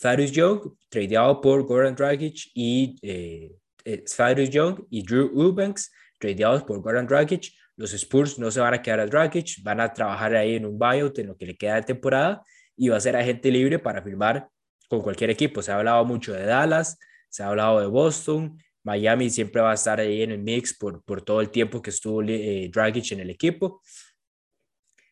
Thaddeus 0.00 0.32
Young, 0.32 0.74
tradeado 0.88 1.40
por 1.40 1.62
Goran 1.64 1.94
Dragic 1.94 2.50
y 2.54 2.96
eh, 3.02 3.52
eh, 3.84 4.50
Young 4.50 4.86
y 4.90 5.04
Drew 5.04 5.30
Eubanks, 5.40 5.92
tradeados 6.18 6.64
por 6.64 6.80
Goran 6.80 7.06
Dragic 7.06 7.52
los 7.76 7.92
Spurs 7.92 8.38
no 8.38 8.50
se 8.50 8.60
van 8.60 8.74
a 8.74 8.82
quedar 8.82 9.00
a 9.00 9.06
Dragic, 9.06 9.62
van 9.62 9.80
a 9.80 9.92
trabajar 9.92 10.34
ahí 10.36 10.56
en 10.56 10.66
un 10.66 10.78
buyout 10.78 11.18
en 11.18 11.28
lo 11.28 11.36
que 11.36 11.46
le 11.46 11.56
queda 11.56 11.76
de 11.76 11.82
temporada 11.82 12.42
y 12.76 12.88
va 12.88 12.96
a 12.96 13.00
ser 13.00 13.16
agente 13.16 13.50
libre 13.50 13.78
para 13.78 14.02
firmar 14.02 14.48
con 14.88 15.02
cualquier 15.02 15.30
equipo. 15.30 15.60
Se 15.60 15.72
ha 15.72 15.76
hablado 15.76 16.04
mucho 16.04 16.32
de 16.32 16.44
Dallas, 16.44 16.98
se 17.28 17.42
ha 17.42 17.48
hablado 17.48 17.80
de 17.80 17.86
Boston, 17.86 18.58
Miami 18.84 19.30
siempre 19.30 19.60
va 19.60 19.72
a 19.72 19.74
estar 19.74 19.98
ahí 19.98 20.22
en 20.22 20.30
el 20.30 20.38
mix 20.38 20.76
por, 20.76 21.02
por 21.02 21.22
todo 21.22 21.40
el 21.40 21.50
tiempo 21.50 21.82
que 21.82 21.90
estuvo 21.90 22.22
eh, 22.22 22.70
Dragic 22.72 23.12
en 23.12 23.20
el 23.20 23.30
equipo. 23.30 23.82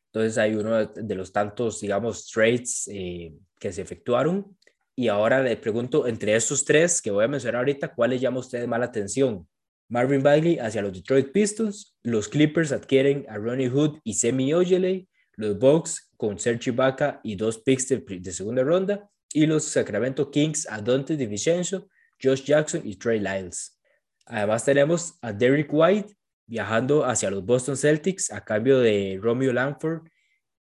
Entonces 0.06 0.36
hay 0.36 0.54
uno 0.54 0.86
de 0.86 1.14
los 1.14 1.32
tantos, 1.32 1.80
digamos, 1.80 2.26
trades 2.26 2.86
eh, 2.92 3.32
que 3.58 3.72
se 3.72 3.80
efectuaron. 3.80 4.56
Y 4.94 5.08
ahora 5.08 5.42
le 5.42 5.56
pregunto, 5.56 6.06
entre 6.06 6.36
estos 6.36 6.66
tres 6.66 7.00
que 7.00 7.10
voy 7.10 7.24
a 7.24 7.28
mencionar 7.28 7.60
ahorita, 7.60 7.94
¿cuál 7.94 8.10
les 8.10 8.20
llama 8.20 8.36
a 8.36 8.40
ustedes 8.40 8.68
más 8.68 8.78
la 8.78 8.86
atención? 8.86 9.48
Marvin 9.88 10.22
Bagley 10.22 10.58
hacia 10.58 10.82
los 10.82 10.92
Detroit 10.92 11.32
Pistons, 11.32 11.96
los 12.02 12.28
Clippers 12.28 12.72
adquieren 12.72 13.26
a 13.28 13.36
Ronnie 13.36 13.68
Hood 13.68 13.98
y 14.04 14.14
Semi 14.14 14.52
Ojeley, 14.52 15.08
los 15.36 15.58
Bucks 15.58 16.10
con 16.16 16.38
Serge 16.38 16.70
Ibaka 16.70 17.20
y 17.22 17.36
dos 17.36 17.58
picks 17.58 17.88
de, 17.88 18.32
segunda 18.32 18.62
ronda, 18.62 19.10
y 19.32 19.46
los 19.46 19.64
Sacramento 19.64 20.30
Kings 20.30 20.66
a 20.68 20.80
Dante 20.80 21.16
DiVincenzo, 21.16 21.88
Josh 22.22 22.44
Jackson 22.44 22.82
y 22.84 22.96
Trey 22.96 23.18
Lyles. 23.18 23.78
Además 24.26 24.64
tenemos 24.64 25.18
a 25.20 25.32
Derrick 25.32 25.68
White 25.72 26.14
viajando 26.46 27.04
hacia 27.04 27.30
los 27.30 27.44
Boston 27.44 27.76
Celtics 27.76 28.30
a 28.30 28.44
cambio 28.44 28.78
de 28.80 29.18
Romeo 29.20 29.52
Langford 29.52 30.02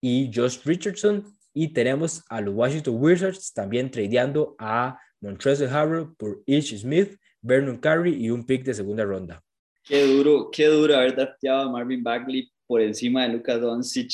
y 0.00 0.30
Josh 0.34 0.58
Richardson. 0.64 1.24
Y 1.54 1.68
tenemos 1.68 2.24
a 2.28 2.40
los 2.40 2.54
Washington 2.54 2.96
Wizards 2.98 3.52
también 3.52 3.90
tradeando 3.90 4.56
a 4.58 4.98
Montrezl 5.20 5.66
Harrell 5.66 6.08
por 6.16 6.42
Ish 6.46 6.78
Smith, 6.78 7.16
Vernon 7.40 7.76
Carey 7.76 8.14
y 8.14 8.30
un 8.30 8.44
pick 8.44 8.64
de 8.64 8.74
segunda 8.74 9.04
ronda. 9.04 9.42
Qué 9.84 10.06
duro, 10.06 10.50
qué 10.50 10.66
duro 10.66 10.96
haber 10.96 11.14
drafteado 11.14 11.68
a 11.68 11.70
Marvin 11.70 12.02
Bagley 12.02 12.50
por 12.66 12.80
encima 12.80 13.24
de 13.24 13.34
Luka 13.34 13.58
Doncic, 13.58 14.12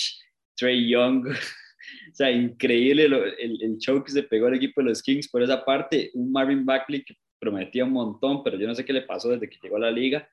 Trey 0.56 0.90
Young. 0.90 1.28
o 2.12 2.14
sea, 2.14 2.30
increíble 2.30 3.04
el, 3.04 3.62
el, 3.62 3.78
show 3.78 4.02
que 4.02 4.12
se 4.12 4.22
pegó 4.22 4.46
al 4.46 4.54
equipo 4.54 4.80
de 4.80 4.88
los 4.88 5.02
Kings. 5.02 5.28
Por 5.28 5.42
esa 5.42 5.64
parte, 5.64 6.10
un 6.14 6.32
Marvin 6.32 6.64
Bagley 6.64 7.04
que 7.04 7.14
prometía 7.38 7.84
un 7.84 7.92
montón, 7.92 8.42
pero 8.42 8.58
yo 8.58 8.66
no 8.66 8.74
sé 8.74 8.84
qué 8.84 8.92
le 8.92 9.02
pasó 9.02 9.30
desde 9.30 9.48
que 9.48 9.58
llegó 9.62 9.76
a 9.76 9.80
la 9.80 9.90
liga. 9.90 10.28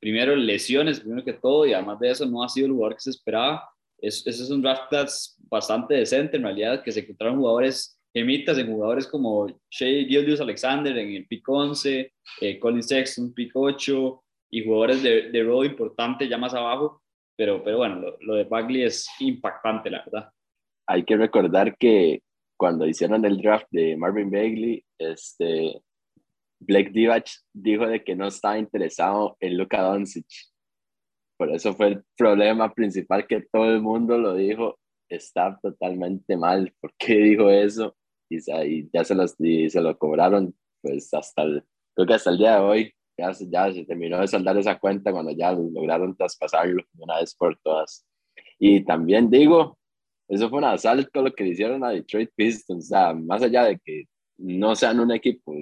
Primero, 0.00 0.34
lesiones, 0.34 1.00
primero 1.00 1.24
que 1.24 1.34
todo, 1.34 1.66
y 1.66 1.72
además 1.72 2.00
de 2.00 2.10
eso, 2.10 2.26
no 2.26 2.42
ha 2.42 2.48
sido 2.48 2.66
el 2.66 2.72
jugador 2.72 2.96
que 2.96 3.02
se 3.02 3.10
esperaba. 3.10 3.68
Es, 3.98 4.26
ese 4.26 4.42
es 4.42 4.50
un 4.50 4.62
draft 4.62 4.88
class 4.88 5.36
bastante 5.48 5.94
decente, 5.94 6.36
en 6.36 6.42
realidad, 6.42 6.82
que 6.82 6.90
se 6.90 7.00
encontraron 7.00 7.38
jugadores 7.38 7.98
gemitas 8.12 8.58
en 8.58 8.66
jugadores 8.66 9.06
como 9.06 9.46
Shea 9.70 10.04
Gildius 10.06 10.40
Alexander 10.40 10.96
en 10.96 11.14
el 11.14 11.26
pick 11.26 11.48
11, 11.48 12.12
eh, 12.40 12.58
Colin 12.58 12.82
Sexton, 12.82 13.32
pick 13.32 13.52
8, 13.54 14.22
y 14.50 14.64
jugadores 14.64 15.02
de, 15.02 15.30
de 15.30 15.42
rol 15.42 15.66
importante 15.66 16.28
ya 16.28 16.36
más 16.36 16.54
abajo. 16.54 17.02
Pero, 17.36 17.64
pero 17.64 17.78
bueno, 17.78 17.96
lo, 17.96 18.16
lo 18.20 18.34
de 18.34 18.44
Bagley 18.44 18.82
es 18.82 19.08
impactante, 19.20 19.90
la 19.90 20.04
verdad. 20.04 20.30
Hay 20.86 21.04
que 21.04 21.16
recordar 21.16 21.76
que 21.76 22.20
cuando 22.56 22.86
hicieron 22.86 23.24
el 23.24 23.38
draft 23.38 23.66
de 23.70 23.96
Marvin 23.96 24.30
Bagley, 24.30 24.84
este, 24.98 25.80
Blake 26.64 26.90
Divac 26.90 27.28
dijo 27.52 27.86
de 27.86 28.02
que 28.04 28.14
no 28.14 28.28
estaba 28.28 28.58
interesado 28.58 29.36
en 29.40 29.56
Luka 29.56 29.82
Doncic. 29.82 30.26
Por 31.36 31.50
eso 31.50 31.74
fue 31.74 31.88
el 31.88 32.04
problema 32.16 32.72
principal 32.72 33.26
que 33.26 33.42
todo 33.52 33.70
el 33.70 33.80
mundo 33.80 34.16
lo 34.16 34.34
dijo. 34.34 34.78
Está 35.08 35.58
totalmente 35.60 36.36
mal. 36.36 36.72
¿Por 36.80 36.94
qué 36.96 37.14
dijo 37.16 37.50
eso? 37.50 37.96
Y, 38.28 38.88
ya 38.92 39.04
se, 39.04 39.14
los, 39.14 39.32
se 39.32 39.80
lo 39.80 39.98
cobraron, 39.98 40.54
pues 40.80 41.12
hasta 41.12 41.42
el, 41.42 41.64
creo 41.94 42.06
que 42.06 42.14
hasta 42.14 42.30
el 42.30 42.38
día 42.38 42.56
de 42.56 42.60
hoy 42.60 42.94
ya, 43.18 43.32
ya 43.32 43.72
se 43.72 43.84
terminó 43.84 44.20
de 44.20 44.28
saldar 44.28 44.56
esa 44.56 44.78
cuenta 44.78 45.12
cuando 45.12 45.32
ya 45.32 45.52
lograron 45.52 46.16
traspasarlo 46.16 46.82
de 46.92 47.02
una 47.02 47.18
vez 47.18 47.34
por 47.34 47.58
todas. 47.58 48.06
Y 48.58 48.84
también 48.84 49.28
digo, 49.28 49.76
eso 50.28 50.48
fue 50.48 50.58
un 50.58 50.64
asalto 50.64 51.22
lo 51.22 51.32
que 51.32 51.44
le 51.44 51.50
hicieron 51.50 51.84
a 51.84 51.90
Detroit 51.90 52.30
Pistons. 52.34 52.84
O 52.84 52.88
sea, 52.88 53.12
más 53.12 53.42
allá 53.42 53.64
de 53.64 53.78
que 53.78 54.04
no 54.38 54.74
sean 54.74 55.00
un 55.00 55.10
equipo 55.10 55.54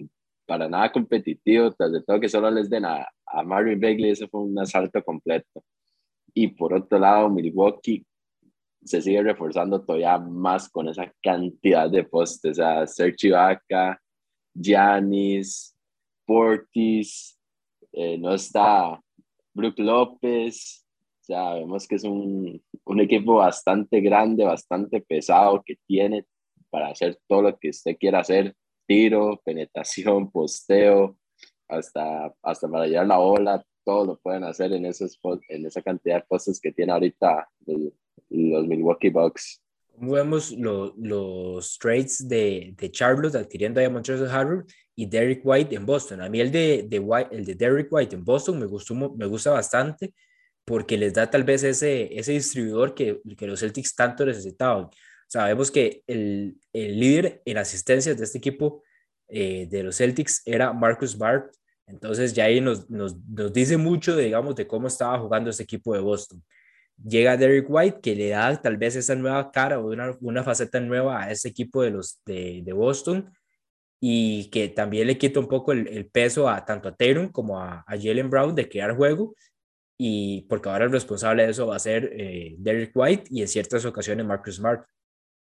para 0.50 0.68
nada 0.68 0.90
competitivo, 0.90 1.70
tras 1.70 1.92
de 1.92 2.02
todo 2.02 2.18
que 2.18 2.28
solo 2.28 2.50
les 2.50 2.68
den 2.68 2.84
a, 2.84 3.06
a 3.24 3.42
Marvin 3.44 3.78
Bagley, 3.78 4.10
eso 4.10 4.26
fue 4.28 4.40
un 4.40 4.58
asalto 4.58 5.00
completo. 5.04 5.62
Y 6.34 6.48
por 6.48 6.74
otro 6.74 6.98
lado, 6.98 7.30
Milwaukee 7.30 8.04
se 8.82 9.00
sigue 9.00 9.22
reforzando 9.22 9.80
todavía 9.80 10.18
más 10.18 10.68
con 10.68 10.88
esa 10.88 11.08
cantidad 11.22 11.88
de 11.88 12.02
postes, 12.02 12.50
o 12.50 12.54
sea, 12.54 12.84
Serge 12.88 13.28
Ibaka, 13.28 14.02
Giannis, 14.52 15.72
Portis, 16.26 17.38
eh, 17.92 18.18
no 18.18 18.34
está 18.34 19.00
Brook 19.54 19.78
López, 19.78 20.84
o 21.20 21.24
sea, 21.26 21.54
vemos 21.54 21.86
que 21.86 21.94
es 21.94 22.02
un, 22.02 22.60
un 22.86 23.00
equipo 23.00 23.36
bastante 23.36 24.00
grande, 24.00 24.44
bastante 24.44 25.00
pesado, 25.00 25.62
que 25.64 25.76
tiene 25.86 26.26
para 26.70 26.88
hacer 26.88 27.20
todo 27.28 27.42
lo 27.42 27.56
que 27.56 27.68
usted 27.68 27.96
quiera 27.96 28.18
hacer 28.18 28.56
tiro, 28.90 29.40
penetración, 29.44 30.33
posteo, 30.33 31.16
hasta, 31.68 32.35
hasta 32.42 32.68
para 32.68 32.88
llevar 32.88 33.07
la 33.07 33.20
ola, 33.20 33.64
todo 33.85 34.05
lo 34.05 34.18
pueden 34.18 34.42
hacer 34.42 34.72
en, 34.72 34.85
esos, 34.85 35.16
en 35.48 35.64
esa 35.64 35.81
cantidad 35.81 36.16
de 36.16 36.24
postes 36.29 36.61
que 36.61 36.72
tiene 36.72 36.90
ahorita 36.90 37.48
los 38.31 38.66
Milwaukee 38.66 39.11
Bucks. 39.11 39.62
Vemos 39.96 40.50
los 40.50 41.79
trades 41.79 42.26
de, 42.26 42.74
de 42.76 42.90
Charlotte 42.90 43.37
adquiriendo 43.37 43.81
a 43.81 43.88
Montrezl 43.88 44.26
Harrell 44.26 44.64
y 44.96 45.07
Derrick 45.07 45.42
White 45.44 45.72
en 45.76 45.87
Boston. 45.87 46.22
A 46.22 46.29
mí 46.29 46.40
el 46.40 46.50
de, 46.50 46.85
de 46.88 46.98
White, 46.98 47.29
el 47.31 47.44
de 47.44 47.55
Derrick 47.55 47.92
White 47.92 48.16
en 48.16 48.24
Boston 48.24 48.59
me, 48.59 48.66
gustó, 48.66 48.96
me 48.96 49.26
gusta 49.26 49.53
bastante 49.53 50.14
porque 50.64 50.98
les 50.98 51.14
da 51.14 51.31
tal 51.31 51.44
vez 51.44 51.62
ese, 51.62 52.18
ese 52.18 52.33
distribuidor 52.33 52.92
que, 52.92 53.20
que 53.38 53.46
los 53.46 53.61
Celtics 53.61 53.94
tanto 53.94 54.26
necesitaban. 54.26 54.88
Sabemos 55.30 55.70
que 55.70 56.02
el, 56.08 56.58
el 56.72 56.98
líder 56.98 57.40
en 57.44 57.58
asistencias 57.58 58.18
de 58.18 58.24
este 58.24 58.38
equipo 58.38 58.82
eh, 59.28 59.68
de 59.70 59.84
los 59.84 59.96
Celtics 59.96 60.42
era 60.44 60.72
Marcus 60.72 61.16
Bart. 61.16 61.54
Entonces 61.86 62.34
ya 62.34 62.44
ahí 62.46 62.60
nos, 62.60 62.90
nos, 62.90 63.16
nos, 63.28 63.52
dice 63.52 63.76
mucho, 63.76 64.16
digamos, 64.16 64.56
de 64.56 64.66
cómo 64.66 64.88
estaba 64.88 65.20
jugando 65.20 65.50
este 65.50 65.62
equipo 65.62 65.94
de 65.94 66.00
Boston. 66.00 66.42
Llega 66.96 67.36
Derek 67.36 67.66
White, 67.68 68.00
que 68.02 68.16
le 68.16 68.30
da 68.30 68.60
tal 68.60 68.76
vez 68.76 68.96
esa 68.96 69.14
nueva 69.14 69.52
cara 69.52 69.78
o 69.78 69.92
una, 69.92 70.16
una 70.20 70.42
faceta 70.42 70.80
nueva 70.80 71.22
a 71.22 71.30
ese 71.30 71.48
equipo 71.48 71.82
de, 71.82 71.90
los, 71.90 72.20
de, 72.26 72.62
de 72.64 72.72
Boston 72.72 73.32
y 74.00 74.50
que 74.50 74.68
también 74.68 75.06
le 75.06 75.16
quita 75.16 75.38
un 75.38 75.46
poco 75.46 75.70
el, 75.70 75.86
el 75.86 76.06
peso 76.06 76.48
a 76.48 76.64
tanto 76.64 76.88
a 76.88 76.96
Tatum 76.96 77.30
como 77.30 77.60
a, 77.60 77.84
a, 77.86 77.96
Jalen 77.96 78.30
Brown 78.30 78.54
de 78.54 78.68
crear 78.68 78.96
juego 78.96 79.36
y 79.96 80.42
porque 80.48 80.68
ahora 80.68 80.86
el 80.86 80.92
responsable 80.92 81.44
de 81.44 81.50
eso 81.50 81.68
va 81.68 81.76
a 81.76 81.78
ser 81.78 82.10
eh, 82.14 82.56
Derek 82.58 82.90
White 82.94 83.24
y 83.30 83.42
en 83.42 83.48
ciertas 83.48 83.84
ocasiones 83.84 84.26
Marcus 84.26 84.56
Smart. 84.56 84.84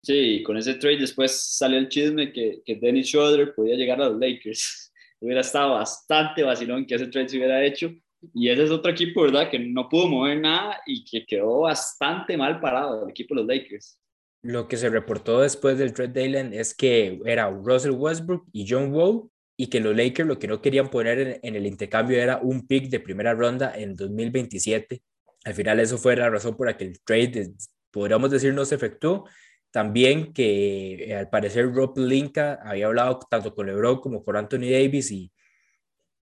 Sí, 0.02 0.44
con 0.44 0.58
ese 0.58 0.76
trade 0.76 0.98
después 0.98 1.32
salió 1.32 1.78
el 1.78 1.90
chisme 1.90 2.32
que, 2.32 2.62
que 2.66 2.76
Dennis 2.76 3.08
Schroeder 3.08 3.54
podía 3.54 3.76
llegar 3.76 4.02
a 4.02 4.10
los 4.10 4.20
Lakers. 4.20 4.86
hubiera 5.22 5.42
estado 5.42 5.74
bastante 5.74 6.44
vacilón 6.44 6.86
que 6.86 6.96
ese 6.96 7.08
trade 7.08 7.30
se 7.30 7.38
hubiera 7.38 7.64
hecho. 7.64 7.92
Y 8.34 8.50
ese 8.50 8.64
es 8.64 8.72
otro 8.72 8.92
equipo, 8.92 9.22
¿verdad? 9.22 9.50
Que 9.50 9.60
no 9.60 9.88
pudo 9.88 10.08
mover 10.08 10.40
nada 10.40 10.82
y 10.86 11.06
que 11.06 11.26
quedó 11.26 11.62
bastante 11.62 12.36
mal 12.36 12.60
parado 12.60 13.04
el 13.04 13.10
equipo 13.10 13.34
de 13.34 13.42
los 13.42 13.48
Lakers. 13.48 13.98
Lo 14.42 14.68
que 14.68 14.78
se 14.78 14.90
reportó 14.90 15.42
después 15.42 15.78
del 15.78 15.94
trade 15.94 16.14
deadline 16.14 16.54
es 16.54 16.74
que 16.74 17.20
era 17.26 17.50
Russell 17.50 17.92
Westbrook 17.92 18.48
y 18.52 18.66
John 18.68 18.94
Wall 18.94 19.30
y 19.58 19.68
que 19.68 19.80
los 19.80 19.96
Lakers 19.96 20.28
lo 20.28 20.40
que 20.40 20.48
no 20.48 20.62
querían 20.62 20.90
poner 20.90 21.20
en, 21.20 21.40
en 21.44 21.56
el 21.56 21.66
intercambio 21.66 22.18
era 22.18 22.38
un 22.38 22.66
pick 22.66 22.90
de 22.90 23.00
primera 23.00 23.34
ronda 23.34 23.74
en 23.76 23.96
2027. 23.96 25.02
Al 25.46 25.54
final 25.54 25.80
eso 25.80 25.98
fue 25.98 26.16
la 26.16 26.30
razón 26.30 26.56
por 26.56 26.68
la 26.68 26.78
que 26.78 26.86
el 26.86 27.02
trade, 27.02 27.52
podríamos 27.92 28.32
decir, 28.32 28.54
no 28.54 28.66
se 28.66 28.76
efectuó 28.76 29.26
también 29.72 30.34
que 30.34 31.12
eh, 31.12 31.16
al 31.16 31.30
parecer 31.30 31.72
Rob 31.74 31.98
Linka 31.98 32.60
había 32.64 32.88
hablado 32.88 33.20
tanto 33.30 33.54
con 33.54 33.68
LeBron 33.68 34.00
como 34.00 34.24
con 34.24 34.36
Anthony 34.36 34.70
Davis 34.72 35.12
y, 35.12 35.32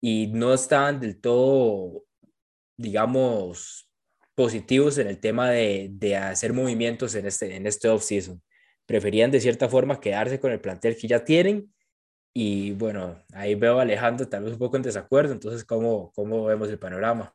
y 0.00 0.28
no 0.28 0.54
estaban 0.54 1.00
del 1.00 1.20
todo, 1.20 2.04
digamos, 2.76 3.88
positivos 4.34 4.98
en 4.98 5.08
el 5.08 5.20
tema 5.20 5.50
de, 5.50 5.88
de 5.92 6.16
hacer 6.16 6.52
movimientos 6.52 7.14
en 7.14 7.26
este, 7.26 7.54
en 7.56 7.66
este 7.66 7.88
offseason. 7.88 8.42
Preferían 8.86 9.30
de 9.30 9.40
cierta 9.40 9.68
forma 9.68 10.00
quedarse 10.00 10.40
con 10.40 10.52
el 10.52 10.60
plantel 10.60 10.96
que 10.96 11.08
ya 11.08 11.24
tienen 11.24 11.72
y 12.32 12.72
bueno, 12.72 13.22
ahí 13.32 13.54
veo 13.54 13.78
a 13.78 13.82
Alejandro 13.82 14.28
tal 14.28 14.44
vez 14.44 14.52
un 14.52 14.58
poco 14.58 14.76
en 14.76 14.82
desacuerdo, 14.82 15.32
entonces, 15.32 15.64
¿cómo, 15.64 16.12
cómo 16.12 16.44
vemos 16.44 16.68
el 16.68 16.78
panorama? 16.78 17.34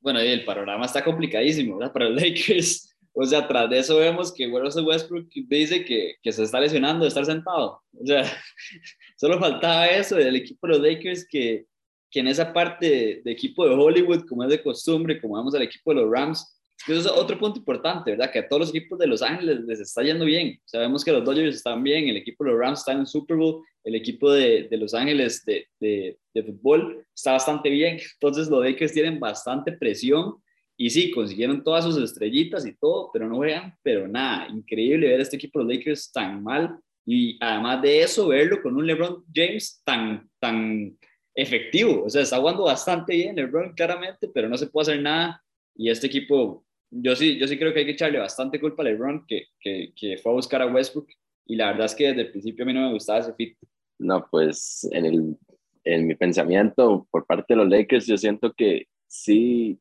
Bueno, 0.00 0.18
el 0.18 0.44
panorama 0.44 0.86
está 0.86 1.04
complicadísimo, 1.04 1.78
¿verdad? 1.78 1.92
Para 1.92 2.08
los 2.08 2.20
Lakers 2.20 2.91
o 3.14 3.24
sea, 3.24 3.46
tras 3.46 3.68
de 3.68 3.78
eso 3.78 3.96
vemos 3.98 4.32
que 4.32 4.46
Russell 4.46 4.84
Westbrook 4.84 5.28
dice 5.48 5.84
que, 5.84 6.14
que, 6.22 6.32
se 6.32 6.44
está 6.44 6.60
lesionando 6.60 7.04
de 7.04 7.08
estar 7.08 7.24
sentado. 7.26 7.82
O 7.98 8.06
sea, 8.06 8.24
solo 9.16 9.38
faltaba 9.38 9.86
eso 9.86 10.16
del 10.16 10.36
equipo 10.36 10.66
de 10.66 10.72
los 10.72 10.82
Lakers 10.82 11.26
que, 11.28 11.66
que 12.10 12.20
en 12.20 12.28
esa 12.28 12.52
parte 12.52 13.20
de, 13.24 13.32
equipo 13.32 13.68
de 13.68 13.74
Hollywood, 13.74 14.26
como 14.26 14.44
es 14.44 14.50
de 14.50 14.62
costumbre, 14.62 15.20
como 15.20 15.36
vemos 15.36 15.54
al 15.54 15.62
equipo 15.62 15.92
de 15.92 16.00
los 16.00 16.10
Rams, 16.10 16.58
eso 16.88 16.98
es 16.98 17.06
otro 17.06 17.38
punto 17.38 17.58
importante, 17.58 18.10
¿verdad? 18.10 18.30
Que 18.32 18.40
a 18.40 18.48
todos 18.48 18.60
los 18.60 18.70
equipos 18.70 18.98
de 18.98 19.06
Los 19.06 19.22
Ángeles 19.22 19.60
les 19.60 19.78
está 19.78 20.02
yendo 20.02 20.24
bien. 20.24 20.58
Sabemos 20.64 21.04
que 21.04 21.12
los 21.12 21.24
Dodgers 21.24 21.56
están 21.56 21.82
bien, 21.82 22.08
el 22.08 22.16
equipo 22.16 22.44
de 22.44 22.50
los 22.50 22.58
Rams 22.58 22.80
está 22.80 22.92
en 22.92 23.00
el 23.00 23.06
Super 23.06 23.36
Bowl, 23.36 23.62
el 23.84 23.94
equipo 23.94 24.32
de, 24.32 24.68
de 24.68 24.76
Los 24.76 24.92
Ángeles 24.92 25.44
de, 25.44 25.68
de, 25.78 26.42
fútbol 26.42 27.06
está 27.14 27.32
bastante 27.32 27.70
bien. 27.70 27.98
Entonces 28.14 28.48
los 28.48 28.64
Lakers 28.64 28.92
tienen 28.92 29.20
bastante 29.20 29.72
presión 29.72 30.42
y 30.84 30.90
sí, 30.90 31.12
consiguieron 31.12 31.62
todas 31.62 31.84
sus 31.84 31.96
estrellitas 31.96 32.66
y 32.66 32.74
todo, 32.74 33.08
pero 33.12 33.28
no 33.28 33.38
vean, 33.38 33.72
pero 33.84 34.08
nada, 34.08 34.48
increíble 34.48 35.06
ver 35.06 35.20
a 35.20 35.22
este 35.22 35.36
equipo 35.36 35.60
de 35.60 35.64
los 35.64 35.74
Lakers 35.76 36.10
tan 36.10 36.42
mal 36.42 36.76
y 37.06 37.38
además 37.40 37.80
de 37.82 38.02
eso, 38.02 38.26
verlo 38.26 38.60
con 38.60 38.76
un 38.76 38.84
LeBron 38.84 39.24
James 39.32 39.80
tan, 39.84 40.28
tan 40.40 40.98
efectivo. 41.36 42.02
O 42.02 42.10
sea, 42.10 42.22
está 42.22 42.38
jugando 42.38 42.64
bastante 42.64 43.14
bien 43.14 43.36
LeBron, 43.36 43.74
claramente, 43.74 44.28
pero 44.34 44.48
no 44.48 44.58
se 44.58 44.66
puede 44.66 44.90
hacer 44.90 45.02
nada. 45.02 45.40
Y 45.76 45.88
este 45.88 46.08
equipo, 46.08 46.64
yo 46.90 47.14
sí, 47.14 47.38
yo 47.38 47.46
sí 47.46 47.56
creo 47.56 47.72
que 47.72 47.78
hay 47.78 47.86
que 47.86 47.92
echarle 47.92 48.18
bastante 48.18 48.58
culpa 48.58 48.82
a 48.82 48.86
LeBron, 48.86 49.24
que, 49.28 49.44
que, 49.60 49.92
que 49.94 50.16
fue 50.18 50.32
a 50.32 50.34
buscar 50.34 50.62
a 50.62 50.66
Westbrook. 50.66 51.06
Y 51.46 51.54
la 51.54 51.70
verdad 51.70 51.86
es 51.86 51.94
que 51.94 52.08
desde 52.08 52.22
el 52.22 52.30
principio 52.32 52.64
a 52.64 52.66
mí 52.66 52.72
no 52.72 52.88
me 52.88 52.94
gustaba 52.94 53.20
ese 53.20 53.34
fit. 53.34 53.56
No, 54.00 54.26
pues 54.28 54.88
en, 54.90 55.06
el, 55.06 55.36
en 55.84 56.08
mi 56.08 56.16
pensamiento 56.16 57.06
por 57.08 57.24
parte 57.24 57.54
de 57.54 57.58
los 57.58 57.68
Lakers, 57.68 58.08
yo 58.08 58.16
siento 58.16 58.52
que 58.52 58.88
sí, 59.06 59.78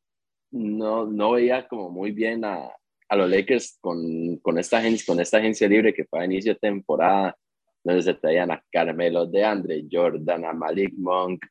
no, 0.52 1.06
no 1.06 1.32
veía 1.32 1.68
como 1.68 1.90
muy 1.90 2.12
bien 2.12 2.46
a, 2.46 2.70
a 3.10 3.16
los 3.16 3.30
Lakers 3.30 3.78
con, 3.82 4.38
con, 4.38 4.58
esta 4.58 4.78
agencia, 4.78 5.06
con 5.06 5.20
esta 5.20 5.38
agencia 5.38 5.68
libre 5.68 5.94
que 5.94 6.06
fue 6.06 6.22
a 6.22 6.26
inicio 6.26 6.54
de 6.54 6.60
temporada, 6.60 7.36
donde 7.84 8.04
se 8.04 8.14
traían 8.14 8.52
a 8.52 8.64
Carmelo 8.72 9.26
de 9.26 9.44
Andre 9.44 9.86
Jordan, 9.92 10.46
a 10.46 10.54
Malik 10.54 10.94
Monk, 10.98 11.44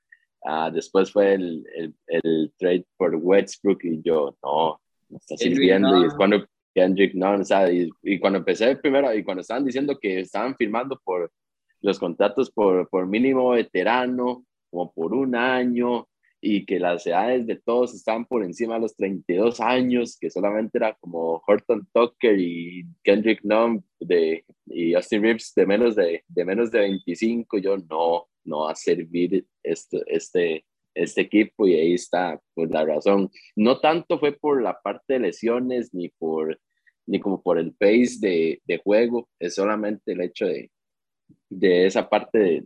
uh, 0.42 0.70
después 0.72 1.10
fue 1.10 1.34
el, 1.34 1.64
el, 1.74 1.94
el, 2.06 2.52
trade 2.56 2.86
por 2.96 3.14
Westbrook 3.16 3.84
y 3.84 4.00
yo, 4.02 4.36
no, 4.42 4.80
no 5.08 5.16
está 5.16 5.36
sirviendo. 5.36 6.02
Y 6.02 6.06
es 6.06 6.14
cuando 6.14 6.46
Kendrick, 6.74 7.14
no, 7.14 7.32
o 7.32 7.44
sea, 7.44 7.70
y, 7.70 7.90
y, 8.02 8.18
cuando 8.20 8.38
empecé 8.38 8.76
primero, 8.76 9.12
y 9.14 9.24
cuando 9.24 9.40
estaban 9.40 9.64
diciendo 9.64 9.98
que 10.00 10.20
estaban 10.20 10.54
firmando 10.56 11.00
por 11.04 11.30
los 11.80 11.98
contratos 11.98 12.50
por, 12.50 12.88
por 12.88 13.06
mínimo 13.06 13.50
veterano, 13.50 14.44
como 14.70 14.92
por 14.92 15.14
un 15.14 15.34
año, 15.34 16.06
y 16.40 16.64
que 16.64 16.78
las 16.78 17.06
edades 17.06 17.46
de 17.46 17.56
todos 17.56 17.94
estaban 17.94 18.24
por 18.24 18.42
encima 18.42 18.74
de 18.74 18.80
los 18.80 18.96
32 18.96 19.60
años, 19.60 20.16
que 20.18 20.30
solamente 20.30 20.78
era 20.78 20.96
como 21.00 21.42
Horton 21.46 21.86
Tucker 21.92 22.38
y 22.38 22.86
Kendrick 23.04 23.42
Nunn 23.44 23.84
de, 23.98 24.44
y 24.66 24.94
Austin 24.94 25.22
Reeves 25.22 25.52
de 25.54 25.66
menos 25.66 25.96
de, 25.96 26.24
de 26.26 26.44
menos 26.44 26.70
de 26.70 26.80
25, 26.80 27.58
yo 27.58 27.76
no, 27.76 28.28
no 28.44 28.60
va 28.60 28.72
a 28.72 28.76
servir 28.76 29.46
este, 29.62 30.02
este, 30.06 30.64
este 30.94 31.20
equipo 31.20 31.66
y 31.66 31.74
ahí 31.74 31.94
está 31.94 32.40
pues, 32.54 32.70
la 32.70 32.86
razón. 32.86 33.30
No 33.54 33.80
tanto 33.80 34.18
fue 34.18 34.32
por 34.32 34.62
la 34.62 34.80
parte 34.80 35.14
de 35.14 35.20
lesiones 35.20 35.92
ni 35.92 36.08
por 36.08 36.58
ni 37.06 37.18
como 37.18 37.42
por 37.42 37.58
el 37.58 37.74
pace 37.74 38.18
de, 38.20 38.62
de 38.64 38.78
juego, 38.78 39.28
es 39.40 39.56
solamente 39.56 40.12
el 40.12 40.20
hecho 40.20 40.46
de, 40.46 40.70
de 41.48 41.86
esa 41.86 42.08
parte 42.08 42.38
de, 42.38 42.64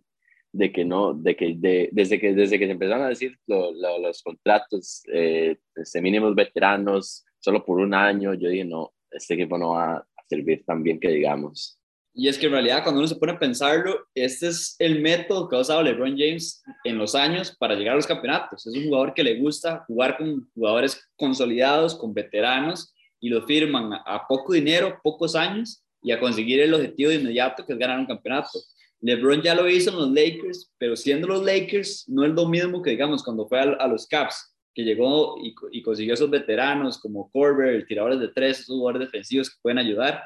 de 0.55 0.73
que 0.73 0.85
no, 0.85 1.15
de 1.15 1.35
que 1.35 1.55
de, 1.57 1.89
desde 1.93 2.21
que 2.21 2.33
desde 2.33 2.59
que 2.59 2.67
se 2.67 2.73
empezaron 2.73 3.05
a 3.05 3.09
decir 3.09 3.37
los 3.47 4.23
contratos 4.23 5.03
eh, 5.13 5.57
este, 5.75 6.01
mínimos 6.01 6.35
veteranos 6.35 7.25
solo 7.41 7.65
por 7.65 7.81
un 7.81 7.93
año, 7.93 8.35
yo 8.35 8.49
dije 8.49 8.65
no, 8.65 8.93
este 9.11 9.35
equipo 9.35 9.59
no 9.59 9.71
va 9.71 9.97
a 9.97 10.07
servir 10.29 10.65
tan 10.65 10.83
bien 10.83 11.01
que 11.01 11.09
digamos. 11.09 11.79
Y 12.17 12.29
es 12.29 12.39
que 12.39 12.47
en 12.47 12.53
realidad 12.53 12.85
cuando 12.85 13.01
uno 13.01 13.09
se 13.09 13.17
pone 13.17 13.33
a 13.33 13.39
pensarlo, 13.41 14.07
este 14.15 14.47
es 14.47 14.77
el 14.79 15.03
método 15.03 15.49
que 15.49 15.57
ha 15.57 15.61
usado 15.61 15.83
LeBron 15.83 16.17
James 16.17 16.63
en 16.85 16.97
los 16.97 17.17
años 17.17 17.57
para 17.59 17.75
llegar 17.75 17.95
a 17.95 17.97
los 17.97 18.07
campeonatos. 18.07 18.65
Es 18.65 18.77
un 18.77 18.85
jugador 18.85 19.15
que 19.15 19.25
le 19.25 19.41
gusta 19.41 19.85
jugar 19.89 20.17
con 20.17 20.49
jugadores 20.55 21.11
consolidados, 21.17 21.97
con 21.97 22.15
veteranos, 22.15 22.95
y 23.19 23.31
lo 23.31 23.45
firman 23.45 23.93
a 23.93 24.25
poco 24.29 24.53
dinero, 24.53 25.01
pocos 25.03 25.35
años, 25.35 25.83
y 26.01 26.13
a 26.13 26.21
conseguir 26.21 26.61
el 26.61 26.75
objetivo 26.75 27.11
de 27.11 27.17
inmediato 27.17 27.67
que 27.67 27.73
es 27.73 27.79
ganar 27.81 27.99
un 27.99 28.07
campeonato. 28.07 28.61
LeBron 29.01 29.43
ya 29.43 29.55
lo 29.55 29.69
hizo 29.69 29.91
en 29.91 29.97
los 29.97 30.11
Lakers, 30.11 30.73
pero 30.79 30.97
siendo 30.97 31.29
los 31.29 31.45
Lakers 31.45 32.09
no 32.09 32.25
es 32.25 32.33
lo 32.33 32.49
mismo 32.49 32.83
que 32.83 32.91
digamos 32.91 33.23
cuando 33.23 33.47
fue 33.47 33.61
a, 33.61 33.87
los 33.87 34.07
Caps, 34.07 34.57
que 34.75 34.83
llegó 34.83 35.37
y, 35.43 35.83
consiguió 35.83 36.15
esos 36.15 36.31
veteranos 36.31 36.99
como 36.99 37.31
Corber, 37.31 37.85
tiradores 37.87 38.21
de 38.21 38.29
tres, 38.29 38.61
esos 38.61 38.77
jugadores 38.77 39.09
defensivos 39.09 39.51
que 39.51 39.57
pueden 39.63 39.79
ayudar 39.79 40.23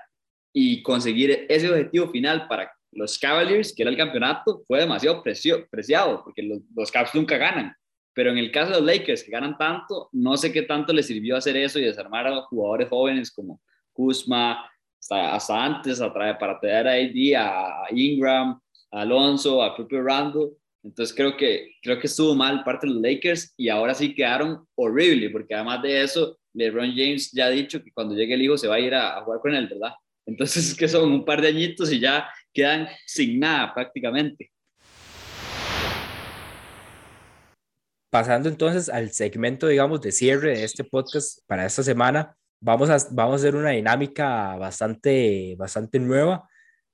y 0.52 0.82
conseguir 0.82 1.46
ese 1.48 1.68
objetivo 1.68 2.08
final 2.08 2.46
para 2.48 2.72
los 2.92 3.18
Cavaliers, 3.18 3.74
que 3.74 3.82
era 3.82 3.90
el 3.90 3.96
campeonato, 3.96 4.62
fue 4.66 4.80
demasiado 4.80 5.22
preciado 5.22 6.22
porque 6.24 6.42
los, 6.42 6.60
los 6.74 6.90
Caps 6.90 7.14
nunca 7.14 7.36
ganan. 7.36 7.74
Pero 8.14 8.30
en 8.30 8.38
el 8.38 8.50
caso 8.50 8.72
de 8.72 8.78
los 8.78 8.86
Lakers, 8.86 9.22
que 9.22 9.30
ganan 9.30 9.56
tanto, 9.58 10.08
no 10.12 10.36
sé 10.36 10.52
qué 10.52 10.62
tanto 10.62 10.92
les 10.92 11.06
sirvió 11.06 11.36
hacer 11.36 11.56
eso 11.56 11.78
y 11.78 11.84
desarmar 11.84 12.26
a 12.26 12.42
jugadores 12.42 12.88
jóvenes 12.88 13.30
como 13.30 13.60
Kuzma, 13.92 14.68
hasta, 15.10 15.64
antes, 15.64 16.00
a 16.00 16.12
traer, 16.12 16.38
para 16.38 16.58
traer 16.60 16.88
a 16.88 16.92
AD, 16.92 17.34
a 17.36 17.86
Ingram, 17.90 18.60
Alonso, 18.90 19.62
a 19.62 19.74
propio 19.74 20.02
Randall. 20.02 20.52
Entonces 20.82 21.14
creo 21.14 21.36
que, 21.36 21.72
creo 21.82 21.98
que 21.98 22.06
estuvo 22.06 22.34
mal 22.34 22.62
parte 22.64 22.86
de 22.86 22.94
los 22.94 23.02
Lakers 23.02 23.52
y 23.56 23.68
ahora 23.68 23.94
sí 23.94 24.14
quedaron 24.14 24.66
horrible, 24.74 25.30
porque 25.30 25.54
además 25.54 25.82
de 25.82 26.02
eso, 26.02 26.38
LeBron 26.54 26.90
James 26.90 27.30
ya 27.32 27.46
ha 27.46 27.50
dicho 27.50 27.82
que 27.82 27.92
cuando 27.92 28.14
llegue 28.14 28.34
el 28.34 28.42
hijo 28.42 28.56
se 28.56 28.68
va 28.68 28.76
a 28.76 28.80
ir 28.80 28.94
a, 28.94 29.20
jugar 29.22 29.40
con 29.40 29.54
él, 29.54 29.68
¿verdad? 29.68 29.92
Entonces 30.26 30.68
es 30.70 30.74
que 30.76 30.88
son 30.88 31.12
un 31.12 31.24
par 31.24 31.40
de 31.40 31.48
añitos 31.48 31.92
y 31.92 32.00
ya 32.00 32.28
quedan 32.52 32.88
sin 33.06 33.38
nada 33.38 33.74
prácticamente. 33.74 34.50
Pasando 38.10 38.48
entonces 38.48 38.88
al 38.88 39.10
segmento, 39.10 39.66
digamos, 39.66 40.00
de 40.00 40.12
cierre 40.12 40.56
de 40.56 40.64
este 40.64 40.82
podcast 40.82 41.40
para 41.46 41.66
esta 41.66 41.82
semana, 41.82 42.37
vamos 42.60 42.90
a, 42.90 42.98
vamos 43.12 43.34
a 43.34 43.36
hacer 43.36 43.56
una 43.56 43.70
dinámica 43.70 44.56
bastante, 44.56 45.54
bastante 45.56 45.98
nueva 45.98 46.48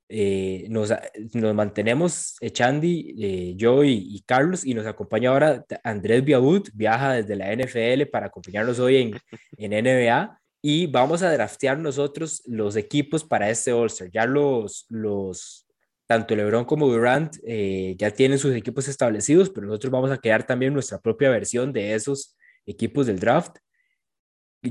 eh, 0.08 0.66
nos, 0.68 0.92
nos, 1.32 1.54
mantenemos, 1.54 2.36
Echandi, 2.40 3.14
eh, 3.18 3.54
yo 3.56 3.82
y, 3.84 4.22
Carlos, 4.26 4.64
y 4.64 4.74
nos 4.74 4.86
acompaña 4.86 5.30
ahora 5.30 5.64
Andrés 5.82 6.22
Biabut, 6.24 6.68
viaja 6.74 7.14
desde 7.14 7.36
la 7.36 7.52
NFL 7.54 8.10
para 8.12 8.26
acompañarnos 8.26 8.78
hoy 8.78 8.96
en, 8.98 9.12
en 9.56 9.72
NBA 9.72 10.38
y 10.62 10.86
vamos 10.86 11.22
a 11.22 11.32
draftear 11.32 11.78
nosotros 11.78 12.42
los 12.46 12.76
equipos 12.76 13.24
para 13.24 13.50
este 13.50 13.72
All-Star. 13.72 14.10
Ya 14.10 14.26
los, 14.26 14.86
los, 14.90 15.66
tanto 16.06 16.36
LeBron 16.36 16.64
como 16.64 16.86
Durant 16.86 17.36
eh, 17.46 17.96
ya 17.98 18.10
tienen 18.10 18.38
sus 18.38 18.54
equipos 18.54 18.88
establecidos, 18.88 19.50
pero 19.50 19.66
nosotros 19.66 19.90
vamos 19.90 20.10
a 20.10 20.18
crear 20.18 20.46
también 20.46 20.74
nuestra 20.74 21.00
propia 21.00 21.30
versión 21.30 21.72
de 21.72 21.94
esos 21.94 22.36
equipos 22.66 23.06
del 23.06 23.18
draft. 23.18 23.56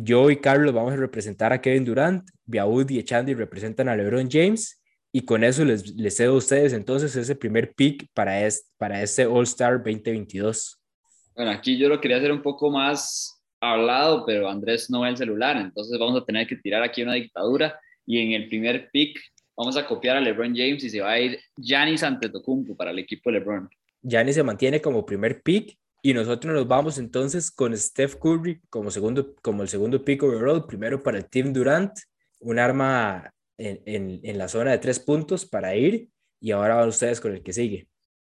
Yo 0.01 0.29
y 0.31 0.37
Carlos 0.37 0.73
vamos 0.73 0.93
a 0.93 0.97
representar 0.97 1.53
a 1.53 1.61
Kevin 1.61 1.85
Durant, 1.85 2.27
Biabut 2.45 2.89
y 2.91 2.99
Echandi 2.99 3.33
representan 3.33 3.89
a 3.89 3.95
LeBron 3.95 4.29
James 4.29 4.81
y 5.11 5.21
con 5.21 5.43
eso 5.43 5.63
les, 5.63 5.95
les 5.95 6.17
cedo 6.17 6.33
a 6.33 6.37
ustedes 6.37 6.73
entonces 6.73 7.15
ese 7.15 7.35
primer 7.35 7.73
pick 7.73 8.07
para 8.13 8.45
este, 8.45 8.67
para 8.77 9.01
este 9.01 9.25
All-Star 9.25 9.77
2022. 9.77 10.79
Bueno, 11.35 11.51
aquí 11.51 11.77
yo 11.77 11.89
lo 11.89 12.01
quería 12.01 12.17
hacer 12.17 12.31
un 12.31 12.41
poco 12.41 12.71
más 12.71 13.41
hablado, 13.61 14.25
pero 14.25 14.49
Andrés 14.49 14.89
no 14.89 15.01
ve 15.01 15.09
el 15.09 15.17
celular, 15.17 15.57
entonces 15.57 15.97
vamos 15.99 16.21
a 16.21 16.25
tener 16.25 16.47
que 16.47 16.55
tirar 16.55 16.83
aquí 16.83 17.03
una 17.03 17.13
dictadura 17.13 17.79
y 18.05 18.19
en 18.19 18.31
el 18.33 18.49
primer 18.49 18.89
pick 18.91 19.19
vamos 19.55 19.77
a 19.77 19.85
copiar 19.85 20.17
a 20.17 20.21
LeBron 20.21 20.55
James 20.55 20.83
y 20.83 20.89
se 20.89 21.01
va 21.01 21.11
a 21.11 21.19
ir 21.19 21.39
Giannis 21.57 22.03
Antetokounmpo 22.03 22.75
para 22.75 22.91
el 22.91 22.99
equipo 22.99 23.31
de 23.31 23.39
LeBron. 23.39 23.69
Giannis 24.01 24.35
se 24.35 24.43
mantiene 24.43 24.81
como 24.81 25.05
primer 25.05 25.41
pick 25.41 25.77
y 26.05 26.13
nosotros 26.13 26.53
nos 26.53 26.67
vamos 26.67 26.97
entonces 26.97 27.49
con 27.49 27.75
Steph 27.75 28.17
Curry 28.17 28.59
como, 28.69 28.91
segundo, 28.91 29.35
como 29.41 29.63
el 29.63 29.69
segundo 29.69 30.03
pick 30.03 30.21
overall, 30.21 30.67
primero 30.67 31.01
para 31.01 31.17
el 31.17 31.29
Team 31.29 31.53
Durant, 31.53 31.93
un 32.41 32.59
arma 32.59 33.33
en, 33.57 34.19
en, 34.21 34.37
la 34.37 34.49
zona 34.49 34.71
de 34.71 34.79
tres 34.79 34.99
puntos 34.99 35.45
para 35.45 35.77
ir 35.77 36.09
y 36.41 36.51
ahora 36.51 36.75
van 36.75 36.89
ustedes 36.89 37.21
con 37.21 37.31
el 37.31 37.41
que 37.41 37.53
sigue. 37.53 37.87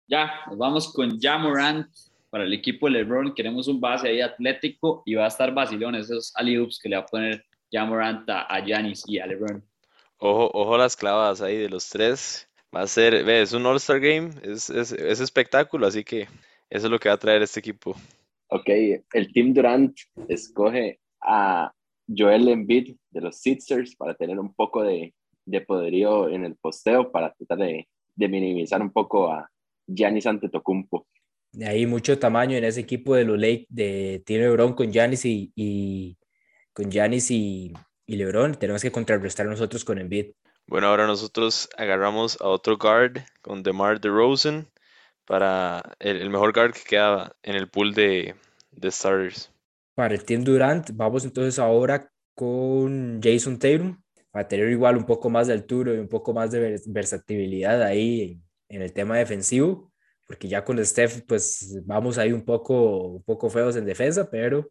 Ya, 0.07 0.31
nos 0.47 0.57
vamos 0.57 0.93
con 0.93 1.19
Jamorant 1.19 1.87
para 2.29 2.45
el 2.45 2.53
equipo 2.53 2.87
de 2.87 2.93
LeBron. 2.93 3.35
Queremos 3.35 3.67
un 3.67 3.81
base 3.81 4.07
ahí 4.07 4.21
atlético 4.21 5.03
y 5.05 5.15
va 5.15 5.25
a 5.25 5.27
estar 5.27 5.53
vacilón 5.53 5.95
esos 5.95 6.31
alley 6.35 6.65
que 6.81 6.87
le 6.87 6.95
va 6.95 7.01
a 7.01 7.05
poner 7.05 7.43
Jamorant 7.69 8.29
a 8.29 8.61
Giannis 8.65 9.03
y 9.07 9.19
a 9.19 9.27
LeBron. 9.27 9.61
Ojo, 10.19 10.49
ojo 10.53 10.77
las 10.77 10.95
clavas 10.95 11.41
ahí 11.41 11.57
de 11.57 11.67
los 11.67 11.89
tres. 11.89 12.47
Va 12.73 12.83
a 12.83 12.87
ser, 12.87 13.25
ve, 13.25 13.41
es 13.41 13.51
un 13.51 13.65
All-Star 13.65 13.99
Game, 13.99 14.29
es, 14.43 14.69
es, 14.69 14.93
es 14.93 15.19
espectáculo, 15.19 15.85
así 15.85 16.05
que 16.05 16.29
eso 16.69 16.87
es 16.87 16.91
lo 16.91 16.99
que 16.99 17.09
va 17.09 17.15
a 17.15 17.19
traer 17.19 17.41
este 17.41 17.59
equipo. 17.59 17.95
Ok, 18.49 18.69
el 19.13 19.33
Team 19.33 19.53
Durant 19.53 19.97
escoge 20.27 20.99
a 21.21 21.71
Joel 22.07 22.47
Embiid 22.47 22.95
de 23.11 23.21
los 23.21 23.37
Sixers 23.37 23.95
para 23.95 24.13
tener 24.15 24.39
un 24.39 24.53
poco 24.53 24.83
de, 24.83 25.13
de 25.45 25.61
poderío 25.61 26.29
en 26.29 26.45
el 26.45 26.55
posteo 26.55 27.11
para 27.11 27.33
tratar 27.33 27.57
de, 27.59 27.87
de 28.15 28.27
minimizar 28.27 28.81
un 28.81 28.91
poco 28.91 29.31
a 29.31 29.49
Giannis 29.87 30.27
Antetokounmpo. 30.27 31.07
Hay 31.65 31.85
mucho 31.85 32.19
tamaño 32.19 32.57
en 32.57 32.65
ese 32.65 32.81
equipo 32.81 33.15
de 33.15 33.23
los 33.23 33.39
Lake 33.39 33.65
de 33.69 34.21
tiene 34.25 34.43
LeBron 34.43 34.73
con 34.73 34.91
Giannis 34.91 35.25
y, 35.25 35.51
y 35.55 36.17
con 36.73 36.91
Giannis 36.91 37.31
y, 37.31 37.73
y, 38.05 38.15
LeBron. 38.15 38.55
Tenemos 38.55 38.81
que 38.81 38.91
contrarrestar 38.91 39.47
nosotros 39.47 39.83
con 39.83 39.97
Embiid. 39.97 40.33
Bueno, 40.67 40.87
ahora 40.87 41.07
nosotros 41.07 41.69
agarramos 41.77 42.39
a 42.41 42.49
otro 42.49 42.77
guard 42.77 43.19
con 43.41 43.63
DeMar 43.63 43.99
DeRozan 43.99 44.67
para 45.27 45.83
el, 45.99 46.17
el 46.21 46.29
mejor 46.29 46.53
guard 46.53 46.73
que 46.73 46.83
queda 46.89 47.35
en 47.43 47.55
el 47.55 47.69
pool 47.69 47.93
de, 47.93 48.33
de 48.71 48.91
starters. 48.91 49.51
Para 49.93 50.15
el 50.15 50.23
Team 50.23 50.43
Durant, 50.43 50.89
vamos 50.93 51.25
entonces 51.25 51.59
ahora 51.59 52.09
con 52.33 53.19
Jason 53.21 53.59
Tatum, 53.59 54.01
para 54.31 54.47
tener 54.47 54.69
igual 54.69 54.95
un 54.95 55.05
poco 55.05 55.29
más 55.29 55.47
de 55.47 55.53
altura 55.53 55.93
y 55.93 55.97
un 55.97 56.07
poco 56.07 56.33
más 56.33 56.51
de 56.51 56.79
versatilidad 56.87 57.81
ahí 57.81 58.39
en, 58.69 58.81
el 58.81 58.93
tema 58.93 59.17
defensivo, 59.17 59.91
porque 60.27 60.47
ya 60.47 60.63
con 60.63 60.83
Steph 60.85 61.23
pues 61.27 61.81
vamos 61.85 62.17
ahí 62.17 62.31
un 62.31 62.45
poco, 62.45 63.07
un 63.07 63.23
poco 63.23 63.49
feos 63.49 63.75
en 63.75 63.85
defensa, 63.85 64.29
pero 64.29 64.69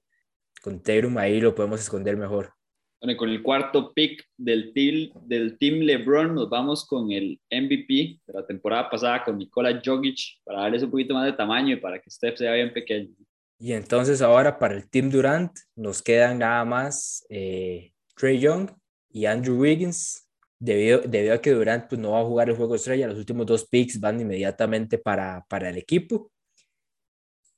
con 0.62 0.80
Tatum 0.82 1.18
ahí 1.18 1.40
lo 1.40 1.54
podemos 1.54 1.80
esconder 1.80 2.16
mejor. 2.16 2.52
Bueno, 3.01 3.18
con 3.18 3.28
el 3.28 3.42
cuarto 3.42 3.92
pick 3.92 4.24
del 4.36 4.72
team, 4.72 5.11
del 5.26 5.59
team 5.59 5.80
LeBron 5.80 6.34
nos 6.34 6.49
vamos 6.49 6.86
con 6.86 7.12
el 7.12 7.38
MVP 7.51 8.20
de 8.26 8.32
la 8.32 8.47
temporada 8.47 8.88
pasada, 8.88 9.22
con 9.22 9.36
Nikola 9.36 9.82
Jokic, 9.84 10.18
para 10.44 10.62
darles 10.62 10.82
un 10.82 10.90
poquito 10.90 11.12
más 11.12 11.26
de 11.26 11.34
tamaño 11.34 11.74
y 11.74 11.76
para 11.76 12.01
que 12.01 12.11
Steph 12.11 12.38
sea 12.38 12.55
bien 12.55 12.72
pequeño. 12.72 13.11
Y 13.59 13.72
entonces 13.72 14.22
ahora 14.22 14.59
para 14.59 14.74
el 14.74 14.88
Team 14.88 15.11
Durant 15.11 15.53
nos 15.74 16.03
quedan 16.03 16.38
nada 16.38 16.64
más 16.64 17.26
eh, 17.28 17.92
Trey 18.14 18.38
Young 18.38 18.70
y 19.11 19.26
Andrew 19.26 19.59
Wiggins, 19.59 20.26
debido, 20.59 21.01
debido 21.01 21.34
a 21.34 21.40
que 21.40 21.53
Durant 21.53 21.88
pues, 21.88 22.01
no 22.01 22.12
va 22.12 22.20
a 22.20 22.24
jugar 22.24 22.49
el 22.49 22.57
juego 22.57 22.74
estrella, 22.74 23.09
los 23.09 23.18
últimos 23.18 23.47
dos 23.47 23.66
picks 23.66 24.01
van 24.01 24.20
inmediatamente 24.20 24.99
para, 24.99 25.44
para 25.49 25.68
el 25.68 25.76
equipo. 25.76 26.30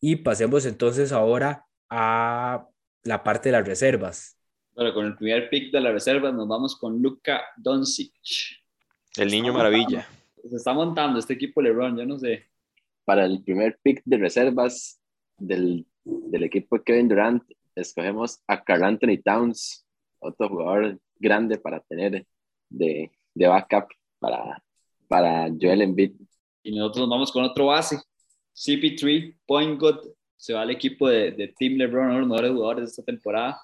Y 0.00 0.16
pasemos 0.16 0.66
entonces 0.66 1.10
ahora 1.12 1.64
a 1.90 2.66
la 3.02 3.24
parte 3.24 3.48
de 3.48 3.52
las 3.52 3.66
reservas. 3.66 4.37
Bueno, 4.78 4.94
con 4.94 5.06
el 5.06 5.16
primer 5.16 5.50
pick 5.50 5.72
de 5.72 5.80
la 5.80 5.90
reserva 5.90 6.30
nos 6.30 6.46
vamos 6.46 6.76
con 6.76 7.02
Luka 7.02 7.42
Doncic. 7.56 8.12
El 9.16 9.28
niño 9.28 9.52
maravilla. 9.52 10.06
Se 10.48 10.54
está 10.54 10.72
montando 10.72 11.18
este 11.18 11.34
equipo 11.34 11.60
LeBron, 11.60 11.98
yo 11.98 12.06
no 12.06 12.16
sé. 12.16 12.44
Para 13.04 13.24
el 13.24 13.42
primer 13.42 13.80
pick 13.82 14.02
de 14.04 14.18
reservas 14.18 15.00
del, 15.36 15.84
del 16.04 16.44
equipo 16.44 16.78
de 16.78 16.84
Kevin 16.84 17.08
Durant, 17.08 17.42
escogemos 17.74 18.38
a 18.46 18.62
Carl 18.62 18.84
Anthony 18.84 19.20
Towns, 19.20 19.84
otro 20.20 20.48
jugador 20.48 21.00
grande 21.18 21.58
para 21.58 21.80
tener 21.80 22.24
de, 22.68 23.10
de 23.34 23.48
backup 23.48 23.88
para, 24.20 24.62
para 25.08 25.48
Joel 25.60 25.82
Embiid. 25.82 26.12
Y 26.62 26.70
nosotros 26.70 27.08
nos 27.08 27.10
vamos 27.10 27.32
con 27.32 27.42
otro 27.42 27.66
base, 27.66 28.00
CP3, 28.54 29.38
Point 29.44 29.80
God, 29.80 29.98
se 30.36 30.54
va 30.54 30.62
al 30.62 30.70
equipo 30.70 31.08
de, 31.08 31.32
de 31.32 31.48
Team 31.48 31.78
LeBron, 31.78 32.10
uno 32.10 32.14
de 32.14 32.20
los 32.20 32.28
mejores 32.28 32.52
jugadores 32.52 32.84
de 32.84 32.90
esta 32.90 33.02
temporada. 33.02 33.60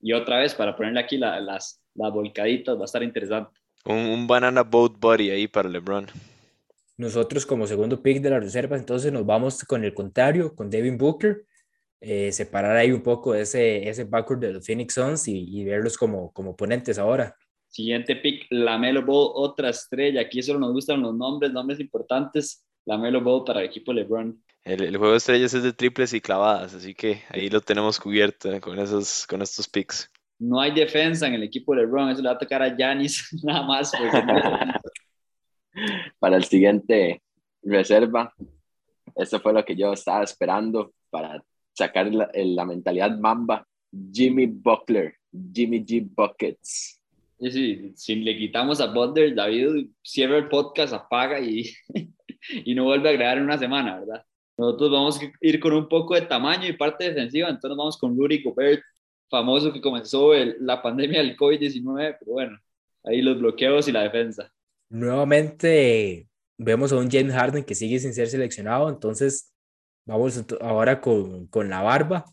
Y 0.00 0.12
otra 0.12 0.38
vez, 0.38 0.54
para 0.54 0.76
ponerle 0.76 1.00
aquí 1.00 1.16
la- 1.18 1.40
las, 1.40 1.82
las 1.94 2.12
volcaditas, 2.12 2.76
va 2.76 2.82
a 2.82 2.84
estar 2.84 3.02
interesante. 3.02 3.50
Un, 3.84 3.96
un 3.96 4.26
banana 4.26 4.62
boat 4.62 4.98
buddy 4.98 5.30
ahí 5.30 5.48
para 5.48 5.68
LeBron. 5.68 6.06
Nosotros 6.96 7.46
como 7.46 7.66
segundo 7.66 8.02
pick 8.02 8.20
de 8.20 8.30
las 8.30 8.42
reservas, 8.42 8.80
entonces 8.80 9.10
nos 9.12 9.24
vamos 9.24 9.64
con 9.64 9.84
el 9.84 9.94
contrario, 9.94 10.54
con 10.54 10.68
Devin 10.68 10.98
Booker, 10.98 11.44
eh, 12.02 12.30
separar 12.32 12.76
ahí 12.76 12.92
un 12.92 13.02
poco 13.02 13.34
ese, 13.34 13.88
ese 13.88 14.04
backcourt 14.04 14.40
de 14.40 14.52
los 14.52 14.66
Phoenix 14.66 14.94
Suns 14.94 15.28
y, 15.28 15.60
y 15.60 15.64
verlos 15.64 15.96
como, 15.96 16.30
como 16.32 16.50
oponentes 16.50 16.98
ahora. 16.98 17.34
Siguiente 17.68 18.16
pick, 18.16 18.46
Lamelo 18.50 19.02
Ball, 19.04 19.30
otra 19.34 19.70
estrella. 19.70 20.22
Aquí 20.22 20.42
solo 20.42 20.58
nos 20.58 20.72
gustan 20.72 21.00
los 21.00 21.14
nombres, 21.14 21.52
nombres 21.52 21.78
importantes. 21.80 22.66
Lamelo 22.86 23.20
Ball 23.20 23.44
para 23.44 23.60
el 23.60 23.66
equipo 23.66 23.92
LeBron. 23.92 24.42
El, 24.64 24.82
el 24.82 24.96
juego 24.96 25.12
de 25.12 25.18
estrellas 25.18 25.54
es 25.54 25.62
de 25.62 25.72
triples 25.72 26.12
y 26.12 26.20
clavadas, 26.20 26.74
así 26.74 26.94
que 26.94 27.22
ahí 27.30 27.48
lo 27.48 27.60
tenemos 27.60 27.98
cubierto 27.98 28.52
eh, 28.52 28.60
con, 28.60 28.78
esos, 28.78 29.26
con 29.26 29.42
estos 29.42 29.68
picks. 29.68 30.10
No 30.38 30.60
hay 30.60 30.72
defensa 30.72 31.26
en 31.26 31.34
el 31.34 31.42
equipo 31.42 31.74
LeBron, 31.74 32.10
eso 32.10 32.22
le 32.22 32.28
va 32.28 32.34
a 32.34 32.38
tocar 32.38 32.62
a 32.62 32.74
Giannis 32.74 33.28
nada 33.42 33.62
más. 33.62 33.92
Para 36.18 36.36
el 36.36 36.44
siguiente 36.44 37.22
reserva, 37.62 38.34
eso 39.16 39.40
fue 39.40 39.52
lo 39.52 39.64
que 39.64 39.76
yo 39.76 39.92
estaba 39.92 40.24
esperando 40.24 40.92
para 41.10 41.42
sacar 41.72 42.12
la, 42.12 42.30
la 42.34 42.64
mentalidad 42.64 43.16
mamba. 43.18 43.66
Jimmy 44.12 44.46
Buckler, 44.46 45.14
Jimmy 45.52 45.84
G. 45.84 46.08
Buckets. 46.14 47.00
Y 47.38 47.50
sí, 47.50 47.92
si 47.96 48.16
le 48.16 48.36
quitamos 48.36 48.80
a 48.80 48.86
Butler, 48.86 49.34
David 49.34 49.88
cierra 50.02 50.36
el 50.38 50.48
podcast, 50.48 50.92
apaga 50.92 51.40
y, 51.40 51.70
y 52.64 52.74
no 52.74 52.84
vuelve 52.84 53.08
a 53.08 53.12
agregar 53.12 53.38
en 53.38 53.44
una 53.44 53.58
semana, 53.58 53.98
¿verdad? 54.00 54.24
Nosotros 54.56 54.90
vamos 54.90 55.20
a 55.22 55.32
ir 55.40 55.60
con 55.60 55.72
un 55.72 55.88
poco 55.88 56.14
de 56.14 56.22
tamaño 56.22 56.68
y 56.68 56.74
parte 56.74 57.04
defensiva, 57.04 57.48
entonces 57.48 57.76
vamos 57.76 57.96
con 57.98 58.16
Rudy 58.16 58.42
Gobert, 58.42 58.82
famoso 59.30 59.72
que 59.72 59.80
comenzó 59.80 60.34
el- 60.34 60.56
la 60.60 60.82
pandemia 60.82 61.20
del 61.22 61.36
COVID-19, 61.36 62.16
pero 62.18 62.32
bueno, 62.32 62.58
ahí 63.04 63.22
los 63.22 63.38
bloqueos 63.38 63.88
y 63.88 63.92
la 63.92 64.02
defensa. 64.02 64.52
Nuevamente 64.90 66.28
vemos 66.58 66.92
a 66.92 66.96
un 66.96 67.10
James 67.10 67.32
Harden 67.32 67.64
que 67.64 67.74
sigue 67.74 67.98
sin 67.98 68.12
ser 68.12 68.28
seleccionado, 68.28 68.88
entonces 68.88 69.54
vamos 70.04 70.44
ahora 70.60 71.00
con, 71.00 71.46
con 71.46 71.70
la 71.70 71.82
barba. 71.82 72.24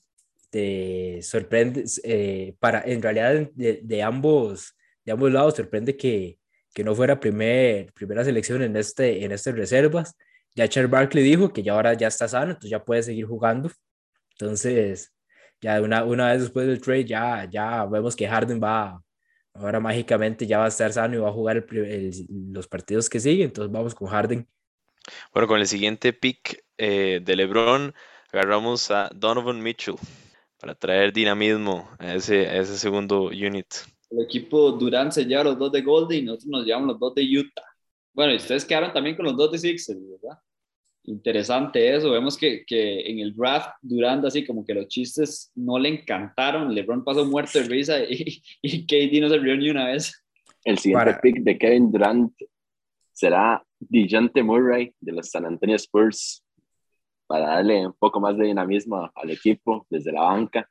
Te 0.49 1.21
sorprende, 1.21 1.83
eh, 2.03 2.55
para, 2.59 2.81
en 2.81 3.01
realidad 3.01 3.49
de, 3.53 3.81
de 3.83 4.01
ambos, 4.03 4.75
de 5.05 5.11
ambos 5.11 5.31
lados 5.31 5.55
sorprende 5.55 5.95
que, 5.97 6.39
que 6.77 6.83
no 6.83 6.93
fuera 6.93 7.19
primer, 7.19 7.91
primera 7.93 8.23
selección 8.23 8.61
en, 8.61 8.75
este, 8.77 9.25
en 9.25 9.31
estas 9.31 9.55
reservas. 9.55 10.15
Ya 10.53 10.67
Charles 10.69 10.91
Barkley 10.91 11.23
dijo 11.23 11.51
que 11.51 11.63
ya 11.63 11.73
ahora 11.73 11.95
ya 11.95 12.07
está 12.07 12.27
sano, 12.27 12.51
entonces 12.51 12.69
ya 12.69 12.85
puede 12.85 13.01
seguir 13.01 13.25
jugando. 13.25 13.71
Entonces, 14.33 15.11
ya 15.59 15.81
una, 15.81 16.03
una 16.03 16.31
vez 16.31 16.41
después 16.43 16.67
del 16.67 16.79
trade, 16.79 17.05
ya, 17.05 17.49
ya 17.49 17.83
vemos 17.87 18.15
que 18.15 18.27
Harden 18.27 18.61
va, 18.63 19.01
ahora 19.55 19.79
mágicamente 19.79 20.45
ya 20.45 20.59
va 20.59 20.65
a 20.65 20.67
estar 20.67 20.93
sano 20.93 21.15
y 21.15 21.19
va 21.19 21.29
a 21.29 21.33
jugar 21.33 21.57
el 21.57 21.77
el- 21.87 22.27
los 22.53 22.67
partidos 22.67 23.09
que 23.09 23.19
siguen. 23.19 23.47
Entonces 23.47 23.71
vamos 23.71 23.95
con 23.95 24.09
Harden. 24.09 24.47
Bueno, 25.33 25.47
con 25.47 25.59
el 25.59 25.65
siguiente 25.65 26.13
pick 26.13 26.63
eh, 26.77 27.21
de 27.23 27.35
LeBron, 27.35 27.91
agarramos 28.31 28.91
a 28.91 29.09
Donovan 29.15 29.63
Mitchell 29.63 29.95
para 30.59 30.75
traer 30.75 31.11
dinamismo 31.11 31.89
a 31.97 32.13
ese, 32.13 32.47
a 32.47 32.57
ese 32.57 32.77
segundo 32.77 33.29
unit. 33.29 33.65
El 34.09 34.21
equipo 34.21 34.71
Durant 34.71 35.11
se 35.11 35.25
lleva 35.25 35.43
los 35.43 35.57
dos 35.59 35.71
de 35.71 35.81
Golden 35.81 36.19
y 36.19 36.21
nosotros 36.23 36.47
nos 36.49 36.65
llevamos 36.65 36.87
los 36.89 36.99
dos 36.99 37.15
de 37.15 37.23
Utah. 37.39 37.63
Bueno, 38.13 38.33
y 38.33 38.37
ustedes 38.37 38.65
quedaron 38.65 38.93
también 38.93 39.15
con 39.15 39.25
los 39.25 39.35
dos 39.35 39.51
de 39.51 39.57
Sixers, 39.59 39.99
¿verdad? 40.09 40.39
Interesante 41.03 41.95
eso. 41.95 42.11
Vemos 42.11 42.37
que, 42.37 42.65
que 42.65 43.09
en 43.09 43.19
el 43.19 43.33
draft 43.35 43.69
Durant 43.81 44.25
así 44.25 44.45
como 44.45 44.65
que 44.65 44.73
los 44.73 44.87
chistes 44.87 45.51
no 45.55 45.77
le 45.79 45.89
encantaron. 45.89 46.73
LeBron 46.73 47.03
pasó 47.03 47.25
muerto 47.25 47.59
de 47.59 47.65
risa 47.65 47.99
y, 48.03 48.41
y 48.61 48.85
KD 48.85 49.21
no 49.21 49.29
se 49.29 49.37
rió 49.37 49.55
ni 49.55 49.69
una 49.69 49.87
vez. 49.87 50.23
El 50.63 50.77
siguiente 50.77 51.05
Para- 51.05 51.21
pick 51.21 51.37
de 51.43 51.57
Kevin 51.57 51.91
Durant 51.91 52.33
será 53.13 53.63
DeJounte 53.79 54.43
Murray 54.43 54.93
de 54.99 55.11
los 55.13 55.29
San 55.29 55.45
Antonio 55.45 55.75
Spurs 55.75 56.43
para 57.25 57.47
darle 57.55 57.87
un 57.87 57.93
poco 57.93 58.19
más 58.19 58.37
de 58.37 58.45
dinamismo 58.45 59.09
al 59.13 59.29
equipo 59.31 59.85
desde 59.89 60.11
la 60.11 60.21
banca. 60.21 60.69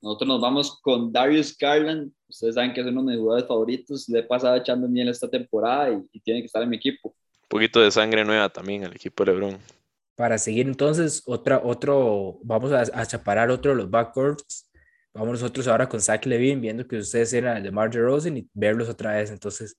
Nosotros 0.00 0.28
nos 0.28 0.40
vamos 0.40 0.80
con 0.80 1.12
Darius 1.12 1.56
Garland. 1.56 2.12
Ustedes 2.28 2.54
saben 2.54 2.72
que 2.72 2.80
es 2.80 2.86
uno 2.86 3.02
de 3.02 3.12
mis 3.12 3.18
jugadores 3.18 3.46
favoritos. 3.46 4.08
Le 4.08 4.20
he 4.20 4.22
pasado 4.22 4.56
echando 4.56 4.88
miel 4.88 5.08
esta 5.08 5.28
temporada 5.28 5.90
y, 5.90 6.02
y 6.12 6.20
tiene 6.20 6.40
que 6.40 6.46
estar 6.46 6.62
en 6.62 6.70
mi 6.70 6.76
equipo. 6.76 7.10
Un 7.42 7.48
poquito 7.48 7.80
de 7.80 7.90
sangre 7.90 8.24
nueva 8.24 8.48
también 8.48 8.84
al 8.84 8.94
equipo 8.94 9.24
de 9.24 9.32
LeBron. 9.32 9.58
Para 10.14 10.38
seguir 10.38 10.66
entonces, 10.66 11.22
otra, 11.26 11.60
otro, 11.62 12.38
vamos 12.42 12.72
a, 12.72 12.80
a 12.80 13.06
chaparar 13.06 13.50
otro 13.50 13.72
de 13.72 13.78
los 13.78 13.90
backcourts. 13.90 14.70
Vamos 15.14 15.40
nosotros 15.40 15.68
ahora 15.68 15.88
con 15.88 16.00
Zach 16.00 16.24
Levine, 16.24 16.60
viendo 16.60 16.86
que 16.86 16.96
ustedes 16.96 17.32
eran 17.34 17.58
el 17.58 17.62
de 17.64 17.70
Mar 17.70 17.92
Rosen 17.92 18.38
y 18.38 18.48
verlos 18.54 18.88
otra 18.88 19.16
vez. 19.16 19.30
Entonces, 19.30 19.76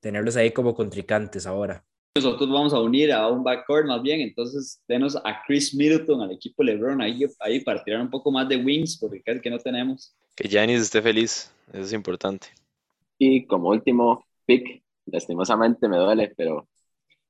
tenerlos 0.00 0.36
ahí 0.36 0.52
como 0.52 0.74
contrincantes 0.74 1.46
ahora. 1.46 1.84
Nosotros 2.24 2.48
vamos 2.50 2.72
a 2.74 2.80
unir 2.80 3.12
a 3.12 3.28
un 3.28 3.44
backcourt 3.44 3.86
más 3.86 4.02
bien, 4.02 4.20
entonces 4.20 4.82
denos 4.88 5.16
a 5.16 5.42
Chris 5.46 5.74
Middleton 5.74 6.20
al 6.22 6.32
equipo 6.32 6.62
LeBron 6.62 7.00
ahí, 7.00 7.24
ahí 7.40 7.60
para 7.60 7.82
tirar 7.84 8.00
un 8.00 8.10
poco 8.10 8.30
más 8.32 8.48
de 8.48 8.56
wings, 8.56 8.98
porque 8.98 9.22
casi 9.22 9.40
que 9.40 9.50
no 9.50 9.58
tenemos. 9.58 10.14
Que 10.34 10.48
Giannis 10.48 10.80
esté 10.82 11.00
feliz, 11.00 11.52
eso 11.72 11.82
es 11.82 11.92
importante. 11.92 12.48
Y 13.18 13.46
como 13.46 13.68
último 13.70 14.24
pick, 14.46 14.82
lastimosamente 15.06 15.88
me 15.88 15.96
duele, 15.98 16.32
pero 16.36 16.68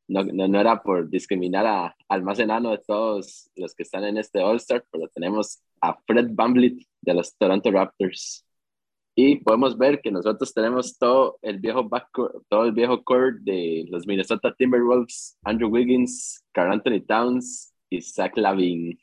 no, 0.08 0.22
no, 0.24 0.48
no 0.48 0.60
era 0.60 0.82
por 0.82 1.08
discriminar 1.10 1.66
a- 1.66 1.96
al 2.08 2.22
más 2.22 2.38
enano 2.38 2.70
de 2.70 2.78
todos 2.78 3.50
los 3.56 3.74
que 3.74 3.82
están 3.82 4.04
en 4.04 4.18
este 4.18 4.40
All-Star, 4.40 4.84
pero 4.90 5.08
tenemos 5.08 5.60
a 5.80 5.94
Fred 6.06 6.28
VanVleet 6.32 6.78
de 7.02 7.14
los 7.14 7.36
Toronto 7.36 7.70
Raptors. 7.70 8.45
Y 9.18 9.36
podemos 9.36 9.78
ver 9.78 10.00
que 10.02 10.10
nosotros 10.10 10.52
tenemos 10.52 10.98
todo 10.98 11.38
el 11.40 11.58
viejo 11.58 11.88
backcourt, 11.88 12.44
todo 12.50 12.64
el 12.66 12.72
viejo 12.72 13.02
core 13.02 13.36
de 13.40 13.86
los 13.88 14.06
Minnesota 14.06 14.54
Timberwolves, 14.56 15.38
Andrew 15.42 15.70
Wiggins, 15.70 16.44
Carl 16.52 16.70
Anthony 16.72 17.00
Towns 17.06 17.72
y 17.88 18.02
Zach 18.02 18.36
Lavine. 18.36 18.98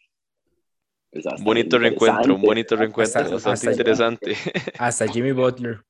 Pues 1.11 1.26
Bonito 1.43 1.80
reencuentro, 1.80 2.36
un 2.36 2.41
bonito 2.43 2.76
reencuentro, 2.76 3.22
Hasta- 3.22 3.34
bastante 3.34 3.53
hasta- 3.70 3.72
interesante. 3.72 4.36
Hasta 4.78 5.07
Jimmy 5.07 5.32
Butler. 5.32 5.82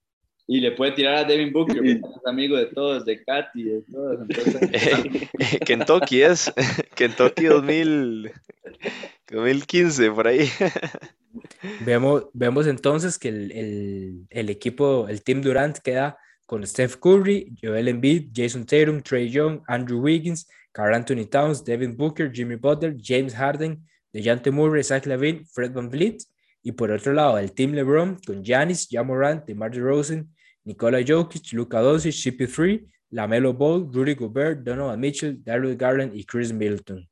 Y 0.47 0.59
le 0.59 0.71
puede 0.73 0.91
tirar 0.91 1.15
a 1.15 1.23
Devin 1.23 1.53
Booker, 1.53 1.75
porque 1.77 1.91
es 1.91 2.01
amigo 2.25 2.57
de 2.57 2.65
todos, 2.67 3.05
de 3.05 3.23
Katy, 3.23 3.63
de 3.63 3.81
todos. 3.83 4.19
Entonces, 4.29 5.29
Kentucky 5.65 6.21
es, 6.21 6.53
Kentucky 6.95 7.45
2000, 7.45 8.31
2015, 9.37 10.11
por 10.11 10.27
ahí. 10.27 10.49
Vemos, 11.85 12.25
vemos 12.33 12.67
entonces 12.67 13.17
que 13.17 13.29
el, 13.29 14.27
el, 14.29 14.49
equipo, 14.49 15.07
el 15.07 15.23
Team 15.23 15.41
Durant 15.41 15.77
queda 15.79 16.17
con 16.45 16.65
Steph 16.67 16.97
Curry, 16.97 17.55
Joel 17.61 17.87
Embiid, 17.87 18.31
Jason 18.35 18.65
Tatum, 18.65 19.01
Trey 19.01 19.29
Young, 19.29 19.61
Andrew 19.67 19.99
Wiggins, 19.99 20.47
Carl 20.71 20.93
Anthony 20.93 21.25
Towns, 21.25 21.63
Devin 21.63 21.95
Booker, 21.95 22.31
Jimmy 22.31 22.55
Butler, 22.55 22.95
James 23.01 23.33
Harden, 23.33 23.81
DeJounte 24.13 24.51
Murray, 24.51 24.83
Zach 24.83 25.05
Lavine, 25.05 25.45
Fred 25.45 25.73
VanVleet. 25.73 26.23
Y 26.63 26.71
por 26.73 26.91
otro 26.91 27.13
lado, 27.13 27.37
el 27.37 27.51
Team 27.51 27.73
LeBron 27.73 28.19
con 28.25 28.43
Giannis, 28.43 28.87
Jamorant, 28.89 29.45
DeMar 29.45 29.71
DeRozan, 29.71 30.29
Nikola 30.63 30.99
Jokic, 31.05 31.51
Luka 31.53 31.81
Doncic, 31.81 32.13
CP3, 32.13 32.85
LaMelo 33.11 33.53
Ball, 33.53 33.89
Rudy 33.91 34.15
Gobert, 34.15 34.63
Donovan 34.63 34.99
Mitchell, 34.99 35.43
Darius 35.43 35.77
Garland 35.77 36.15
y 36.15 36.23
Chris 36.23 36.53
Middleton. 36.53 37.07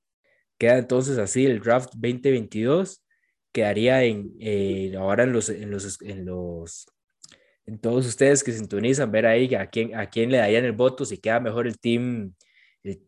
Queda 0.61 0.77
entonces 0.77 1.17
así 1.17 1.47
el 1.47 1.59
draft 1.59 1.89
2022 1.95 3.03
quedaría 3.51 4.03
en, 4.03 4.31
eh, 4.39 4.93
ahora 4.95 5.23
en 5.23 5.31
los, 5.31 5.49
en 5.49 5.71
los, 5.71 5.99
en 6.03 6.23
los 6.23 6.85
en 7.65 7.79
todos 7.79 8.05
ustedes 8.05 8.43
que 8.43 8.51
sintonizan, 8.51 9.11
ver 9.11 9.25
ahí 9.25 9.55
a 9.55 9.65
quién, 9.65 9.95
a 9.95 10.05
quién 10.05 10.29
le 10.29 10.37
darían 10.37 10.63
el 10.63 10.73
voto, 10.73 11.03
si 11.03 11.17
queda 11.17 11.39
mejor 11.39 11.65
el 11.65 11.79
team, 11.79 12.35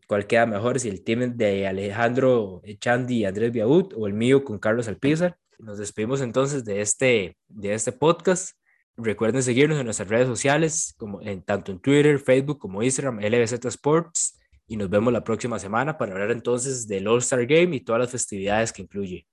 cuál 0.08 0.26
queda 0.26 0.46
mejor, 0.46 0.80
si 0.80 0.88
el 0.88 1.04
team 1.04 1.36
de 1.36 1.68
Alejandro 1.68 2.60
Chandi 2.80 3.18
y 3.18 3.24
Andrés 3.24 3.52
Biaud 3.52 3.92
o 3.94 4.08
el 4.08 4.14
mío 4.14 4.42
con 4.42 4.58
Carlos 4.58 4.88
Alpizar. 4.88 5.38
Nos 5.60 5.78
despedimos 5.78 6.22
entonces 6.22 6.64
de 6.64 6.80
este, 6.80 7.36
de 7.46 7.72
este 7.72 7.92
podcast. 7.92 8.58
Recuerden 8.96 9.44
seguirnos 9.44 9.78
en 9.78 9.84
nuestras 9.84 10.08
redes 10.08 10.26
sociales, 10.26 10.92
como 10.98 11.22
en, 11.22 11.40
tanto 11.42 11.70
en 11.70 11.78
Twitter, 11.78 12.18
Facebook 12.18 12.58
como 12.58 12.82
Instagram, 12.82 13.20
LBZ 13.20 13.64
Sports. 13.66 14.40
Y 14.66 14.76
nos 14.76 14.88
vemos 14.88 15.12
la 15.12 15.22
próxima 15.22 15.58
semana 15.58 15.98
para 15.98 16.12
hablar 16.12 16.30
entonces 16.30 16.86
del 16.86 17.06
All-Star 17.06 17.46
Game 17.46 17.76
y 17.76 17.80
todas 17.80 18.00
las 18.00 18.10
festividades 18.10 18.72
que 18.72 18.82
incluye. 18.82 19.26